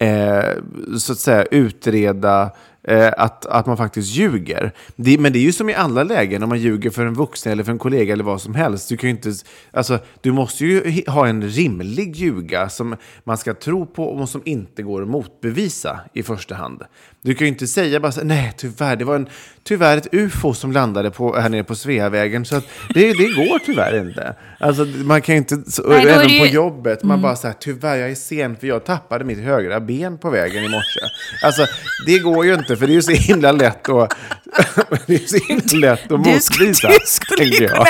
eh, 0.00 0.62
så 0.98 1.12
att 1.12 1.18
säga 1.18 1.44
utreda 1.44 2.50
eh, 2.88 3.12
att, 3.16 3.46
att 3.46 3.66
man 3.66 3.76
faktiskt 3.76 4.14
ljuger. 4.14 4.72
Det, 4.96 5.18
men 5.18 5.32
det 5.32 5.38
är 5.38 5.42
ju 5.42 5.52
som 5.52 5.70
i 5.70 5.74
alla 5.74 6.02
lägen, 6.02 6.42
om 6.42 6.48
man 6.48 6.58
ljuger 6.58 6.90
för 6.90 7.06
en 7.06 7.14
vuxen 7.14 7.52
eller 7.52 7.64
för 7.64 7.72
en 7.72 7.78
kollega 7.78 8.12
eller 8.12 8.24
vad 8.24 8.42
som 8.42 8.54
helst. 8.54 8.88
Du, 8.88 8.96
kan 8.96 9.10
ju 9.10 9.16
inte, 9.16 9.32
alltså, 9.70 9.98
du 10.20 10.32
måste 10.32 10.64
ju 10.64 11.02
ha 11.06 11.26
en 11.26 11.42
rimlig 11.42 12.16
ljuga 12.16 12.68
som 12.68 12.96
man 13.24 13.38
ska 13.38 13.54
tro 13.54 13.86
på 13.86 14.04
och 14.04 14.28
som 14.28 14.42
inte 14.44 14.82
går 14.82 15.02
att 15.02 15.08
motbevisa 15.08 16.00
i 16.12 16.22
första 16.22 16.54
hand. 16.54 16.82
Du 17.28 17.34
kan 17.34 17.46
ju 17.46 17.48
inte 17.48 17.66
säga 17.66 18.00
bara 18.00 18.12
så, 18.12 18.24
nej 18.24 18.52
tyvärr, 18.56 18.96
det 18.96 19.04
var 19.04 19.16
en, 19.16 19.28
tyvärr 19.64 19.96
ett 19.96 20.06
ufo 20.12 20.54
som 20.54 20.72
landade 20.72 21.10
på, 21.10 21.36
här 21.36 21.48
nere 21.48 21.64
på 21.64 21.74
Sveavägen. 21.74 22.44
Så 22.44 22.56
att 22.56 22.64
det, 22.94 23.12
det 23.12 23.28
går 23.28 23.58
tyvärr 23.66 24.00
inte. 24.00 24.34
Alltså, 24.60 24.84
man 24.84 25.22
kan 25.22 25.34
ju 25.34 25.38
inte, 25.38 25.70
så, 25.70 25.82
Nej, 25.88 26.06
även 26.08 26.28
ju- 26.28 26.40
på 26.40 26.46
jobbet, 26.46 27.02
man 27.02 27.22
bara 27.22 27.36
säger 27.36 27.54
tyvärr 27.60 27.96
jag 27.96 28.10
är 28.10 28.14
sen 28.14 28.56
för 28.56 28.66
jag 28.66 28.84
tappade 28.84 29.24
mitt 29.24 29.38
högra 29.38 29.80
ben 29.80 30.18
på 30.18 30.30
vägen 30.30 30.64
i 30.64 30.68
morse. 30.68 31.00
Alltså 31.42 31.66
det 32.06 32.18
går 32.18 32.46
ju 32.46 32.54
inte 32.54 32.76
för 32.76 32.86
det 32.86 32.92
är 32.92 32.94
ju 32.94 33.02
så 33.02 33.12
himla 33.12 33.52
lätt 33.52 33.88
att, 33.88 34.14
det 35.06 35.14
är 35.14 35.26
så 35.26 35.38
himla 35.48 35.88
lätt 35.90 36.12
att 36.12 36.24
du, 36.24 36.40
skulle, 36.40 36.68
motbevisa, 36.68 36.88
du, 36.88 36.98
skulle 37.04 37.68
kunna, 37.68 37.84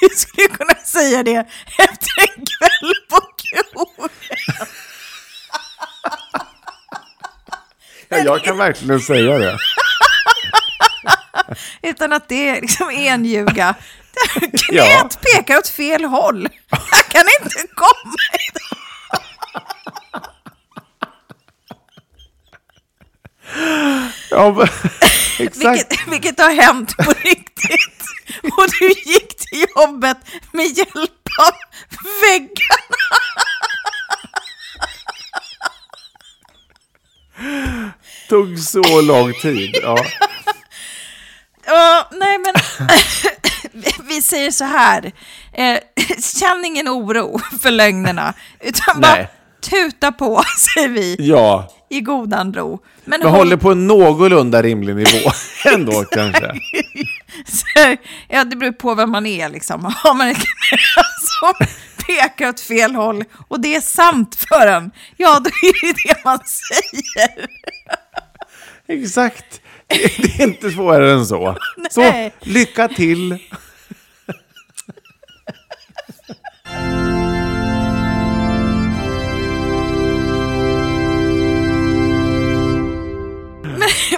du 0.00 0.08
skulle 0.16 0.48
kunna 0.48 0.74
säga 0.84 1.22
det 1.22 1.36
efter 1.78 2.20
en 2.20 2.44
kväll 2.44 2.92
på 3.10 3.20
krogen. 3.42 4.08
Ja, 8.08 8.18
jag 8.18 8.42
kan 8.44 8.58
verkligen 8.58 9.00
säga 9.00 9.38
det. 9.38 9.58
Utan 11.82 12.12
att 12.12 12.28
det 12.28 12.60
liksom 12.60 12.90
är 12.90 13.10
en 13.12 13.24
ljuga. 13.24 13.74
Knät 14.40 14.62
Ja. 14.72 15.08
pekar 15.20 15.58
åt 15.58 15.68
fel 15.68 16.04
håll. 16.04 16.48
Jag 16.70 17.04
kan 17.08 17.24
inte 17.40 17.66
komma 17.74 18.14
idag. 18.48 18.78
Ja, 24.30 24.52
men- 24.52 24.68
exakt. 25.46 25.56
Vilket, 25.90 26.08
vilket 26.12 26.40
har 26.40 26.50
hänt 26.50 26.96
på 26.96 27.12
riktigt. 27.12 28.02
Och 28.56 28.66
du 28.80 28.88
gick 28.88 29.36
till 29.36 29.64
jobbet 29.76 30.16
med 30.52 30.66
hjälp 30.66 31.28
av 31.40 31.54
väggarna. 32.20 32.98
Tog 38.28 38.58
så 38.58 39.00
lång 39.00 39.32
tid. 39.32 39.76
Ja. 39.82 39.96
Ja, 41.70 42.08
nej 42.12 42.38
men 42.38 42.54
vi 44.08 44.22
säger 44.22 44.50
så 44.50 44.64
här. 44.64 45.12
Eh, 45.52 45.78
känn 46.38 46.64
ingen 46.64 46.88
oro 46.88 47.40
för 47.62 47.70
lögnerna. 47.70 48.34
Utan 48.60 49.00
bara 49.00 49.12
Nej. 49.14 49.28
tuta 49.60 50.12
på, 50.12 50.42
säger 50.74 50.88
vi, 50.88 51.16
ja, 51.18 51.72
i 51.90 52.00
godan 52.00 52.54
ro. 52.54 52.78
Men 53.04 53.20
men 53.20 53.28
håll- 53.28 53.38
håller 53.38 53.56
på 53.56 53.70
en 53.70 53.86
någorlunda 53.86 54.62
rimlig 54.62 54.96
nivå 54.96 55.30
ändå 55.64 56.04
kanske. 56.04 56.52
Så, 57.48 57.96
ja, 58.28 58.44
det 58.44 58.56
beror 58.56 58.72
på 58.72 58.94
vem 58.94 59.10
man 59.10 59.26
är 59.26 59.48
liksom. 59.48 59.84
Har 59.96 60.14
man 60.14 60.28
ett 60.28 60.36
knä 60.36 60.78
som 61.40 61.66
pekar 62.06 62.48
åt 62.48 62.60
fel 62.60 62.94
håll 62.94 63.24
och 63.48 63.60
det 63.60 63.74
är 63.76 63.80
sant 63.80 64.36
för 64.48 64.66
en, 64.66 64.90
ja 65.16 65.40
då 65.44 65.50
är 65.50 65.86
det 65.86 65.92
det 66.08 66.24
man 66.24 66.38
säger. 66.38 67.46
Exakt. 68.88 69.60
Det 69.88 70.38
är 70.38 70.42
inte 70.42 70.70
svårare 70.70 71.12
än 71.12 71.26
så. 71.26 71.56
Så, 71.90 72.30
lycka 72.40 72.88
till. 72.88 73.38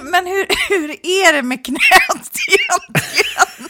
Men 0.02 0.26
hur, 0.26 0.46
hur 0.68 0.90
är 0.90 1.32
det 1.32 1.42
med 1.42 1.64
knät 1.66 1.80
egentligen? 2.48 3.68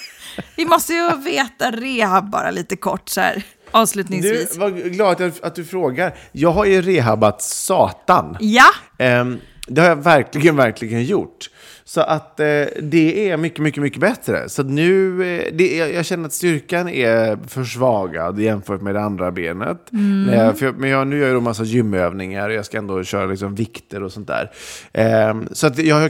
Vi 0.56 0.64
måste 0.64 0.92
ju 0.92 1.16
veta 1.16 1.70
rehab 1.70 2.30
bara 2.30 2.50
lite 2.50 2.76
kort 2.76 3.08
så 3.08 3.20
här 3.20 3.34
Du, 3.34 3.42
avslutningsvis. 3.70 4.56
vad 4.56 4.92
glad 4.92 5.20
att, 5.20 5.42
att 5.42 5.54
du 5.54 5.64
frågar. 5.64 6.14
Jag 6.32 6.50
har 6.52 6.64
ju 6.64 6.82
rehabat 6.82 7.42
satan. 7.42 8.36
Ja, 8.40 8.66
Ehm, 8.98 9.40
det 9.70 9.80
har 9.80 9.88
jag 9.88 9.96
verkligen, 9.96 10.56
verkligen 10.56 11.04
gjort. 11.04 11.50
Så 11.84 12.00
att 12.00 12.40
eh, 12.40 12.46
det 12.82 13.30
är 13.30 13.36
mycket, 13.36 13.58
mycket, 13.58 13.82
mycket 13.82 14.00
bättre. 14.00 14.48
Så 14.48 14.62
nu, 14.62 15.24
eh, 15.24 15.52
det, 15.52 15.76
jag, 15.76 15.94
jag 15.94 16.06
känner 16.06 16.26
att 16.26 16.32
styrkan 16.32 16.88
är 16.88 17.38
försvagad 17.48 18.40
jämfört 18.40 18.80
med 18.80 18.94
det 18.94 19.00
andra 19.00 19.30
benet. 19.30 19.88
När 19.90 20.44
jag, 20.44 20.58
för 20.58 20.72
men 20.72 20.90
jag, 20.90 21.06
nu 21.06 21.18
gör 21.18 21.28
jag 21.28 21.36
en 21.36 21.42
massa 21.42 21.64
gymövningar 21.64 22.48
och 22.48 22.54
jag 22.54 22.64
ska 22.64 22.78
ändå 22.78 23.04
köra 23.04 23.26
liksom 23.26 23.54
vikter 23.54 24.02
och 24.02 24.12
sånt 24.12 24.28
där. 24.28 24.50
Ehm, 24.92 25.48
så 25.52 25.66
att 25.66 25.78
jag 25.78 25.96
har 25.96 26.08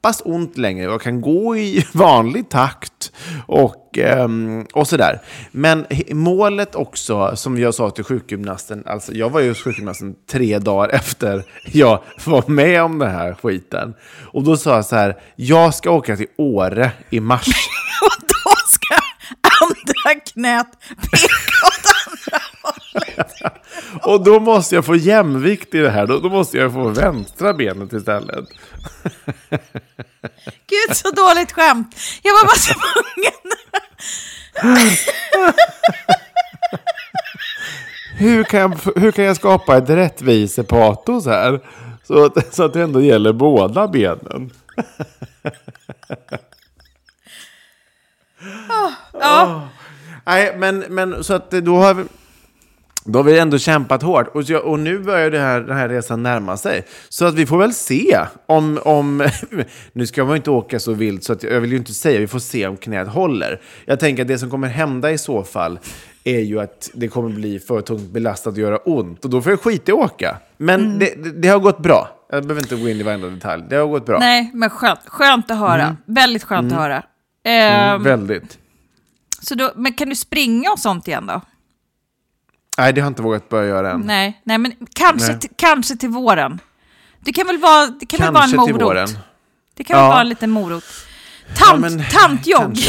knappast 0.00 0.22
ont 0.24 0.58
längre. 0.58 0.84
Jag 0.84 1.00
kan 1.00 1.20
gå 1.20 1.56
i 1.56 1.86
vanlig 1.92 2.48
takt 2.48 3.12
och, 3.46 3.98
ehm, 3.98 4.66
och 4.72 4.88
sådär. 4.88 5.20
Men 5.52 5.86
målet 6.10 6.74
också, 6.74 7.36
som 7.36 7.58
jag 7.58 7.74
sa 7.74 7.90
till 7.90 8.04
sjukgymnasten, 8.04 8.84
alltså 8.86 9.12
jag 9.12 9.30
var 9.30 9.40
ju 9.40 9.48
hos 9.48 9.62
sjukgymnasten 9.62 10.14
tre 10.30 10.58
dagar 10.58 10.88
efter 10.94 11.44
jag 11.72 12.02
var 12.24 12.44
med 12.48 12.82
om 12.82 12.98
den 12.98 13.10
här 13.10 13.34
skiten. 13.34 13.94
Och 14.32 14.42
då 14.44 14.56
sa 14.56 14.74
jag 14.74 14.84
så 14.84 14.96
här, 14.96 15.16
jag 15.36 15.74
ska 15.74 15.90
åka 15.90 16.16
till 16.16 16.26
Åre 16.36 16.92
i 17.10 17.20
mars. 17.20 17.46
och 18.02 18.22
då 18.26 18.54
ska 18.66 18.94
andra 19.62 20.20
knät 20.20 20.66
peka 21.10 21.66
åt 21.66 21.86
andra 22.06 22.42
hållet. 22.62 22.79
Och 24.02 24.24
då 24.24 24.40
måste 24.40 24.74
jag 24.74 24.84
få 24.84 24.96
jämvikt 24.96 25.74
i 25.74 25.78
det 25.78 25.90
här. 25.90 26.06
Då, 26.06 26.18
då 26.18 26.28
måste 26.28 26.58
jag 26.58 26.72
få 26.72 26.88
vänstra 26.88 27.54
benet 27.54 27.92
istället. 27.92 28.44
Gud, 30.66 30.96
så 30.96 31.10
dåligt 31.10 31.52
skämt. 31.52 31.96
Jag 32.22 32.32
var 32.32 32.44
bara 32.44 32.56
tvungen. 32.56 33.32
Hur 38.18 38.44
kan 38.44 38.60
jag, 38.60 38.78
hur 38.96 39.12
kan 39.12 39.24
jag 39.24 39.36
skapa 39.36 39.76
ett 39.76 39.90
rättvisepatos 39.90 41.26
här? 41.26 41.60
Så 42.04 42.24
att, 42.24 42.54
så 42.54 42.64
att 42.64 42.72
det 42.72 42.82
ändå 42.82 43.00
gäller 43.00 43.32
båda 43.32 43.88
benen. 43.88 44.50
Ja, 49.12 49.68
Nej, 50.24 50.56
men, 50.56 50.78
men 50.78 51.24
så 51.24 51.34
att 51.34 51.50
då 51.50 51.76
har 51.76 51.94
vi... 51.94 52.04
Då 53.04 53.18
har 53.18 53.24
vi 53.24 53.38
ändå 53.38 53.58
kämpat 53.58 54.02
hårt 54.02 54.28
och, 54.28 54.46
så, 54.46 54.56
och 54.56 54.78
nu 54.78 54.98
börjar 54.98 55.30
det 55.30 55.38
här, 55.38 55.60
den 55.60 55.76
här 55.76 55.88
resan 55.88 56.22
närma 56.22 56.56
sig. 56.56 56.84
Så 57.08 57.24
att 57.24 57.34
vi 57.34 57.46
får 57.46 57.58
väl 57.58 57.74
se 57.74 58.18
om... 58.46 58.78
om 58.84 59.28
nu 59.92 60.06
ska 60.06 60.24
man 60.24 60.32
ju 60.32 60.36
inte 60.36 60.50
åka 60.50 60.80
så 60.80 60.92
vilt 60.92 61.24
så 61.24 61.32
att 61.32 61.42
jag 61.42 61.60
vill 61.60 61.70
ju 61.70 61.76
inte 61.76 61.94
säga, 61.94 62.20
vi 62.20 62.26
får 62.26 62.38
se 62.38 62.66
om 62.66 62.76
knät 62.76 63.08
håller. 63.08 63.60
Jag 63.84 64.00
tänker 64.00 64.22
att 64.22 64.28
det 64.28 64.38
som 64.38 64.50
kommer 64.50 64.68
hända 64.68 65.10
i 65.10 65.18
så 65.18 65.44
fall 65.44 65.78
är 66.24 66.40
ju 66.40 66.60
att 66.60 66.90
det 66.94 67.08
kommer 67.08 67.28
bli 67.28 67.58
för 67.58 67.80
tungt 67.80 68.10
belastat 68.10 68.52
och 68.52 68.58
göra 68.58 68.76
ont. 68.76 69.24
Och 69.24 69.30
då 69.30 69.42
får 69.42 69.52
jag 69.52 69.60
skita 69.60 69.92
i 69.92 69.94
att 69.94 70.00
åka. 70.00 70.36
Men 70.56 70.98
det, 70.98 71.14
det, 71.24 71.30
det 71.30 71.48
har 71.48 71.58
gått 71.58 71.78
bra. 71.78 72.08
Jag 72.30 72.42
behöver 72.42 72.62
inte 72.62 72.76
gå 72.76 72.88
in 72.88 72.96
i 73.00 73.02
varenda 73.02 73.28
detalj. 73.28 73.64
Det 73.70 73.76
har 73.76 73.86
gått 73.86 74.06
bra. 74.06 74.18
nej, 74.18 74.50
men 74.54 74.70
skönt, 74.70 75.00
skönt 75.06 75.50
att 75.50 75.58
höra. 75.58 75.96
Väldigt 76.06 76.44
skönt 76.44 76.72
att 76.72 76.78
höra. 76.78 77.02
Mm, 77.44 78.02
väldigt. 78.02 78.58
så 79.42 79.54
då, 79.54 79.72
men 79.76 79.92
kan 79.92 80.08
du 80.08 80.16
springa 80.16 80.70
och 80.70 80.78
sånt 80.78 81.08
igen 81.08 81.26
då? 81.26 81.40
Nej, 82.80 82.92
det 82.92 83.00
har 83.00 83.06
jag 83.06 83.10
inte 83.10 83.22
vågat 83.22 83.48
börja 83.48 83.68
göra 83.68 83.90
än. 83.92 84.00
Nej, 84.00 84.40
nej 84.44 84.58
men 84.58 84.72
kanske, 84.94 85.32
Nej. 85.32 85.40
Kanske 85.56 85.96
till 85.96 86.08
våren. 86.08 86.58
Det 87.20 87.32
kan 87.32 87.46
väl 87.46 87.58
vara, 87.58 87.86
det 87.86 88.06
kan 88.06 88.18
väl 88.18 88.32
vara 88.32 88.44
en 88.44 88.50
Kanske 88.50 88.66
till 88.66 88.74
morot? 88.74 88.88
våren. 88.90 89.08
Det 89.76 89.84
kan 89.84 89.96
väl 89.96 90.04
Ja. 90.04 90.08
vara 90.08 90.20
en 90.20 90.28
liten 90.28 90.50
morot. 90.50 90.84
Tant, 91.56 91.80
men 91.80 92.04
tantjogg. 92.10 92.78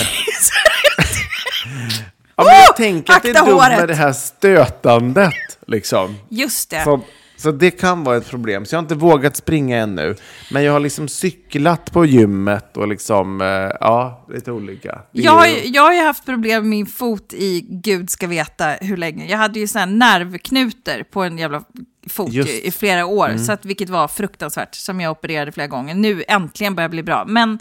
Ja, 2.35 2.43
men 2.43 2.53
jag 2.67 2.75
tänker 2.75 3.13
att 3.13 3.23
det 3.23 3.29
är 3.29 3.45
dumt 3.45 3.57
med 3.57 3.87
det 3.87 3.95
här 3.95 4.13
stötandet. 4.13 5.33
Liksom. 5.67 6.17
Just 6.29 6.69
det. 6.69 6.83
Så, 6.83 7.01
så 7.41 7.51
det 7.51 7.71
kan 7.71 8.03
vara 8.03 8.17
ett 8.17 8.29
problem. 8.29 8.65
Så 8.65 8.75
jag 8.75 8.77
har 8.77 8.83
inte 8.83 8.95
vågat 8.95 9.35
springa 9.37 9.77
ännu. 9.77 10.15
Men 10.51 10.63
jag 10.63 10.73
har 10.73 10.79
liksom 10.79 11.07
cyklat 11.07 11.91
på 11.91 12.05
gymmet 12.05 12.77
och 12.77 12.87
liksom, 12.87 13.41
eh, 13.41 13.47
ja, 13.79 14.25
lite 14.33 14.51
olika. 14.51 15.01
Det 15.11 15.19
är 15.19 15.23
Jag, 15.25 15.31
har 15.31 15.47
ju- 15.47 15.67
jag 15.67 16.05
haft 16.05 16.25
problem 16.25 16.61
med 16.63 16.69
min 16.69 16.85
fot 16.85 17.33
i 17.33 17.61
gud 17.69 18.09
ska 18.09 18.27
veta 18.27 18.67
hur 18.81 18.97
länge. 18.97 19.25
Jag 19.25 19.37
hade 19.37 19.59
ju 19.59 19.67
sådana 19.67 20.05
här 20.05 20.19
nervknutor 20.19 21.03
på 21.03 21.23
en 21.23 21.37
jävla 21.37 21.63
fot 22.09 22.33
Just. 22.33 22.49
i, 22.49 22.71
flera 22.71 23.05
år, 23.05 23.25
Mm. 23.29 23.39
så 23.45 23.51
att, 23.51 23.65
vilket 23.65 23.89
var 23.89 24.07
fruktansvärt, 24.07 24.75
som 24.75 25.01
jag 25.01 25.11
opererade 25.11 25.51
flera 25.51 25.67
gånger. 25.67 25.95
Nu 25.95 26.23
äntligen 26.27 26.75
börjar 26.75 26.87
det 26.89 26.91
bli 26.91 27.03
bra. 27.03 27.25
Men 27.27 27.59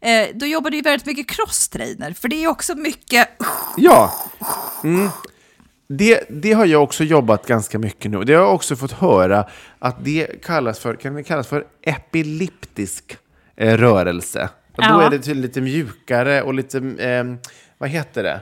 eh, 0.00 0.28
då 0.34 0.46
jobbade 0.46 0.76
ju 0.76 0.82
väldigt 0.82 1.06
mycket 1.06 1.28
crosstrainer, 1.28 2.12
för 2.12 2.28
det 2.28 2.36
är 2.36 2.40
ju 2.40 2.48
också 2.48 2.74
mycket... 2.74 3.28
Ja. 3.76 4.14
Mm. 4.84 5.08
Det, 5.92 6.24
det 6.28 6.52
har 6.52 6.66
jag 6.66 6.82
också 6.82 7.04
jobbat 7.04 7.46
ganska 7.46 7.78
mycket 7.78 8.10
nu. 8.10 8.24
Det 8.24 8.34
har 8.34 8.42
jag 8.42 8.54
också 8.54 8.76
fått 8.76 8.92
höra 8.92 9.46
att 9.78 10.04
det 10.04 10.44
kallas 10.44 10.78
för, 10.78 10.94
kan 10.94 11.14
det 11.14 11.22
kallas 11.22 11.46
för 11.46 11.64
epiliptisk 11.82 13.16
eh, 13.56 13.76
rörelse. 13.76 14.48
Och 14.76 14.82
Då 14.82 14.88
Ja. 14.88 15.02
är 15.06 15.10
det 15.10 15.18
tydligen 15.18 15.42
lite 15.42 15.60
mjukare 15.60 16.42
och 16.42 16.54
lite, 16.54 16.78
eh, 16.78 17.24
vad 17.78 17.88
heter 17.88 18.22
det? 18.22 18.40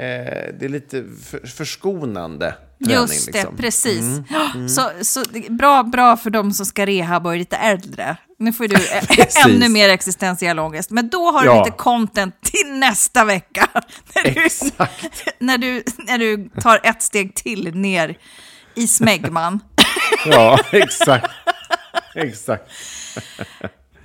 Eh, 0.00 0.54
det 0.58 0.64
är 0.64 0.68
lite 0.68 1.04
för, 1.24 1.46
förskonande 1.46 2.54
träning. 2.84 3.00
Just 3.02 3.26
det, 3.26 3.38
liksom. 3.38 3.56
precis. 3.56 4.00
Mm, 4.00 4.24
mm. 4.54 4.68
Så, 4.68 4.90
så 5.02 5.24
bra, 5.48 5.82
bra 5.82 6.16
för 6.16 6.30
de 6.30 6.52
som 6.52 6.66
ska 6.66 6.86
rehab 6.86 7.26
och 7.26 7.34
är 7.34 7.38
lite 7.38 7.56
äldre. 7.56 8.16
Nu 8.38 8.52
får 8.52 8.68
du 8.68 8.76
ännu 9.50 9.68
mer 9.68 9.88
existentiell 9.88 10.58
ångest. 10.58 10.90
Men 10.90 11.08
då 11.08 11.30
har 11.30 11.40
du 11.42 11.46
Ja. 11.46 11.64
lite 11.64 11.76
content 11.76 12.34
till 12.42 12.72
nästa 12.72 13.24
vecka. 13.24 13.68
När 14.14 14.22
du, 14.34 14.48
när, 15.38 15.58
du, 15.58 15.84
när 15.96 16.18
du 16.18 16.48
tar 16.60 16.80
ett 16.82 17.02
steg 17.02 17.34
till 17.34 17.74
ner 17.74 18.18
i 18.74 18.86
smegman. 18.86 19.60
Ja, 20.26 20.58
exakt. 20.70 21.30
exakt. 22.14 22.70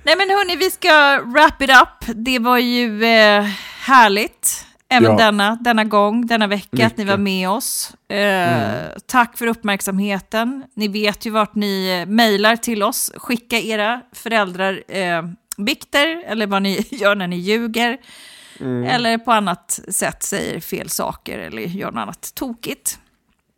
Nej 0.06 0.16
men 0.16 0.30
hörni, 0.30 0.56
vi 0.56 0.70
ska 0.70 1.20
wrap 1.24 1.62
it 1.62 1.70
up. 1.70 2.16
Det 2.16 2.38
var 2.38 2.58
ju 2.58 3.04
eh, 3.04 3.44
härligt. 3.80 4.66
Även 4.88 5.10
Ja. 5.10 5.16
denna, 5.16 5.56
denna 5.60 5.84
gång, 5.84 6.26
denna 6.26 6.46
vecka, 6.46 6.86
att 6.86 6.96
ni 6.96 7.04
Mycket. 7.04 7.06
var 7.06 7.16
med 7.18 7.50
oss. 7.50 7.94
Eh, 8.08 8.88
Tack 9.06 9.38
för 9.38 9.46
uppmärksamheten. 9.46 10.64
Ni 10.74 10.88
vet 10.88 11.26
ju 11.26 11.30
vart 11.30 11.54
ni 11.54 12.00
eh, 12.02 12.10
mejlar 12.12 12.56
till 12.56 12.82
oss. 12.82 13.12
Skicka 13.16 13.58
era 13.58 14.00
föräldrar 14.12 14.82
eh, 14.88 15.22
bikter, 15.56 16.22
eller 16.26 16.46
vad 16.46 16.62
ni 16.62 16.86
gör 16.90 17.14
när 17.14 17.26
ni 17.28 17.36
ljuger. 17.36 17.98
Mm. 18.60 18.84
Eller 18.84 19.18
på 19.18 19.32
annat 19.32 19.80
sätt 19.88 20.22
säger 20.22 20.60
fel 20.60 20.88
saker 20.90 21.38
eller 21.38 21.62
gör 21.62 21.90
något 21.90 22.02
annat 22.02 22.32
tokigt. 22.34 22.98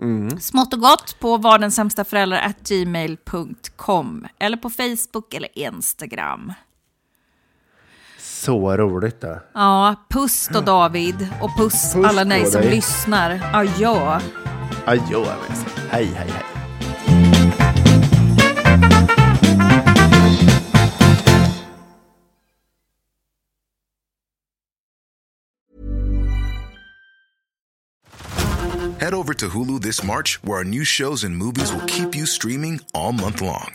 Mm. 0.02 0.40
Smått 0.40 0.74
och 0.74 0.80
gott 0.80 1.16
på 1.20 1.36
var 1.36 1.58
den 1.58 1.72
sämsta 1.72 2.04
föräldrar 2.04 2.38
at 2.38 2.68
gmail.com 2.68 4.26
eller 4.38 4.56
på 4.56 4.70
Facebook 4.70 5.34
eller 5.34 5.58
Instagram. 5.58 6.52
Så 8.46 8.76
roligt 8.76 9.20
det. 9.20 9.40
Ja, 9.54 9.94
puss 10.10 10.48
då 10.52 10.60
David 10.60 11.28
och 11.40 11.50
puss, 11.58 11.94
Puss 11.94 12.06
alla 12.06 12.24
ni 12.24 12.46
som 12.46 12.60
dig. 12.60 12.70
lyssnar. 12.70 13.40
Adjö. 13.52 14.20
Adjö. 14.86 15.24
Hej, 15.90 16.04
hej, 16.16 16.30
hej. 16.30 16.42
Head 29.00 29.14
over 29.14 29.34
to 29.34 29.48
Hulu 29.48 29.80
this 29.82 30.04
March, 30.04 30.42
where 30.44 30.58
our 30.58 30.64
new 30.64 30.84
shows 30.84 31.24
and 31.24 31.36
movies 31.36 31.72
will 31.72 31.86
keep 31.86 32.14
you 32.16 32.26
streaming 32.26 32.80
all 32.94 33.12
month 33.12 33.42
long. 33.42 33.74